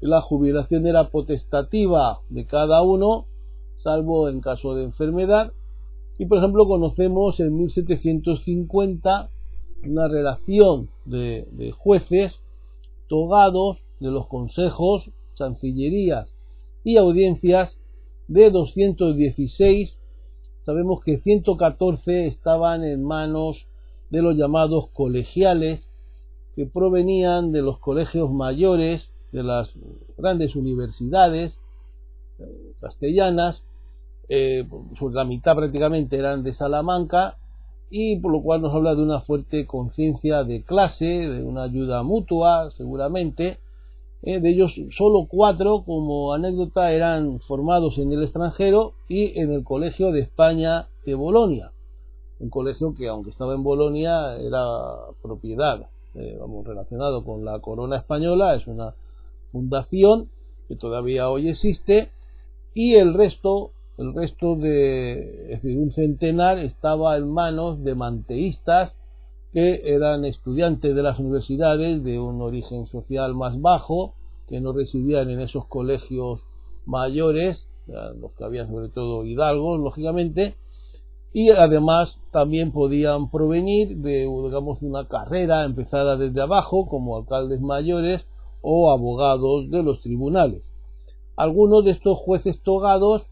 La 0.00 0.20
jubilación 0.20 0.86
era 0.86 1.10
potestativa 1.10 2.18
de 2.28 2.44
cada 2.44 2.82
uno, 2.82 3.26
salvo 3.78 4.28
en 4.28 4.40
caso 4.40 4.74
de 4.74 4.84
enfermedad. 4.84 5.52
Y 6.18 6.26
por 6.26 6.38
ejemplo 6.38 6.66
conocemos 6.66 7.38
en 7.38 7.56
1750 7.56 9.30
una 9.84 10.08
relación 10.08 10.88
de 11.04 11.72
jueces 11.76 12.32
togados 13.08 13.78
de 14.00 14.10
los 14.10 14.26
consejos, 14.26 15.10
chancillerías 15.34 16.28
y 16.84 16.96
audiencias 16.96 17.70
de 18.28 18.50
216, 18.50 19.96
sabemos 20.64 21.00
que 21.04 21.18
114 21.18 22.26
estaban 22.26 22.84
en 22.84 23.02
manos 23.02 23.66
de 24.10 24.22
los 24.22 24.36
llamados 24.36 24.88
colegiales, 24.90 25.88
que 26.56 26.66
provenían 26.66 27.52
de 27.52 27.62
los 27.62 27.78
colegios 27.78 28.30
mayores 28.30 29.02
de 29.32 29.42
las 29.42 29.70
grandes 30.18 30.54
universidades 30.54 31.52
eh, 32.38 32.44
castellanas, 32.80 33.62
eh, 34.28 34.66
la 35.12 35.24
mitad 35.24 35.54
prácticamente 35.54 36.16
eran 36.16 36.42
de 36.42 36.54
Salamanca, 36.54 37.36
y 37.94 38.16
por 38.16 38.32
lo 38.32 38.42
cual 38.42 38.62
nos 38.62 38.74
habla 38.74 38.94
de 38.94 39.02
una 39.02 39.20
fuerte 39.20 39.66
conciencia 39.66 40.44
de 40.44 40.62
clase, 40.62 41.04
de 41.04 41.44
una 41.44 41.64
ayuda 41.64 42.02
mutua, 42.02 42.70
seguramente, 42.78 43.58
eh, 44.22 44.40
de 44.40 44.50
ellos 44.50 44.72
solo 44.96 45.26
cuatro, 45.28 45.82
como 45.84 46.32
anécdota, 46.32 46.90
eran 46.90 47.40
formados 47.40 47.98
en 47.98 48.10
el 48.12 48.22
extranjero 48.22 48.94
y 49.08 49.38
en 49.38 49.52
el 49.52 49.62
Colegio 49.62 50.10
de 50.10 50.20
España 50.20 50.86
de 51.04 51.14
Bolonia. 51.14 51.72
Un 52.40 52.48
colegio 52.48 52.94
que, 52.94 53.08
aunque 53.08 53.28
estaba 53.28 53.54
en 53.54 53.62
Bolonia, 53.62 54.36
era 54.36 54.62
propiedad, 55.22 55.86
eh, 56.14 56.38
vamos, 56.40 56.66
relacionado 56.66 57.22
con 57.24 57.44
la 57.44 57.58
corona 57.58 57.98
española, 57.98 58.54
es 58.54 58.66
una 58.66 58.94
fundación 59.50 60.30
que 60.66 60.76
todavía 60.76 61.28
hoy 61.28 61.50
existe. 61.50 62.10
Y 62.72 62.94
el 62.94 63.12
resto, 63.12 63.72
el 63.98 64.14
resto 64.14 64.56
de, 64.56 65.60
un 65.64 65.92
centenar 65.92 66.58
estaba 66.58 67.16
en 67.16 67.30
manos 67.30 67.82
de 67.84 67.94
manteístas 67.94 68.92
que 69.52 69.82
eran 69.84 70.24
estudiantes 70.24 70.94
de 70.94 71.02
las 71.02 71.18
universidades 71.18 72.02
de 72.02 72.18
un 72.18 72.40
origen 72.40 72.86
social 72.86 73.34
más 73.34 73.60
bajo 73.60 74.14
que 74.48 74.60
no 74.60 74.72
residían 74.72 75.28
en 75.28 75.40
esos 75.40 75.66
colegios 75.66 76.40
mayores, 76.86 77.58
los 77.86 78.32
que 78.32 78.44
había 78.44 78.66
sobre 78.66 78.88
todo 78.88 79.24
hidalgos, 79.24 79.78
lógicamente, 79.78 80.56
y 81.34 81.50
además 81.50 82.16
también 82.30 82.72
podían 82.72 83.30
provenir 83.30 83.98
de 83.98 84.26
digamos 84.44 84.80
una 84.82 85.06
carrera 85.06 85.64
empezada 85.64 86.16
desde 86.16 86.40
abajo 86.40 86.86
como 86.86 87.16
alcaldes 87.18 87.60
mayores 87.60 88.22
o 88.62 88.90
abogados 88.90 89.70
de 89.70 89.82
los 89.82 90.00
tribunales. 90.00 90.62
Algunos 91.36 91.84
de 91.84 91.92
estos 91.92 92.18
jueces 92.18 92.60
togados 92.62 93.22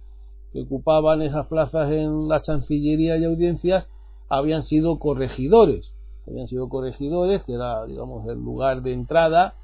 que 0.53 0.63
ocupaban 0.63 1.23
esas 1.23 1.47
plazas 1.47 1.93
en 1.93 2.29
la 2.29 2.43
Chancillería 2.43 3.17
y 3.19 3.25
audiencias 3.25 3.87
habían 4.29 4.65
sido 4.65 4.99
corregidores, 4.99 5.93
habían 6.27 6.49
sido 6.49 6.69
corregidores, 6.69 7.43
que 7.45 7.55
era 7.55 7.85
digamos 7.87 8.27
el 8.29 8.39
lugar 8.39 8.83
de 8.83 8.93
entrada 8.93 9.55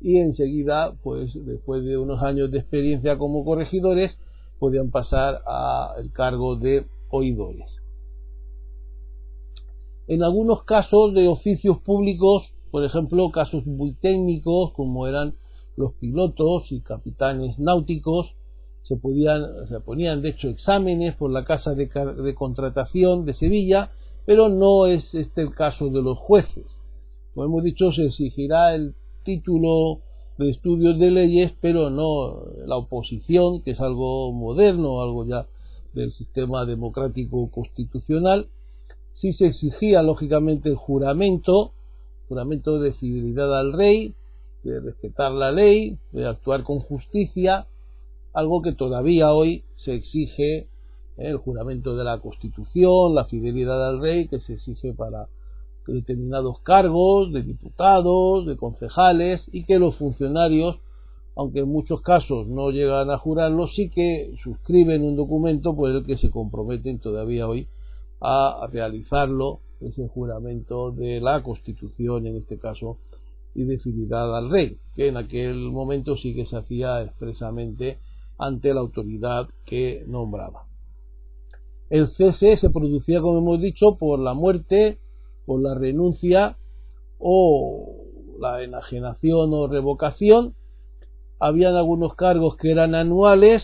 y 0.00 0.18
enseguida, 0.18 0.94
pues 1.02 1.32
después 1.44 1.84
de 1.84 1.96
unos 1.96 2.22
años 2.22 2.50
de 2.50 2.58
experiencia 2.58 3.18
como 3.18 3.44
corregidores, 3.44 4.16
podían 4.58 4.90
pasar 4.90 5.40
al 5.46 6.12
cargo 6.12 6.56
de 6.56 6.86
oidores. 7.10 7.68
En 10.06 10.22
algunos 10.22 10.64
casos 10.64 11.14
de 11.14 11.28
oficios 11.28 11.78
públicos, 11.80 12.50
por 12.70 12.84
ejemplo, 12.84 13.30
casos 13.30 13.66
muy 13.66 13.94
técnicos 13.94 14.72
como 14.72 15.06
eran 15.06 15.34
los 15.76 15.92
pilotos 15.94 16.72
y 16.72 16.80
capitanes 16.80 17.58
náuticos, 17.58 18.34
se, 18.88 18.96
podían, 18.96 19.44
ponían 19.84 20.22
de 20.22 20.30
hecho 20.30 20.48
exámenes 20.48 21.14
por 21.16 21.30
la 21.30 21.44
Casa 21.44 21.74
de, 21.74 21.86
de 21.86 22.34
Contratación 22.34 23.26
de 23.26 23.34
Sevilla, 23.34 23.90
pero 24.24 24.48
no 24.48 24.86
es 24.86 25.04
este 25.14 25.42
el 25.42 25.54
caso 25.54 25.90
de 25.90 26.02
los 26.02 26.16
jueces. 26.16 26.64
Como 27.34 27.46
hemos 27.46 27.62
dicho, 27.64 27.92
se 27.92 28.06
exigirá 28.06 28.74
el 28.74 28.94
título 29.24 30.00
de 30.38 30.50
estudios 30.50 30.98
de 30.98 31.10
leyes, 31.10 31.52
pero 31.60 31.90
no 31.90 32.44
la 32.66 32.76
oposición, 32.76 33.60
que 33.62 33.72
es 33.72 33.80
algo 33.80 34.32
moderno, 34.32 35.02
algo 35.02 35.26
ya 35.26 35.46
del 35.92 36.12
sistema 36.12 36.64
democrático 36.64 37.50
constitucional. 37.50 38.46
Sí 39.14 39.32
se 39.34 39.48
exigía, 39.48 40.02
lógicamente, 40.02 40.70
el 40.70 40.76
juramento, 40.76 41.72
juramento 42.28 42.78
de 42.78 42.92
fidelidad 42.94 43.58
al 43.58 43.72
rey, 43.72 44.14
de 44.62 44.80
respetar 44.80 45.32
la 45.32 45.50
ley, 45.50 45.98
de 46.12 46.26
actuar 46.26 46.62
con 46.62 46.78
justicia, 46.80 47.66
algo 48.38 48.62
que 48.62 48.72
todavía 48.72 49.32
hoy 49.32 49.64
se 49.74 49.94
exige, 49.94 50.58
¿eh? 50.58 50.66
el 51.16 51.38
juramento 51.38 51.96
de 51.96 52.04
la 52.04 52.20
Constitución, 52.20 53.16
la 53.16 53.24
fidelidad 53.24 53.88
al 53.88 54.00
rey, 54.00 54.28
que 54.28 54.38
se 54.38 54.52
exige 54.54 54.94
para 54.94 55.26
determinados 55.88 56.60
cargos 56.60 57.32
de 57.32 57.42
diputados, 57.42 58.46
de 58.46 58.56
concejales 58.56 59.40
y 59.50 59.64
que 59.64 59.80
los 59.80 59.96
funcionarios, 59.96 60.76
aunque 61.34 61.60
en 61.60 61.68
muchos 61.68 62.00
casos 62.02 62.46
no 62.46 62.70
llegan 62.70 63.10
a 63.10 63.18
jurarlo, 63.18 63.66
sí 63.66 63.90
que 63.90 64.32
suscriben 64.44 65.02
un 65.02 65.16
documento 65.16 65.74
por 65.74 65.90
el 65.90 66.06
que 66.06 66.16
se 66.16 66.30
comprometen 66.30 67.00
todavía 67.00 67.48
hoy 67.48 67.66
a 68.20 68.68
realizarlo, 68.70 69.60
ese 69.80 70.06
juramento 70.06 70.92
de 70.92 71.20
la 71.20 71.42
Constitución 71.42 72.26
en 72.26 72.36
este 72.36 72.58
caso 72.58 72.98
y 73.54 73.64
de 73.64 73.78
fidelidad 73.78 74.36
al 74.36 74.50
rey, 74.50 74.76
que 74.94 75.08
en 75.08 75.16
aquel 75.16 75.56
momento 75.72 76.16
sí 76.16 76.36
que 76.36 76.46
se 76.46 76.56
hacía 76.56 77.02
expresamente 77.02 77.98
ante 78.38 78.72
la 78.72 78.80
autoridad 78.80 79.48
que 79.66 80.04
nombraba. 80.06 80.64
El 81.90 82.08
cese 82.16 82.58
se 82.58 82.70
producía, 82.70 83.20
como 83.20 83.38
hemos 83.38 83.60
dicho, 83.60 83.96
por 83.98 84.18
la 84.18 84.34
muerte 84.34 84.98
por 85.48 85.62
la 85.62 85.74
renuncia 85.74 86.58
o 87.18 88.04
la 88.38 88.62
enajenación 88.62 89.50
o 89.54 89.66
revocación. 89.66 90.54
Habían 91.40 91.74
algunos 91.74 92.14
cargos 92.16 92.56
que 92.56 92.70
eran 92.70 92.94
anuales 92.94 93.62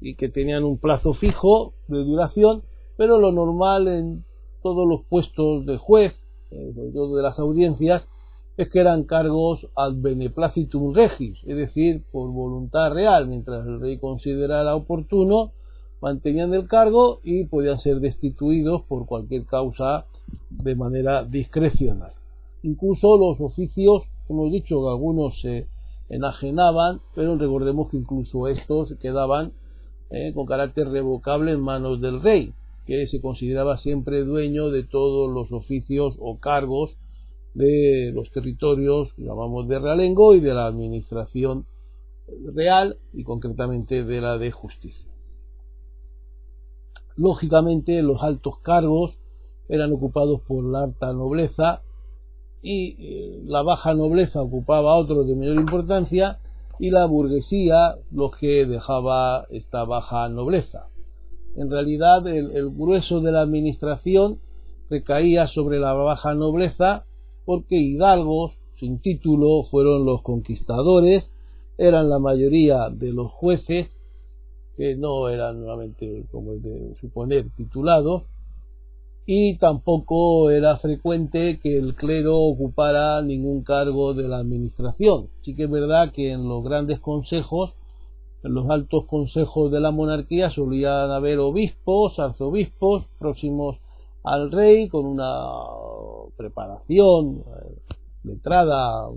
y 0.00 0.16
que 0.16 0.28
tenían 0.28 0.64
un 0.64 0.78
plazo 0.78 1.14
fijo 1.14 1.74
de 1.86 1.98
duración, 1.98 2.64
pero 2.96 3.20
lo 3.20 3.30
normal 3.30 3.86
en 3.86 4.24
todos 4.60 4.88
los 4.88 5.04
puestos 5.08 5.64
de 5.66 5.76
juez, 5.76 6.12
sobre 6.50 6.90
todo 6.92 7.14
de 7.14 7.22
las 7.22 7.38
audiencias, 7.38 8.02
es 8.56 8.68
que 8.70 8.78
eran 8.78 9.04
cargos 9.04 9.66
ad 9.76 9.94
beneplacitum 9.96 10.94
regis, 10.94 11.38
es 11.44 11.56
decir, 11.56 12.02
por 12.12 12.30
voluntad 12.30 12.92
real, 12.92 13.26
mientras 13.26 13.66
el 13.66 13.80
rey 13.80 13.98
considerara 13.98 14.76
oportuno, 14.76 15.52
mantenían 16.00 16.54
el 16.54 16.68
cargo 16.68 17.20
y 17.24 17.44
podían 17.44 17.80
ser 17.80 17.98
destituidos 17.98 18.82
por 18.82 19.06
cualquier 19.06 19.44
causa 19.44 20.06
de 20.50 20.74
manera 20.76 21.24
discrecional. 21.24 22.12
Incluso 22.62 23.16
los 23.18 23.40
oficios, 23.40 24.04
hemos 24.28 24.52
dicho 24.52 24.82
que 24.82 24.88
algunos 24.88 25.40
se 25.40 25.66
enajenaban, 26.08 27.00
pero 27.14 27.36
recordemos 27.36 27.90
que 27.90 27.96
incluso 27.96 28.48
estos 28.48 28.94
quedaban 29.00 29.52
eh, 30.10 30.32
con 30.32 30.46
carácter 30.46 30.88
revocable 30.88 31.52
en 31.52 31.60
manos 31.60 32.00
del 32.00 32.22
rey, 32.22 32.52
que 32.86 33.06
se 33.08 33.20
consideraba 33.20 33.78
siempre 33.78 34.24
dueño 34.24 34.70
de 34.70 34.84
todos 34.84 35.32
los 35.32 35.50
oficios 35.50 36.14
o 36.20 36.38
cargos 36.38 36.90
de 37.54 38.10
los 38.12 38.30
territorios, 38.30 39.12
llamamos 39.16 39.68
de 39.68 39.78
realengo, 39.78 40.34
y 40.34 40.40
de 40.40 40.54
la 40.54 40.66
administración 40.66 41.66
real 42.54 42.96
y 43.12 43.22
concretamente 43.24 44.04
de 44.04 44.20
la 44.20 44.38
de 44.38 44.50
justicia. 44.50 45.10
Lógicamente, 47.16 48.02
los 48.02 48.22
altos 48.22 48.58
cargos 48.58 49.16
eran 49.68 49.92
ocupados 49.92 50.40
por 50.42 50.64
la 50.64 50.84
alta 50.84 51.12
nobleza 51.12 51.82
y 52.60 52.96
eh, 52.98 53.42
la 53.44 53.62
baja 53.62 53.94
nobleza 53.94 54.42
ocupaba 54.42 54.96
otros 54.96 55.26
de 55.26 55.36
menor 55.36 55.56
importancia 55.56 56.38
y 56.80 56.90
la 56.90 57.06
burguesía 57.06 57.94
lo 58.10 58.30
que 58.30 58.66
dejaba 58.66 59.46
esta 59.50 59.84
baja 59.84 60.28
nobleza. 60.28 60.88
En 61.56 61.70
realidad 61.70 62.26
el, 62.26 62.50
el 62.50 62.70
grueso 62.70 63.20
de 63.20 63.30
la 63.30 63.42
administración 63.42 64.40
recaía 64.90 65.46
sobre 65.46 65.78
la 65.78 65.92
baja 65.92 66.34
nobleza 66.34 67.04
porque 67.44 67.76
hidalgos 67.76 68.52
sin 68.78 69.00
título 69.00 69.64
fueron 69.70 70.04
los 70.04 70.22
conquistadores, 70.22 71.30
eran 71.78 72.08
la 72.08 72.18
mayoría 72.18 72.90
de 72.90 73.12
los 73.12 73.30
jueces 73.30 73.88
que 74.76 74.96
no 74.96 75.28
eran 75.28 75.60
nuevamente, 75.60 76.24
como 76.30 76.54
es 76.54 76.62
de 76.62 76.94
suponer, 77.00 77.46
titulados, 77.56 78.24
y 79.26 79.56
tampoco 79.56 80.50
era 80.50 80.76
frecuente 80.78 81.58
que 81.62 81.78
el 81.78 81.94
clero 81.94 82.38
ocupara 82.38 83.22
ningún 83.22 83.62
cargo 83.62 84.12
de 84.12 84.28
la 84.28 84.38
administración. 84.38 85.28
Sí 85.42 85.56
que 85.56 85.64
es 85.64 85.70
verdad 85.70 86.12
que 86.12 86.32
en 86.32 86.46
los 86.48 86.62
grandes 86.62 87.00
consejos, 87.00 87.72
en 88.42 88.52
los 88.52 88.68
altos 88.68 89.06
consejos 89.06 89.70
de 89.70 89.80
la 89.80 89.92
monarquía 89.92 90.50
solían 90.50 91.10
haber 91.10 91.38
obispos, 91.38 92.18
arzobispos 92.18 93.04
próximos 93.18 93.78
al 94.24 94.50
rey 94.50 94.88
con 94.88 95.04
una 95.04 95.50
preparación 96.36 97.44
eh, 97.46 97.94
letrada 98.24 99.08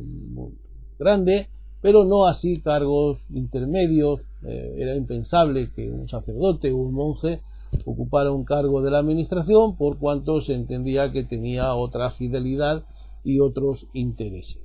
grande, 1.00 1.48
pero 1.82 2.04
no 2.04 2.28
así 2.28 2.62
cargos 2.62 3.18
intermedios. 3.30 4.20
Eh, 4.46 4.76
era 4.78 4.96
impensable 4.96 5.72
que 5.74 5.90
un 5.90 6.08
sacerdote 6.10 6.72
o 6.72 6.78
un 6.78 6.94
monje 6.94 7.42
ocupara 7.86 8.32
un 8.32 8.44
cargo 8.44 8.82
de 8.82 8.92
la 8.92 9.00
administración 9.00 9.78
por 9.78 9.98
cuanto 9.98 10.42
se 10.42 10.54
entendía 10.54 11.12
que 11.12 11.24
tenía 11.24 11.74
otra 11.74 12.12
fidelidad 12.12 12.84
y 13.24 13.40
otros 13.40 13.88
intereses. 13.94 14.62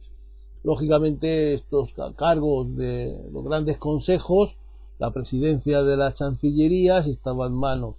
Lógicamente 0.64 1.54
estos 1.54 1.90
cargos 2.16 2.76
de 2.76 3.16
los 3.32 3.44
grandes 3.44 3.78
consejos, 3.78 4.50
la 4.98 5.10
presidencia 5.12 5.82
de 5.82 5.96
las 5.96 6.14
chancillerías 6.14 7.06
estaba 7.06 7.46
en 7.46 7.54
manos 7.54 7.96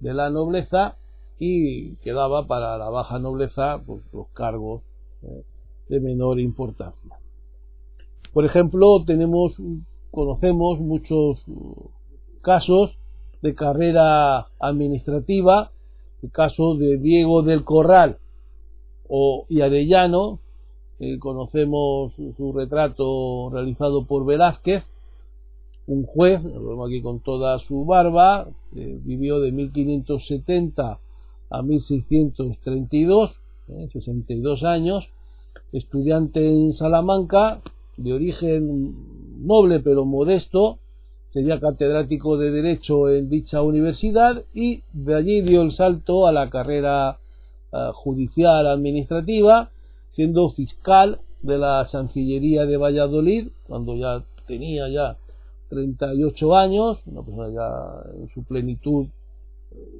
de 0.00 0.14
la 0.14 0.30
nobleza 0.30 0.96
y 1.38 1.94
quedaba 1.96 2.46
para 2.46 2.76
la 2.78 2.90
baja 2.90 3.18
nobleza 3.18 3.80
pues, 3.86 4.02
los 4.12 4.28
cargos 4.28 4.82
eh, 5.22 5.44
de 5.88 6.00
menor 6.00 6.40
importancia. 6.40 7.16
Por 8.32 8.44
ejemplo, 8.44 9.04
tenemos 9.04 9.56
conocemos 10.10 10.80
muchos 10.80 11.38
casos 12.42 12.96
de 13.42 13.54
carrera 13.54 14.48
administrativa, 14.58 15.70
el 16.22 16.30
caso 16.32 16.74
de 16.76 16.98
Diego 16.98 17.42
del 17.42 17.64
Corral 17.64 18.18
o, 19.08 19.46
y 19.48 19.60
Arellano, 19.60 20.40
conocemos 21.20 22.12
su 22.36 22.52
retrato 22.52 23.50
realizado 23.52 24.04
por 24.06 24.26
Velázquez, 24.26 24.82
un 25.86 26.04
juez, 26.04 26.42
lo 26.42 26.66
vemos 26.66 26.88
aquí 26.88 27.00
con 27.00 27.20
toda 27.20 27.58
su 27.60 27.84
barba, 27.84 28.48
vivió 28.72 29.40
de 29.40 29.52
1570 29.52 30.98
a 31.50 31.62
1632, 31.62 33.30
62 33.92 34.62
años, 34.64 35.04
estudiante 35.72 36.46
en 36.46 36.74
Salamanca, 36.74 37.60
de 37.96 38.12
origen 38.12 39.46
noble 39.46 39.80
pero 39.80 40.04
modesto, 40.04 40.78
sería 41.32 41.60
catedrático 41.60 42.38
de 42.38 42.50
Derecho 42.50 43.08
en 43.10 43.28
dicha 43.28 43.62
universidad 43.62 44.44
y 44.54 44.82
de 44.92 45.14
allí 45.14 45.40
dio 45.42 45.62
el 45.62 45.72
salto 45.72 46.26
a 46.26 46.32
la 46.32 46.48
carrera 46.48 47.18
eh, 47.72 47.76
judicial 47.94 48.66
administrativa, 48.66 49.70
siendo 50.14 50.50
fiscal 50.50 51.20
de 51.42 51.58
la 51.58 51.86
Chancillería 51.90 52.66
de 52.66 52.76
Valladolid, 52.76 53.48
cuando 53.66 53.94
ya 53.94 54.24
tenía 54.46 54.88
ya 54.88 55.16
38 55.68 56.56
años, 56.56 56.98
una 57.06 57.22
persona 57.22 57.48
ya 57.50 58.18
en 58.18 58.28
su 58.30 58.42
plenitud 58.44 59.06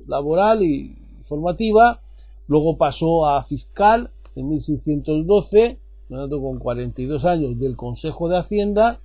laboral 0.06 0.62
y 0.62 0.96
formativa, 1.28 2.00
luego 2.46 2.76
pasó 2.76 3.26
a 3.26 3.44
fiscal 3.44 4.10
en 4.34 4.48
1612, 4.48 5.78
con 6.08 6.58
42 6.58 7.24
años 7.24 7.58
del 7.58 7.76
Consejo 7.76 8.28
de 8.28 8.38
Hacienda, 8.38 8.98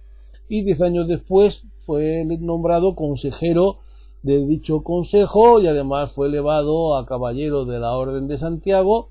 y 0.50 0.64
10 0.64 0.82
años 0.82 1.08
después 1.08 1.62
fue 1.86 2.26
nombrado 2.40 2.96
consejero 2.96 3.78
de 4.24 4.46
dicho 4.46 4.84
consejo 4.84 5.60
y 5.60 5.68
además 5.68 6.12
fue 6.14 6.28
elevado 6.28 6.98
a 6.98 7.06
caballero 7.06 7.66
de 7.66 7.80
la 7.80 7.92
Orden 7.92 8.28
de 8.28 8.40
Santiago, 8.40 9.10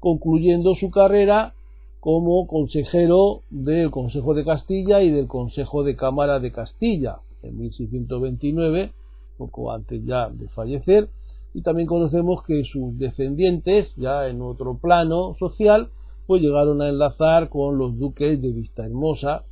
concluyendo 0.00 0.74
su 0.74 0.90
carrera 0.90 1.54
como 2.00 2.48
consejero 2.48 3.42
del 3.50 3.92
Consejo 3.92 4.34
de 4.34 4.44
Castilla 4.44 5.00
y 5.00 5.10
del 5.10 5.28
Consejo 5.28 5.84
de 5.84 5.94
Cámara 5.94 6.40
de 6.40 6.50
Castilla 6.50 7.18
en 7.44 7.58
1629, 7.58 8.90
poco 9.38 9.70
antes 9.70 10.04
ya 10.04 10.28
de 10.28 10.48
fallecer, 10.48 11.08
y 11.54 11.62
también 11.62 11.86
conocemos 11.86 12.42
que 12.44 12.64
sus 12.64 12.98
descendientes, 12.98 13.94
ya 13.96 14.28
en 14.28 14.40
otro 14.40 14.78
plano 14.78 15.34
social, 15.38 15.90
pues 16.26 16.40
llegaron 16.40 16.80
a 16.80 16.88
enlazar 16.88 17.48
con 17.48 17.76
los 17.78 17.98
duques 17.98 18.40
de 18.40 18.52
Vistahermosa, 18.52 19.44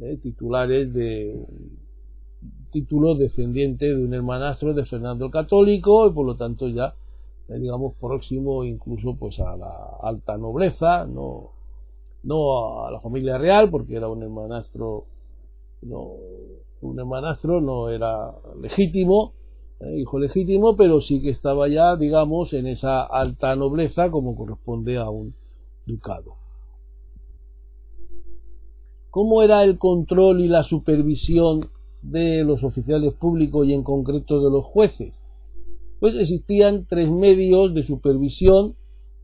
eh, 0.00 0.18
titulares 0.20 0.92
de 0.92 1.46
título 2.72 3.14
descendiente 3.14 3.86
de 3.86 4.04
un 4.04 4.12
hermanastro 4.12 4.74
de 4.74 4.84
Fernando 4.84 5.26
el 5.26 5.30
Católico 5.30 6.08
y 6.08 6.12
por 6.12 6.26
lo 6.26 6.36
tanto 6.36 6.66
ya 6.66 6.94
eh, 7.48 7.58
digamos 7.60 7.94
próximo 8.00 8.64
incluso 8.64 9.16
pues 9.16 9.38
a 9.38 9.56
la 9.56 9.72
alta 10.02 10.36
nobleza 10.36 11.06
no 11.06 11.52
no 12.24 12.84
a 12.84 12.90
la 12.90 13.00
familia 13.00 13.38
real 13.38 13.70
porque 13.70 13.94
era 13.94 14.08
un 14.08 14.24
hermanastro 14.24 15.04
no 15.82 16.14
un 16.80 16.98
hermanastro 16.98 17.60
no 17.60 17.88
era 17.88 18.32
legítimo 18.60 19.32
eh, 19.80 19.98
hijo 19.98 20.18
legítimo 20.18 20.76
pero 20.76 21.00
sí 21.00 21.20
que 21.22 21.30
estaba 21.30 21.68
ya 21.68 21.96
digamos 21.96 22.52
en 22.52 22.66
esa 22.66 23.02
alta 23.02 23.56
nobleza 23.56 24.10
como 24.10 24.36
corresponde 24.36 24.98
a 24.98 25.08
un 25.10 25.34
ducado 25.86 26.44
¿Cómo 29.14 29.44
era 29.44 29.62
el 29.62 29.78
control 29.78 30.40
y 30.40 30.48
la 30.48 30.64
supervisión 30.64 31.68
de 32.02 32.42
los 32.42 32.64
oficiales 32.64 33.14
públicos 33.14 33.64
y 33.64 33.72
en 33.72 33.84
concreto 33.84 34.42
de 34.42 34.50
los 34.50 34.64
jueces? 34.64 35.14
Pues 36.00 36.16
existían 36.16 36.84
tres 36.88 37.08
medios 37.08 37.72
de 37.74 37.86
supervisión 37.86 38.74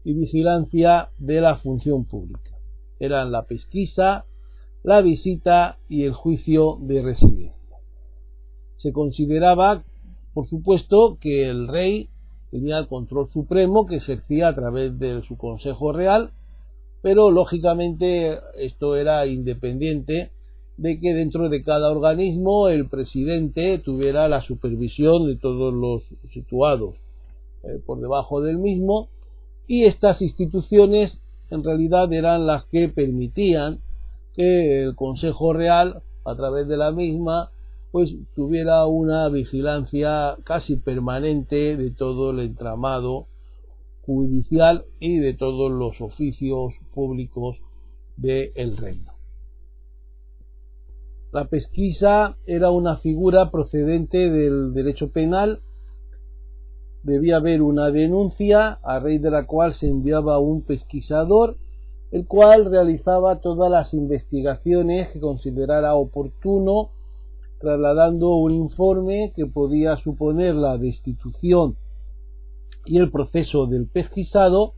y 0.04 0.12
vigilancia 0.12 1.08
de 1.18 1.40
la 1.40 1.56
función 1.56 2.04
pública. 2.04 2.52
Eran 3.00 3.32
la 3.32 3.46
pesquisa, 3.46 4.26
la 4.84 5.00
visita 5.00 5.78
y 5.88 6.04
el 6.04 6.12
juicio 6.12 6.78
de 6.82 7.02
residencia. 7.02 7.76
Se 8.76 8.92
consideraba, 8.92 9.82
por 10.34 10.48
supuesto, 10.48 11.18
que 11.20 11.48
el 11.48 11.68
rey 11.68 12.08
tenía 12.50 12.78
el 12.78 12.88
control 12.88 13.28
supremo 13.30 13.86
que 13.86 13.96
ejercía 13.96 14.48
a 14.48 14.54
través 14.54 14.98
de 14.98 15.22
su 15.22 15.36
Consejo 15.36 15.92
Real, 15.92 16.30
pero 17.02 17.30
lógicamente 17.30 18.38
esto 18.58 18.96
era 18.96 19.26
independiente 19.26 20.30
de 20.76 20.98
que 20.98 21.12
dentro 21.14 21.48
de 21.48 21.62
cada 21.62 21.90
organismo 21.90 22.68
el 22.68 22.88
presidente 22.88 23.78
tuviera 23.78 24.28
la 24.28 24.42
supervisión 24.42 25.26
de 25.26 25.36
todos 25.36 25.74
los 25.74 26.02
situados 26.32 26.94
eh, 27.62 27.80
por 27.84 28.00
debajo 28.00 28.40
del 28.40 28.58
mismo 28.58 29.08
y 29.66 29.84
estas 29.84 30.22
instituciones 30.22 31.12
en 31.50 31.64
realidad 31.64 32.12
eran 32.12 32.46
las 32.46 32.64
que 32.66 32.88
permitían 32.88 33.80
que 34.34 34.82
el 34.82 34.94
Consejo 34.94 35.52
Real 35.52 36.02
a 36.24 36.34
través 36.34 36.66
de 36.68 36.76
la 36.76 36.92
misma 36.92 37.50
pues 37.92 38.10
tuviera 38.34 38.86
una 38.86 39.28
vigilancia 39.28 40.36
casi 40.44 40.76
permanente 40.76 41.76
de 41.76 41.90
todo 41.90 42.30
el 42.30 42.40
entramado 42.40 43.26
judicial 44.02 44.84
y 44.98 45.18
de 45.18 45.34
todos 45.34 45.70
los 45.70 46.00
oficios 46.00 46.74
públicos 46.94 47.56
del 48.16 48.76
reino. 48.76 49.12
La 51.32 51.44
pesquisa 51.44 52.36
era 52.44 52.70
una 52.70 52.96
figura 52.96 53.52
procedente 53.52 54.18
del 54.18 54.74
derecho 54.74 55.10
penal. 55.12 55.60
Debía 57.04 57.36
haber 57.36 57.62
una 57.62 57.90
denuncia 57.90 58.80
a 58.82 58.98
raíz 58.98 59.22
de 59.22 59.30
la 59.30 59.46
cual 59.46 59.74
se 59.74 59.86
enviaba 59.86 60.40
un 60.40 60.62
pesquisador, 60.62 61.56
el 62.10 62.26
cual 62.26 62.64
realizaba 62.64 63.40
todas 63.40 63.70
las 63.70 63.94
investigaciones 63.94 65.08
que 65.12 65.20
considerara 65.20 65.94
oportuno, 65.94 66.90
trasladando 67.60 68.36
un 68.36 68.52
informe 68.52 69.32
que 69.36 69.46
podía 69.46 69.96
suponer 69.96 70.54
la 70.54 70.78
destitución 70.78 71.76
y 72.86 72.98
el 72.98 73.10
proceso 73.10 73.66
del 73.66 73.86
pesquisado, 73.86 74.72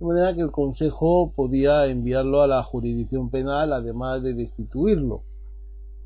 de 0.00 0.06
manera 0.06 0.34
que 0.34 0.40
el 0.40 0.50
Consejo 0.50 1.32
podía 1.36 1.86
enviarlo 1.86 2.42
a 2.42 2.46
la 2.46 2.62
jurisdicción 2.62 3.30
penal, 3.30 3.72
además 3.72 4.22
de 4.22 4.32
destituirlo. 4.32 5.22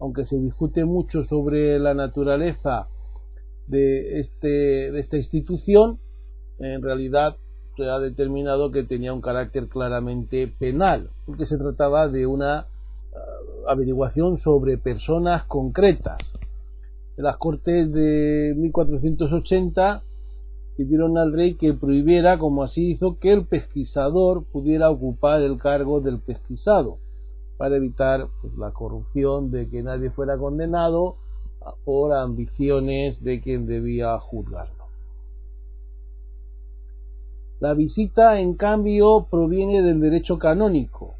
Aunque 0.00 0.26
se 0.26 0.36
discute 0.36 0.84
mucho 0.84 1.24
sobre 1.24 1.78
la 1.78 1.94
naturaleza 1.94 2.88
de, 3.68 4.20
este, 4.20 4.48
de 4.48 5.00
esta 5.00 5.16
institución, 5.16 5.98
en 6.58 6.82
realidad 6.82 7.36
se 7.76 7.84
ha 7.84 8.00
determinado 8.00 8.72
que 8.72 8.82
tenía 8.82 9.12
un 9.12 9.20
carácter 9.20 9.68
claramente 9.68 10.52
penal, 10.58 11.10
porque 11.24 11.46
se 11.46 11.56
trataba 11.56 12.08
de 12.08 12.26
una 12.26 12.66
averiguación 13.70 14.38
sobre 14.38 14.78
personas 14.78 15.44
concretas. 15.44 16.18
las 17.16 17.36
Cortes 17.36 17.92
de 17.92 18.54
1480 18.56 20.02
pidieron 20.76 21.18
al 21.18 21.32
rey 21.32 21.54
que 21.54 21.74
prohibiera, 21.74 22.38
como 22.38 22.62
así 22.62 22.92
hizo, 22.92 23.18
que 23.18 23.32
el 23.32 23.46
pesquisador 23.46 24.44
pudiera 24.44 24.90
ocupar 24.90 25.42
el 25.42 25.58
cargo 25.58 26.00
del 26.00 26.20
pesquisado 26.20 26.98
para 27.58 27.76
evitar 27.76 28.26
pues, 28.40 28.56
la 28.56 28.72
corrupción 28.72 29.50
de 29.50 29.68
que 29.68 29.82
nadie 29.82 30.10
fuera 30.10 30.38
condenado 30.38 31.16
por 31.84 32.14
ambiciones 32.14 33.22
de 33.22 33.40
quien 33.42 33.66
debía 33.66 34.18
juzgarlo. 34.18 34.86
La 37.60 37.74
visita, 37.74 38.40
en 38.40 38.54
cambio, 38.54 39.26
proviene 39.30 39.82
del 39.82 40.00
derecho 40.00 40.38
canónico. 40.38 41.19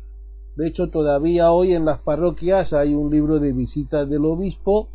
De 0.60 0.68
hecho, 0.68 0.90
todavía 0.90 1.52
hoy 1.52 1.72
en 1.72 1.86
las 1.86 2.00
parroquias 2.00 2.74
hay 2.74 2.92
un 2.92 3.10
libro 3.10 3.38
de 3.38 3.54
visitas 3.54 4.06
del 4.10 4.26
obispo 4.26 4.88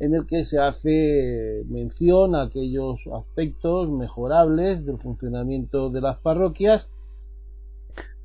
en 0.00 0.16
el 0.16 0.26
que 0.26 0.46
se 0.46 0.58
hace 0.58 1.62
mención 1.68 2.34
a 2.34 2.42
aquellos 2.42 2.98
aspectos 3.16 3.88
mejorables 3.88 4.84
del 4.84 4.98
funcionamiento 4.98 5.90
de 5.90 6.00
las 6.00 6.18
parroquias 6.18 6.88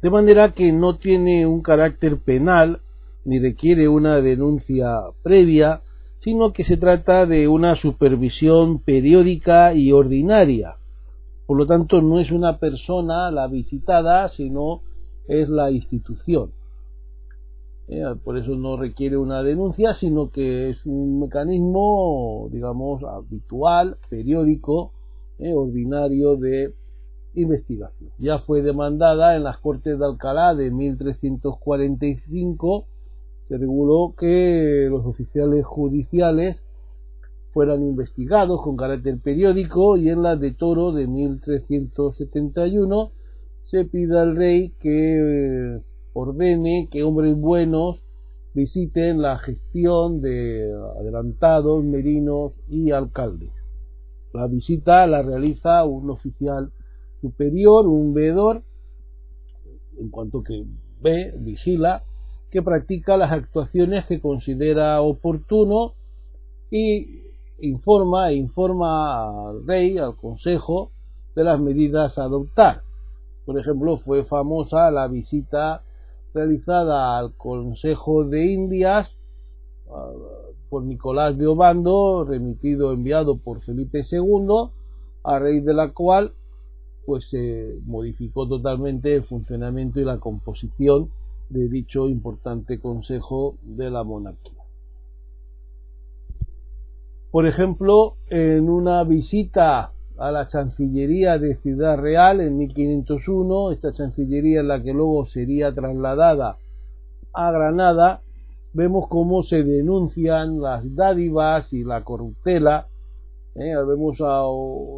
de 0.02 0.10
manera 0.10 0.54
que 0.54 0.72
no 0.72 0.98
tiene 0.98 1.46
un 1.46 1.62
carácter 1.62 2.18
penal 2.18 2.80
ni 3.26 3.38
requiere 3.38 3.88
una 3.88 4.16
denuncia 4.16 5.02
previa, 5.22 5.82
sino 6.24 6.52
que 6.52 6.64
se 6.64 6.78
trata 6.78 7.28
de 7.28 7.48
una 7.48 7.76
supervisión 7.76 8.80
periódica 8.80 9.76
y 9.76 9.92
ordinaria. 9.92 10.78
Por 11.46 11.60
lo 11.60 11.68
tanto, 11.68 12.02
no 12.02 12.20
es 12.20 12.32
una 12.32 12.58
persona 12.58 13.30
la 13.30 13.46
visitada, 13.46 14.30
sino 14.30 14.82
es 15.28 15.48
la 15.48 15.70
institución. 15.70 16.50
Eh, 17.94 18.06
por 18.24 18.38
eso 18.38 18.56
no 18.56 18.78
requiere 18.78 19.18
una 19.18 19.44
denuncia, 19.44 19.96
sino 19.96 20.32
que 20.32 20.70
es 20.70 20.86
un 20.86 21.20
mecanismo, 21.20 22.48
digamos, 22.50 23.04
habitual, 23.04 23.98
periódico, 24.10 24.94
eh, 25.40 25.54
ordinario 25.54 26.38
de 26.38 26.74
investigación. 27.34 28.12
Ya 28.18 28.40
fue 28.40 28.62
demandada 28.62 29.36
en 29.36 29.44
las 29.44 29.58
Cortes 29.58 30.00
de 30.00 30.06
Alcalá 30.06 30.56
de 30.56 30.72
1345. 30.72 32.86
Se 33.50 33.58
reguló 33.58 34.16
que 34.18 34.88
los 34.90 35.06
oficiales 35.06 35.66
judiciales 35.66 36.62
fueran 37.54 37.84
investigados 37.84 38.62
con 38.62 38.78
carácter 38.78 39.20
periódico 39.20 39.98
y 39.98 40.08
en 40.08 40.24
la 40.24 40.38
de 40.38 40.54
Toro 40.54 40.94
de 40.94 41.08
1371 41.08 43.12
se 43.66 43.84
pide 43.84 44.18
al 44.18 44.38
rey 44.38 44.70
que 44.80 45.82
ordene 46.14 46.88
que 46.92 47.04
hombres 47.04 47.36
buenos 47.36 48.02
visiten 48.54 49.22
la 49.22 49.38
gestión 49.40 50.22
de 50.22 50.72
adelantados, 51.00 51.84
merinos 51.84 52.54
y 52.68 52.92
alcaldes. 52.92 53.52
La 54.34 54.48
visita 54.48 55.06
la 55.08 55.22
realiza 55.22 55.84
un 55.86 56.10
oficial 56.10 56.72
superior, 57.22 57.88
un 57.88 58.14
veedor, 58.14 58.64
en 60.00 60.10
cuanto 60.10 60.44
que 60.44 60.66
ve, 61.02 61.34
vigila, 61.38 62.04
que 62.50 62.62
practica 62.62 63.18
las 63.18 63.32
actuaciones 63.32 64.06
que 64.06 64.20
considera 64.20 65.02
oportuno 65.02 65.94
y 66.70 67.22
informa 67.60 68.32
e 68.32 68.36
informa 68.36 69.50
al 69.50 69.66
rey, 69.66 69.98
al 69.98 70.16
consejo, 70.16 70.92
de 71.36 71.44
las 71.44 71.60
medidas 71.60 72.18
a 72.18 72.24
adoptar. 72.24 72.82
Por 73.46 73.58
ejemplo, 73.60 73.98
fue 73.98 74.26
famosa 74.26 74.92
la 74.92 75.08
visita 75.08 75.82
realizada 76.34 77.18
al 77.18 77.34
Consejo 77.36 78.24
de 78.24 78.46
Indias 78.46 79.10
por 80.70 80.84
Nicolás 80.84 81.38
de 81.38 81.48
Obando, 81.48 82.24
remitido, 82.24 82.94
enviado 82.94 83.38
por 83.38 83.62
Felipe 83.62 84.06
II, 84.10 84.70
a 85.24 85.40
raíz 85.40 85.66
de 85.66 85.74
la 85.74 85.92
cual 85.92 86.34
pues 87.06 87.26
se 87.30 87.80
modificó 87.86 88.48
totalmente 88.48 89.16
el 89.16 89.24
funcionamiento 89.24 90.00
y 90.00 90.06
la 90.06 90.20
composición 90.20 91.10
de 91.50 91.68
dicho 91.68 92.08
importante 92.08 92.80
Consejo 92.80 93.56
de 93.64 93.90
la 93.90 94.04
Monarquía. 94.04 94.62
Por 97.32 97.48
ejemplo, 97.48 98.16
en 98.30 98.70
una 98.70 99.04
visita 99.04 99.92
a 100.22 100.32
la 100.32 100.48
Chancillería 100.48 101.40
de 101.40 101.56
Ciudad 101.58 101.98
Real 101.98 102.42
en 102.42 102.56
1501, 102.58 103.72
esta 103.72 103.92
Chancillería 103.92 104.60
en 104.60 104.68
la 104.68 104.82
que 104.82 104.94
luego 104.94 105.26
sería 105.26 105.74
trasladada 105.74 106.58
a 107.34 107.52
Granada, 107.52 108.22
vemos 108.74 109.08
cómo 109.10 109.42
se 109.42 109.64
denuncian 109.64 110.62
las 110.62 110.96
dádivas 110.96 111.74
y 111.74 111.84
la 111.84 112.04
corruptela. 112.04 112.88
¿eh? 113.56 113.74
Vemos 113.88 114.18
a, 114.22 114.44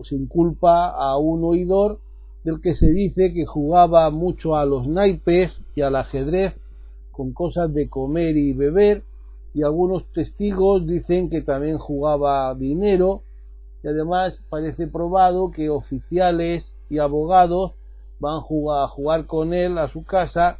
se 0.09 0.15
inculpa 0.15 0.89
a 0.89 1.17
un 1.17 1.43
oidor 1.45 1.99
del 2.43 2.59
que 2.59 2.75
se 2.75 2.87
dice 2.87 3.33
que 3.33 3.45
jugaba 3.45 4.09
mucho 4.09 4.57
a 4.57 4.65
los 4.65 4.87
naipes 4.87 5.53
y 5.73 5.81
al 5.81 5.95
ajedrez 5.95 6.53
con 7.13 7.31
cosas 7.31 7.73
de 7.73 7.87
comer 7.87 8.35
y 8.35 8.51
beber 8.51 9.03
y 9.53 9.63
algunos 9.63 10.03
testigos 10.11 10.85
dicen 10.85 11.29
que 11.29 11.41
también 11.41 11.77
jugaba 11.77 12.53
dinero 12.55 13.21
y 13.83 13.87
además 13.87 14.33
parece 14.49 14.87
probado 14.87 15.51
que 15.51 15.69
oficiales 15.69 16.63
y 16.89 16.99
abogados 16.99 17.73
van 18.19 18.37
a 18.37 18.87
jugar 18.87 19.25
con 19.25 19.53
él 19.53 19.77
a 19.77 19.89
su 19.89 20.03
casa 20.03 20.57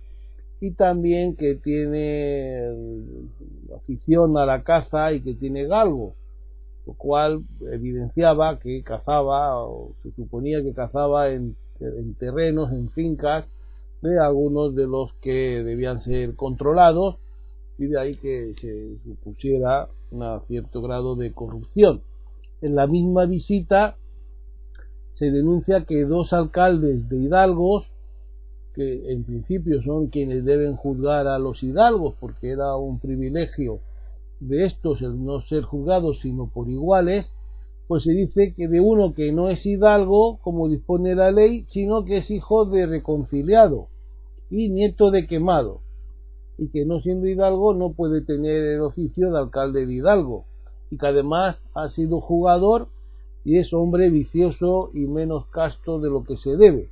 y 0.59 0.71
también 0.71 1.35
que 1.35 1.55
tiene 1.55 2.61
afición 3.75 4.37
a 4.37 4.45
la 4.45 4.63
caza 4.63 5.13
y 5.13 5.21
que 5.21 5.33
tiene 5.33 5.65
galgo, 5.65 6.15
lo 6.85 6.93
cual 6.93 7.43
evidenciaba 7.71 8.59
que 8.59 8.83
cazaba 8.83 9.57
o 9.61 9.93
se 10.03 10.11
suponía 10.11 10.61
que 10.61 10.73
cazaba 10.73 11.29
en, 11.29 11.55
en 11.79 12.13
terrenos, 12.15 12.71
en 12.71 12.89
fincas 12.91 13.45
de 14.01 14.19
algunos 14.19 14.75
de 14.75 14.85
los 14.85 15.13
que 15.21 15.63
debían 15.63 16.03
ser 16.03 16.35
controlados 16.35 17.15
y 17.77 17.85
de 17.85 17.99
ahí 17.99 18.15
que 18.17 18.53
se 18.59 18.97
supusiera 19.03 19.87
un 20.11 20.41
cierto 20.47 20.81
grado 20.81 21.15
de 21.15 21.31
corrupción. 21.31 22.01
En 22.63 22.75
la 22.75 22.87
misma 22.87 23.25
visita 23.25 23.97
se 25.15 25.31
denuncia 25.31 25.83
que 25.83 26.05
dos 26.05 26.31
alcaldes 26.31 27.09
de 27.09 27.17
hidalgos, 27.17 27.83
que 28.73 29.11
en 29.11 29.25
principio 29.25 29.83
son 29.83 30.07
quienes 30.07 30.45
deben 30.45 30.77
juzgar 30.77 31.27
a 31.27 31.39
los 31.39 31.61
hidalgos, 31.61 32.15
porque 32.21 32.51
era 32.51 32.77
un 32.77 32.99
privilegio 33.01 33.81
de 34.39 34.65
estos 34.65 35.01
el 35.01 35.25
no 35.25 35.41
ser 35.41 35.63
juzgados 35.63 36.19
sino 36.21 36.47
por 36.47 36.69
iguales, 36.69 37.25
pues 37.89 38.03
se 38.03 38.11
dice 38.11 38.53
que 38.55 38.69
de 38.69 38.79
uno 38.79 39.13
que 39.13 39.33
no 39.33 39.49
es 39.49 39.65
hidalgo, 39.65 40.39
como 40.41 40.69
dispone 40.69 41.15
la 41.15 41.31
ley, 41.31 41.65
sino 41.67 42.05
que 42.05 42.19
es 42.19 42.31
hijo 42.31 42.63
de 42.63 42.85
reconciliado 42.85 43.89
y 44.49 44.69
nieto 44.69 45.11
de 45.11 45.27
quemado, 45.27 45.81
y 46.57 46.69
que 46.69 46.85
no 46.85 47.01
siendo 47.01 47.27
hidalgo 47.27 47.73
no 47.73 47.91
puede 47.91 48.21
tener 48.21 48.63
el 48.63 48.79
oficio 48.79 49.31
de 49.33 49.37
alcalde 49.37 49.85
de 49.85 49.95
hidalgo, 49.95 50.45
y 50.93 50.97
que 50.97 51.07
además 51.07 51.57
ha 51.73 51.89
sido 51.89 52.21
jugador 52.21 52.87
y 53.43 53.57
es 53.57 53.73
hombre 53.73 54.11
vicioso 54.11 54.91
y 54.93 55.07
menos 55.07 55.47
casto 55.47 55.99
de 55.99 56.09
lo 56.09 56.23
que 56.23 56.37
se 56.37 56.55
debe. 56.55 56.89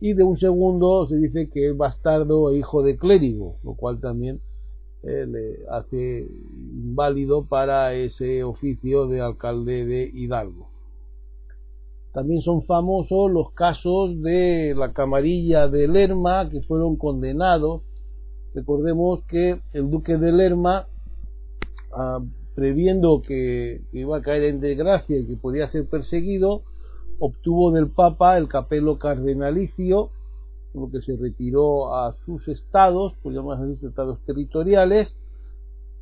Y 0.00 0.12
de 0.12 0.22
un 0.22 0.38
segundo 0.38 1.06
se 1.08 1.16
dice 1.16 1.50
que 1.50 1.70
es 1.70 1.76
bastardo 1.76 2.50
e 2.50 2.58
hijo 2.58 2.82
de 2.82 2.96
clérigo, 2.96 3.56
lo 3.64 3.74
cual 3.74 4.00
también 4.00 4.40
eh, 5.02 5.26
le 5.26 5.66
hace 5.70 6.28
válido 6.94 7.46
para 7.46 7.94
ese 7.94 8.44
oficio 8.44 9.08
de 9.08 9.20
alcalde 9.20 9.84
de 9.84 10.08
Hidalgo. 10.12 10.68
También 12.12 12.42
son 12.42 12.64
famosos 12.64 13.30
los 13.30 13.50
casos 13.50 14.22
de 14.22 14.72
la 14.76 14.92
camarilla 14.92 15.68
de 15.68 15.88
Lerma 15.88 16.48
que 16.48 16.62
fueron 16.62 16.96
condenados. 16.96 17.82
Recordemos 18.54 19.22
que 19.24 19.60
el 19.72 19.90
duque 19.90 20.16
de 20.16 20.32
Lerma, 20.32 20.86
ah, 21.92 22.20
previendo 22.56 23.20
que, 23.20 23.82
iba 23.92 24.16
a 24.16 24.22
caer 24.22 24.44
en 24.44 24.60
desgracia 24.60 25.18
y 25.18 25.26
que 25.26 25.36
podía 25.36 25.70
ser 25.70 25.86
perseguido, 25.86 26.62
obtuvo 27.18 27.70
del 27.70 27.88
Papa 27.88 28.38
el 28.38 28.48
capelo 28.48 28.98
cardenalicio, 28.98 30.08
lo 30.74 30.90
que 30.90 31.02
se 31.02 31.16
retiró 31.16 31.94
a 31.94 32.14
sus 32.24 32.48
estados, 32.48 33.12
llamarse 33.24 33.74
así, 33.74 33.86
estados 33.86 34.18
territoriales, 34.24 35.14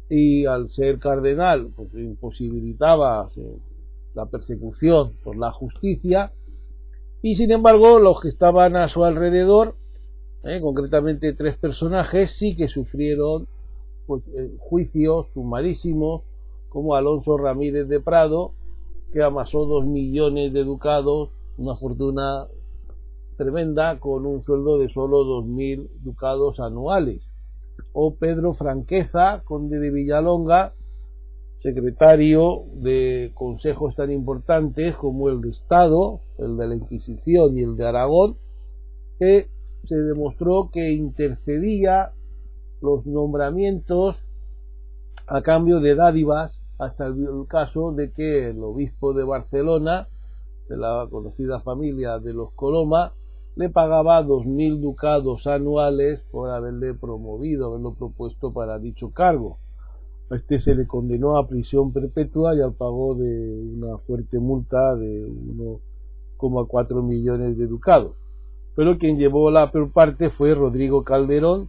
y 0.09 0.47
al 0.47 0.69
ser 0.71 1.01
cardenal, 1.01 1.71
pues 1.75 1.93
imposibilitaba 1.95 3.29
la 4.15 4.27
persecución 4.27 5.13
por 5.25 5.37
la 5.37 5.51
justicia. 5.51 6.31
Y 7.21 7.35
sin 7.37 7.51
embargo 7.51 7.99
los 7.99 8.21
que 8.21 8.29
estaban 8.29 8.77
a 8.77 8.89
su 8.91 9.03
alrededor, 9.03 9.75
eh, 10.45 10.61
concretamente 10.61 11.33
tres 11.33 11.57
personajes, 11.57 12.31
sí 12.39 12.55
que 12.55 12.69
sufrieron 12.69 13.49
pues, 14.07 14.23
eh, 14.37 14.53
juicios 14.59 15.27
sumarísimos 15.35 16.23
como 16.75 16.97
Alonso 16.97 17.39
Ramírez 17.39 17.87
de 17.87 18.01
Prado, 18.01 18.51
que 19.13 19.23
amasó 19.23 19.65
dos 19.65 19.87
millones 19.87 20.53
de 20.53 20.65
ducados, 20.65 21.31
una 21.57 21.77
fortuna 21.77 22.49
tremenda 23.37 24.01
con 24.01 24.27
un 24.27 24.43
sueldo 24.43 24.79
de 24.79 24.89
solo 24.89 25.23
dos 25.23 25.47
mil 25.47 25.89
ducados 26.03 26.59
anuales. 26.59 27.23
O 27.93 28.17
Pedro 28.17 28.55
Franqueza, 28.55 29.43
conde 29.45 29.79
de 29.79 29.93
Villalonga, 29.93 30.73
secretario 31.63 32.65
de 32.75 33.31
consejos 33.35 33.95
tan 33.95 34.11
importantes 34.11 34.97
como 34.97 35.29
el 35.29 35.43
de 35.43 35.51
Estado, 35.51 36.23
el 36.39 36.57
de 36.57 36.67
la 36.67 36.75
Inquisición 36.75 37.57
y 37.57 37.63
el 37.63 37.77
de 37.77 37.87
Aragón, 37.87 38.37
que 39.21 39.47
se 39.85 39.95
demostró 39.95 40.71
que 40.73 40.91
intercedía 40.91 42.11
los 42.83 43.07
nombramientos 43.07 44.17
a 45.29 45.41
cambio 45.43 45.79
de 45.79 45.95
dádivas 45.95 46.64
hasta 46.79 47.07
el 47.07 47.17
caso 47.49 47.93
de 47.93 48.13
que 48.13 48.51
el 48.51 48.63
obispo 48.63 49.13
de 49.13 49.25
Barcelona, 49.25 50.09
de 50.69 50.77
la 50.77 51.07
conocida 51.11 51.61
familia 51.61 52.19
de 52.19 52.33
los 52.33 52.53
Coloma, 52.53 53.13
le 53.57 53.71
pagaba 53.71 54.23
dos 54.23 54.47
mil 54.47 54.81
ducados 54.81 55.47
anuales 55.47 56.21
por 56.33 56.51
haberle 56.51 56.95
promovido, 56.95 57.69
haberlo 57.69 57.95
propuesto 57.95 58.53
para 58.53 58.79
dicho 58.79 59.13
cargo. 59.13 59.59
A 60.31 60.37
este 60.37 60.59
se 60.59 60.75
le 60.75 60.87
condenó 60.87 61.37
a 61.37 61.47
prisión 61.47 61.93
perpetua 61.93 62.57
y 62.57 62.61
al 62.61 62.73
pago 62.73 63.15
de 63.15 63.75
una 63.77 63.99
fuerte 63.99 64.41
multa 64.41 64.97
de 64.97 65.27
1,4 65.29 67.03
millones 67.03 67.57
de 67.57 67.67
ducados. 67.67 68.17
Pero 68.75 68.99
quien 68.99 69.19
llevó 69.19 69.51
la 69.51 69.71
peor 69.71 69.93
parte 69.93 70.31
fue 70.31 70.55
Rodrigo 70.55 71.05
Calderón, 71.05 71.69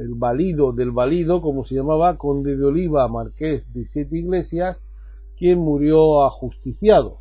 el 0.00 0.14
valido 0.14 0.72
del 0.72 0.90
valido, 0.90 1.42
como 1.42 1.64
se 1.64 1.74
llamaba, 1.74 2.16
conde 2.16 2.56
de 2.56 2.64
Oliva, 2.64 3.06
marqués 3.08 3.62
de 3.72 3.86
Siete 3.86 4.18
Iglesias, 4.18 4.78
quien 5.38 5.58
murió 5.58 6.24
ajusticiado. 6.24 7.18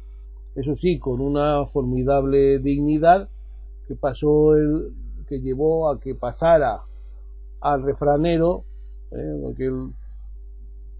Eso 0.56 0.76
sí, 0.76 1.00
con 1.00 1.22
una 1.22 1.66
formidable 1.68 2.60
dignidad 2.60 3.30
que 3.88 3.96
pasó 3.96 4.56
el, 4.56 4.94
que 5.28 5.40
llevó 5.40 5.90
a 5.90 6.00
que 6.00 6.16
pasara 6.16 6.82
al 7.62 7.84
refranero, 7.84 8.64
eh, 9.12 9.54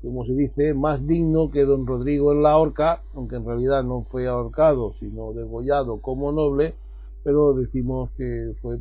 como 0.02 0.26
se 0.26 0.34
dice, 0.34 0.74
más 0.74 1.06
digno 1.06 1.50
que 1.52 1.66
don 1.66 1.86
Rodrigo 1.86 2.32
en 2.32 2.44
la 2.44 2.58
horca, 2.58 3.04
aunque 3.14 3.36
en 3.36 3.46
realidad 3.46 3.84
no 3.84 4.04
fue 4.10 4.28
ahorcado, 4.28 4.94
sino 5.00 5.34
degollado 5.34 6.00
como 6.02 6.32
noble, 6.32 6.76
pero 7.24 7.54
decimos 7.54 8.12
que 8.18 8.54
fue 8.62 8.80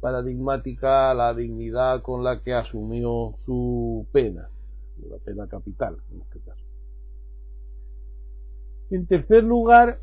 paradigmática 0.00 1.12
la 1.14 1.34
dignidad 1.34 2.02
con 2.02 2.24
la 2.24 2.40
que 2.42 2.54
asumió 2.54 3.34
su 3.44 4.06
pena, 4.12 4.48
la 5.08 5.18
pena 5.24 5.46
capital 5.46 5.96
en 6.12 6.20
este 6.20 6.40
caso. 6.40 6.64
En 8.90 9.06
tercer 9.06 9.44
lugar 9.44 9.98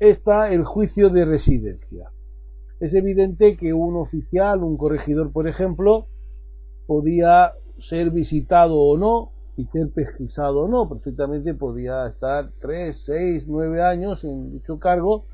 está 0.00 0.50
el 0.50 0.64
juicio 0.64 1.10
de 1.10 1.24
residencia. 1.24 2.10
Es 2.80 2.94
evidente 2.94 3.56
que 3.56 3.74
un 3.74 3.96
oficial, 3.96 4.62
un 4.62 4.76
corregidor, 4.76 5.32
por 5.32 5.48
ejemplo, 5.48 6.06
podía 6.86 7.52
ser 7.90 8.10
visitado 8.10 8.76
o 8.76 8.96
no 8.96 9.32
y 9.56 9.66
ser 9.66 9.90
pesquisado 9.90 10.60
o 10.60 10.68
no. 10.68 10.88
Perfectamente 10.88 11.54
podía 11.54 12.06
estar 12.06 12.50
tres, 12.60 13.02
seis, 13.04 13.44
nueve 13.46 13.82
años 13.82 14.22
en 14.22 14.52
dicho 14.52 14.78
cargo 14.78 15.24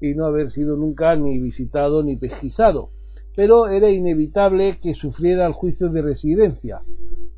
y 0.00 0.14
no 0.14 0.24
haber 0.26 0.50
sido 0.50 0.76
nunca 0.76 1.14
ni 1.14 1.38
visitado 1.38 2.02
ni 2.02 2.16
pesquisado. 2.16 2.90
Pero 3.36 3.68
era 3.68 3.90
inevitable 3.90 4.78
que 4.80 4.94
sufriera 4.94 5.46
el 5.46 5.52
juicio 5.52 5.88
de 5.88 6.02
residencia, 6.02 6.80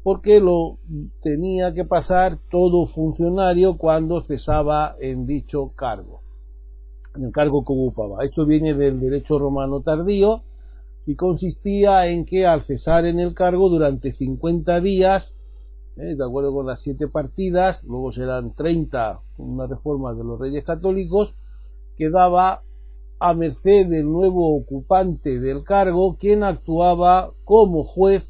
porque 0.02 0.40
lo 0.40 0.78
tenía 1.22 1.72
que 1.72 1.84
pasar 1.84 2.38
todo 2.50 2.86
funcionario 2.88 3.76
cuando 3.78 4.22
cesaba 4.22 4.94
en 5.00 5.26
dicho 5.26 5.72
cargo, 5.74 6.20
en 7.16 7.24
el 7.24 7.32
cargo 7.32 7.64
que 7.64 7.72
ocupaba. 7.72 8.24
Esto 8.24 8.44
viene 8.44 8.74
del 8.74 9.00
derecho 9.00 9.38
romano 9.38 9.80
tardío, 9.80 10.42
y 11.06 11.14
consistía 11.14 12.08
en 12.08 12.26
que 12.26 12.46
al 12.46 12.66
cesar 12.66 13.06
en 13.06 13.20
el 13.20 13.32
cargo 13.32 13.68
durante 13.68 14.12
50 14.12 14.80
días, 14.80 15.24
¿eh? 15.96 16.16
de 16.16 16.24
acuerdo 16.24 16.52
con 16.52 16.66
las 16.66 16.82
siete 16.82 17.06
partidas, 17.06 17.82
luego 17.84 18.12
serán 18.12 18.54
30 18.54 19.20
con 19.36 19.50
una 19.50 19.68
reforma 19.68 20.12
de 20.14 20.24
los 20.24 20.40
reyes 20.40 20.64
católicos, 20.64 21.32
quedaba 21.96 22.62
a 23.18 23.32
merced 23.34 23.86
del 23.86 24.04
nuevo 24.04 24.56
ocupante 24.56 25.40
del 25.40 25.64
cargo, 25.64 26.16
quien 26.18 26.42
actuaba 26.42 27.32
como 27.44 27.84
juez 27.84 28.24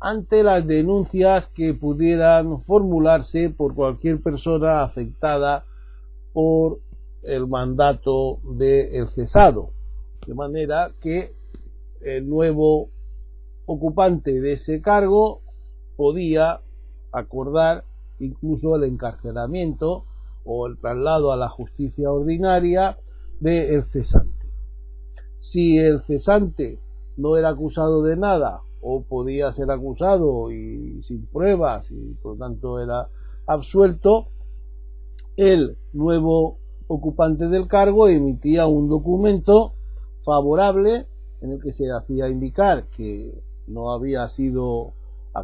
ante 0.00 0.42
las 0.42 0.66
denuncias 0.66 1.46
que 1.54 1.72
pudieran 1.74 2.62
formularse 2.62 3.50
por 3.50 3.74
cualquier 3.74 4.20
persona 4.20 4.82
afectada 4.82 5.64
por 6.32 6.78
el 7.22 7.46
mandato 7.46 8.38
del 8.56 9.08
cesado. 9.10 9.70
De 10.26 10.34
manera 10.34 10.92
que 11.00 11.32
el 12.00 12.28
nuevo 12.28 12.88
ocupante 13.66 14.40
de 14.40 14.54
ese 14.54 14.80
cargo 14.80 15.40
podía 15.96 16.60
acordar 17.12 17.84
incluso 18.18 18.76
el 18.76 18.84
encarcelamiento 18.84 20.04
o 20.44 20.66
el 20.66 20.78
traslado 20.78 21.32
a 21.32 21.36
la 21.36 21.48
justicia 21.48 22.10
ordinaria 22.10 22.96
del 23.40 23.84
cesante. 23.84 24.46
Si 25.52 25.78
el 25.78 26.02
cesante 26.02 26.78
no 27.16 27.36
era 27.36 27.50
acusado 27.50 28.02
de 28.02 28.16
nada 28.16 28.60
o 28.80 29.02
podía 29.02 29.52
ser 29.54 29.70
acusado 29.70 30.50
y 30.50 31.02
sin 31.04 31.26
pruebas 31.26 31.90
y 31.90 32.14
por 32.22 32.32
lo 32.32 32.38
tanto 32.38 32.80
era 32.80 33.08
absuelto, 33.46 34.26
el 35.36 35.76
nuevo 35.92 36.58
ocupante 36.88 37.48
del 37.48 37.68
cargo 37.68 38.08
emitía 38.08 38.66
un 38.66 38.88
documento 38.88 39.72
favorable 40.24 41.06
en 41.40 41.52
el 41.52 41.62
que 41.62 41.72
se 41.72 41.90
hacía 41.90 42.28
indicar 42.28 42.84
que 42.96 43.32
no 43.66 43.92
había 43.92 44.28
sido 44.30 44.92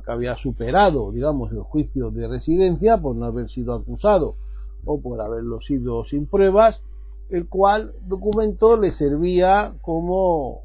que 0.01 0.13
había 0.13 0.37
superado, 0.37 1.13
digamos, 1.13 1.53
el 1.53 1.61
juicio 1.61 2.11
de 2.11 2.27
residencia 2.27 2.97
por 2.97 3.15
no 3.15 3.27
haber 3.27 3.51
sido 3.51 3.75
acusado 3.75 4.37
o 4.87 5.01
por 5.01 5.21
haberlo 5.21 5.61
sido 5.61 6.05
sin 6.05 6.27
pruebas, 6.27 6.81
el 7.33 7.49
cual 7.49 7.93
documento 8.07 8.77
le 8.77 8.93
servía 8.93 9.73
como 9.81 10.61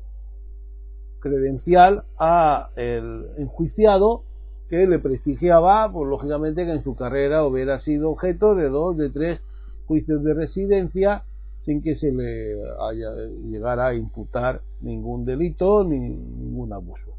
credencial 1.22 2.03
a 2.20 2.70
el 2.76 3.26
enjuiciado 3.38 4.24
que 4.70 4.86
le 4.86 4.99
prestigiaba, 4.99 5.89
pues 5.91 6.09
lógicamente 6.09 6.65
que 6.65 6.74
en 6.74 6.84
su 6.84 6.95
carrera 6.95 7.45
hubiera 7.45 7.80
sido 7.82 8.11
objeto 8.11 8.53
de 8.53 8.68
dos, 8.68 8.97
de 8.97 9.09
tres 9.09 9.41
juicios 9.86 10.22
de 10.24 10.34
residencia 10.34 11.24
sin 11.63 11.82
que 11.82 11.95
se 11.95 12.11
le 12.11 12.53
haya 12.82 13.09
llegara 13.45 13.88
a 13.88 13.93
imputar 13.93 14.61
ningún 14.82 15.26
delito 15.26 15.86
ni 15.86 15.99
ningún 15.99 16.74
abuso. 16.74 17.15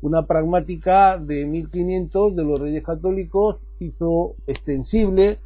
Una 0.00 0.26
pragmática 0.26 1.18
de 1.18 1.46
1500 1.46 2.34
de 2.34 2.44
los 2.44 2.60
Reyes 2.60 2.84
Católicos 2.84 3.56
hizo 3.78 4.36
extensible 4.46 5.38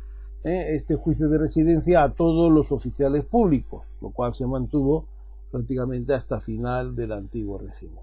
eh, 0.44 0.76
este 0.76 0.94
juicio 0.94 1.28
de 1.28 1.38
residencia 1.38 2.02
a 2.02 2.12
todos 2.12 2.52
los 2.52 2.70
oficiales 2.70 3.24
públicos, 3.24 3.84
lo 4.00 4.10
cual 4.10 4.34
se 4.34 4.46
mantuvo 4.46 5.06
prácticamente 5.50 6.14
hasta 6.14 6.40
final 6.40 6.94
del 6.94 7.12
antiguo 7.12 7.58
régimen. 7.58 8.02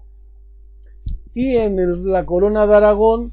Y 1.34 1.56
en 1.56 2.10
la 2.10 2.26
corona 2.26 2.66
de 2.66 2.74
Aragón 2.74 3.32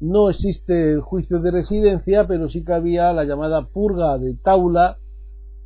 no 0.00 0.30
existe 0.30 0.92
el 0.92 1.00
juicio 1.00 1.40
de 1.40 1.50
residencia, 1.50 2.26
pero 2.26 2.48
sí 2.48 2.64
que 2.64 2.72
había 2.72 3.12
la 3.12 3.24
llamada 3.24 3.66
purga 3.66 4.18
de 4.18 4.34
Taula, 4.34 4.98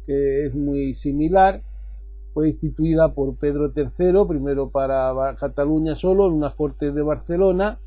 que 0.07 0.47
es 0.47 0.55
muy 0.55 0.95
similar, 0.97 1.63
fue 2.35 2.51
instituida 2.51 3.15
por 3.15 3.37
Pedro 3.37 3.73
III, 3.75 4.27
primero 4.29 4.71
para 4.71 5.35
Cataluña 5.41 5.97
solo, 5.97 6.29
en 6.29 6.35
una 6.35 6.55
corte 6.55 6.93
de 6.93 7.03
Barcelona, 7.03 7.79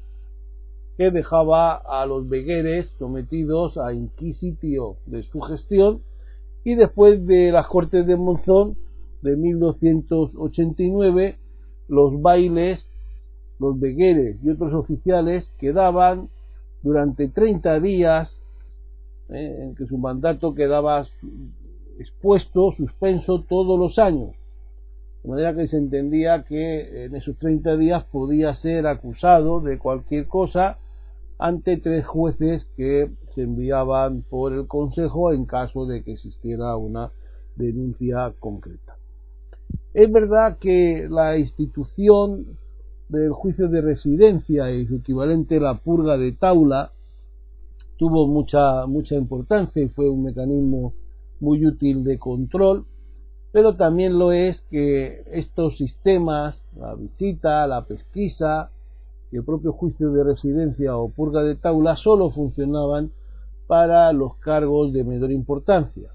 que 0.97 1.11
dejaba 1.11 1.75
a 1.75 2.05
los 2.05 2.27
vegueres 2.27 2.89
sometidos 2.97 3.77
a 3.77 3.93
inquisitio 3.93 4.97
de 5.05 5.23
su 5.23 5.39
gestión, 5.41 6.01
y 6.63 6.75
después 6.75 7.25
de 7.25 7.51
las 7.51 7.67
cortes 7.67 8.05
de 8.05 8.15
Monzón 8.15 8.77
de 9.21 9.35
1289, 9.35 11.37
los 11.87 12.21
bailes, 12.21 12.85
los 13.59 13.79
vegueres 13.79 14.37
y 14.43 14.49
otros 14.49 14.73
oficiales 14.73 15.45
quedaban 15.59 16.29
durante 16.83 17.27
30 17.27 17.79
días 17.79 18.29
eh, 19.29 19.63
en 19.63 19.75
que 19.75 19.85
su 19.85 19.97
mandato 19.97 20.53
quedaba 20.53 21.07
expuesto, 21.99 22.73
suspenso 22.75 23.43
todos 23.47 23.79
los 23.79 23.99
años. 23.99 24.31
De 25.23 25.29
manera 25.29 25.55
que 25.55 25.67
se 25.67 25.77
entendía 25.77 26.43
que 26.43 27.05
en 27.05 27.15
esos 27.15 27.37
30 27.37 27.77
días 27.77 28.03
podía 28.05 28.55
ser 28.55 28.87
acusado 28.87 29.61
de 29.61 29.77
cualquier 29.77 30.27
cosa 30.27 30.77
ante 31.37 31.77
tres 31.77 32.05
jueces 32.05 32.65
que 32.75 33.09
se 33.33 33.43
enviaban 33.43 34.23
por 34.29 34.53
el 34.53 34.67
Consejo 34.67 35.31
en 35.31 35.45
caso 35.45 35.85
de 35.85 36.03
que 36.03 36.13
existiera 36.13 36.75
una 36.75 37.11
denuncia 37.55 38.33
concreta. 38.39 38.95
Es 39.93 40.11
verdad 40.11 40.57
que 40.59 41.07
la 41.09 41.37
institución 41.37 42.45
del 43.09 43.31
juicio 43.31 43.67
de 43.67 43.81
residencia 43.81 44.71
y 44.71 44.87
su 44.87 44.95
equivalente 44.95 45.59
la 45.59 45.75
purga 45.75 46.17
de 46.17 46.31
taula 46.31 46.91
tuvo 47.97 48.25
mucha 48.25 48.85
mucha 48.87 49.15
importancia 49.15 49.83
y 49.83 49.89
fue 49.89 50.09
un 50.09 50.23
mecanismo 50.23 50.93
muy 51.39 51.65
útil 51.65 52.03
de 52.03 52.17
control, 52.17 52.85
pero 53.51 53.75
también 53.75 54.17
lo 54.17 54.31
es 54.31 54.61
que 54.69 55.23
estos 55.31 55.77
sistemas, 55.77 56.55
la 56.75 56.95
visita, 56.95 57.67
la 57.67 57.85
pesquisa 57.85 58.69
y 59.31 59.37
el 59.37 59.43
propio 59.43 59.73
juicio 59.73 60.11
de 60.11 60.23
residencia 60.23 60.95
o 60.97 61.09
purga 61.09 61.43
de 61.43 61.55
taula 61.55 61.95
solo 61.97 62.31
funcionaban 62.31 63.11
para 63.67 64.11
los 64.13 64.35
cargos 64.37 64.93
de 64.93 65.03
menor 65.03 65.31
importancia. 65.31 66.09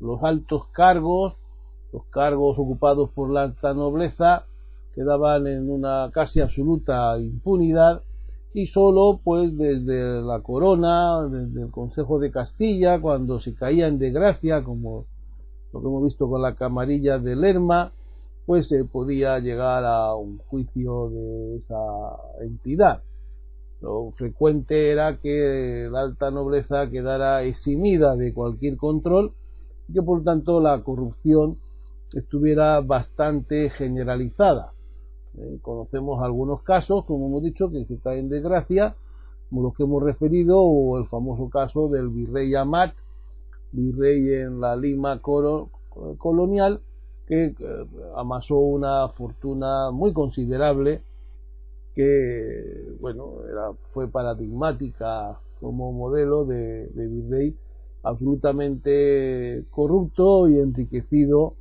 Los 0.00 0.22
altos 0.22 0.66
cargos, 0.68 1.34
los 1.92 2.04
cargos 2.06 2.58
ocupados 2.58 3.10
por 3.10 3.30
la 3.30 3.42
alta 3.42 3.74
nobleza, 3.74 4.44
quedaban 4.94 5.46
en 5.46 5.70
una 5.70 6.10
casi 6.12 6.40
absoluta 6.40 7.18
impunidad 7.18 8.02
y 8.52 8.68
solo 8.68 9.20
pues 9.22 9.56
desde 9.56 10.22
la 10.22 10.40
corona, 10.40 11.26
desde 11.28 11.62
el 11.62 11.70
Consejo 11.70 12.18
de 12.20 12.30
Castilla, 12.30 13.00
cuando 13.00 13.40
se 13.40 13.54
caía 13.54 13.88
en 13.88 13.98
desgracia, 13.98 14.62
como 14.62 15.06
lo 15.74 15.80
que 15.80 15.88
hemos 15.88 16.04
visto 16.04 16.28
con 16.28 16.40
la 16.40 16.54
camarilla 16.54 17.18
de 17.18 17.34
Lerma, 17.34 17.90
pues 18.46 18.68
se 18.68 18.84
podía 18.84 19.40
llegar 19.40 19.84
a 19.84 20.14
un 20.14 20.38
juicio 20.38 21.10
de 21.10 21.56
esa 21.56 21.76
entidad. 22.42 23.02
Lo 23.80 24.12
frecuente 24.12 24.92
era 24.92 25.16
que 25.16 25.88
la 25.90 26.02
alta 26.02 26.30
nobleza 26.30 26.88
quedara 26.90 27.42
eximida 27.42 28.14
de 28.14 28.32
cualquier 28.32 28.76
control 28.76 29.32
y 29.88 29.94
que 29.94 30.02
por 30.02 30.22
tanto 30.22 30.60
la 30.60 30.80
corrupción 30.82 31.56
estuviera 32.12 32.80
bastante 32.80 33.68
generalizada. 33.70 34.72
Eh, 35.36 35.58
conocemos 35.60 36.22
algunos 36.22 36.62
casos, 36.62 37.04
como 37.04 37.26
hemos 37.26 37.42
dicho, 37.42 37.70
que 37.72 37.84
se 37.86 37.98
caen 37.98 38.20
en 38.20 38.28
desgracia, 38.28 38.94
como 39.50 39.62
los 39.64 39.76
que 39.76 39.82
hemos 39.82 40.02
referido, 40.02 40.60
o 40.60 40.96
el 40.98 41.06
famoso 41.06 41.48
caso 41.50 41.88
del 41.88 42.08
virrey 42.10 42.54
Amat, 42.54 42.94
virrey 43.74 44.34
en 44.34 44.60
la 44.60 44.76
Lima 44.76 45.20
colonial, 45.20 46.80
que 47.26 47.46
eh, 47.46 47.54
amasó 48.16 48.56
una 48.56 49.08
fortuna 49.10 49.90
muy 49.90 50.12
considerable 50.12 51.02
que 51.94 52.96
bueno 53.00 53.34
era, 53.48 53.72
fue 53.92 54.08
paradigmática 54.08 55.38
como 55.60 55.92
modelo 55.92 56.44
de, 56.44 56.88
de 56.88 57.06
virrey 57.06 57.56
absolutamente 58.02 59.64
corrupto 59.70 60.48
y 60.48 60.58
enriquecido 60.58 61.54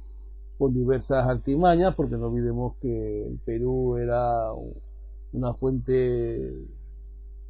con 0.58 0.74
diversas 0.74 1.28
artimañas, 1.28 1.96
porque 1.96 2.16
no 2.16 2.28
olvidemos 2.28 2.76
que 2.82 3.28
el 3.28 3.40
Perú 3.46 3.98
era 3.98 4.52
una 5.32 5.54
fuente 5.54 6.54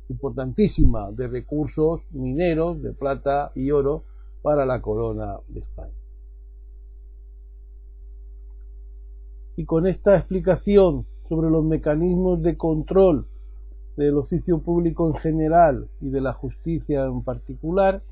importantísima 0.09 1.11
de 1.11 1.28
recursos 1.28 2.01
mineros, 2.11 2.82
de 2.82 2.93
plata 2.93 3.51
y 3.55 3.72
oro 3.72 4.03
para 4.44 4.68
la 4.68 4.80
corona 4.82 5.38
de 5.48 5.62
España. 5.62 5.98
Y 9.56 9.66
con 9.66 9.88
esta 9.88 10.16
explicación 10.16 11.08
sobre 11.28 11.50
los 11.50 11.64
mecanismos 11.64 12.44
de 12.44 12.56
control 12.58 13.26
del 13.98 14.18
oficio 14.18 14.60
público 14.60 15.08
en 15.08 15.16
general 15.16 15.88
y 16.02 16.10
de 16.10 16.22
la 16.22 16.34
justicia 16.34 17.06
en 17.06 17.24
particular, 17.24 18.04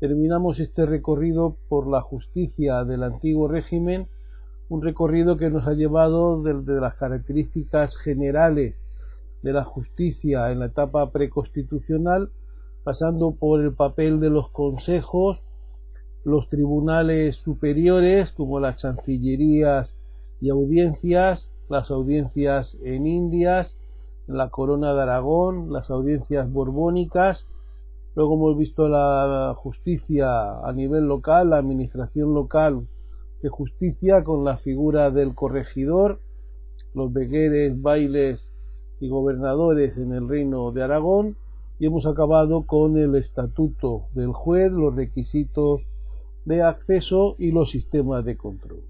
terminamos 0.00 0.60
este 0.60 0.84
recorrido 0.84 1.56
por 1.70 1.86
la 1.86 2.02
justicia 2.02 2.84
del 2.84 3.02
antiguo 3.02 3.48
régimen 3.48 4.06
un 4.70 4.82
recorrido 4.82 5.36
que 5.36 5.50
nos 5.50 5.66
ha 5.66 5.72
llevado 5.72 6.42
desde 6.42 6.80
las 6.80 6.94
características 6.94 7.94
generales 8.04 8.76
de 9.42 9.52
la 9.52 9.64
justicia 9.64 10.52
en 10.52 10.60
la 10.60 10.66
etapa 10.66 11.10
preconstitucional, 11.10 12.30
pasando 12.84 13.32
por 13.32 13.60
el 13.60 13.74
papel 13.74 14.20
de 14.20 14.30
los 14.30 14.48
consejos, 14.50 15.40
los 16.24 16.48
tribunales 16.48 17.36
superiores 17.36 18.30
como 18.32 18.60
las 18.60 18.76
chancillerías 18.78 19.94
y 20.40 20.50
audiencias, 20.50 21.48
las 21.68 21.90
audiencias 21.90 22.76
en 22.82 23.06
Indias, 23.06 23.74
la 24.26 24.50
Corona 24.50 24.94
de 24.94 25.02
Aragón, 25.02 25.72
las 25.72 25.90
audiencias 25.90 26.50
borbónicas, 26.52 27.44
luego 28.14 28.34
hemos 28.34 28.58
visto 28.58 28.88
la 28.88 29.54
justicia 29.56 30.60
a 30.60 30.72
nivel 30.72 31.04
local, 31.04 31.50
la 31.50 31.58
administración 31.58 32.34
local 32.34 32.86
de 33.42 33.48
justicia 33.48 34.22
con 34.22 34.44
la 34.44 34.58
figura 34.58 35.10
del 35.10 35.34
corregidor, 35.34 36.20
los 36.94 37.12
begueres, 37.12 37.80
bailes 37.80 38.40
y 39.00 39.08
gobernadores 39.08 39.96
en 39.96 40.12
el 40.12 40.28
reino 40.28 40.70
de 40.72 40.82
Aragón 40.82 41.36
y 41.78 41.86
hemos 41.86 42.04
acabado 42.04 42.66
con 42.66 42.98
el 42.98 43.14
estatuto 43.14 44.02
del 44.14 44.32
juez, 44.32 44.70
los 44.70 44.94
requisitos 44.94 45.80
de 46.44 46.62
acceso 46.62 47.36
y 47.38 47.52
los 47.52 47.70
sistemas 47.70 48.24
de 48.24 48.36
control. 48.36 48.82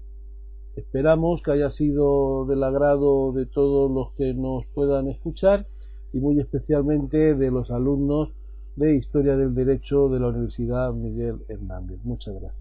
Esperamos 0.75 1.41
que 1.41 1.51
haya 1.51 1.69
sido 1.71 2.45
del 2.45 2.63
agrado 2.63 3.33
de 3.33 3.45
todos 3.45 3.91
los 3.91 4.13
que 4.13 4.33
nos 4.33 4.65
puedan 4.73 5.09
escuchar 5.09 5.67
y 6.13 6.19
muy 6.19 6.39
especialmente 6.39 7.35
de 7.35 7.51
los 7.51 7.69
alumnos 7.71 8.29
de 8.75 8.95
Historia 8.95 9.35
del 9.35 9.53
Derecho 9.53 10.07
de 10.09 10.19
la 10.19 10.29
Universidad 10.29 10.93
Miguel 10.93 11.41
Hernández. 11.49 11.99
Muchas 12.03 12.33
gracias. 12.39 12.60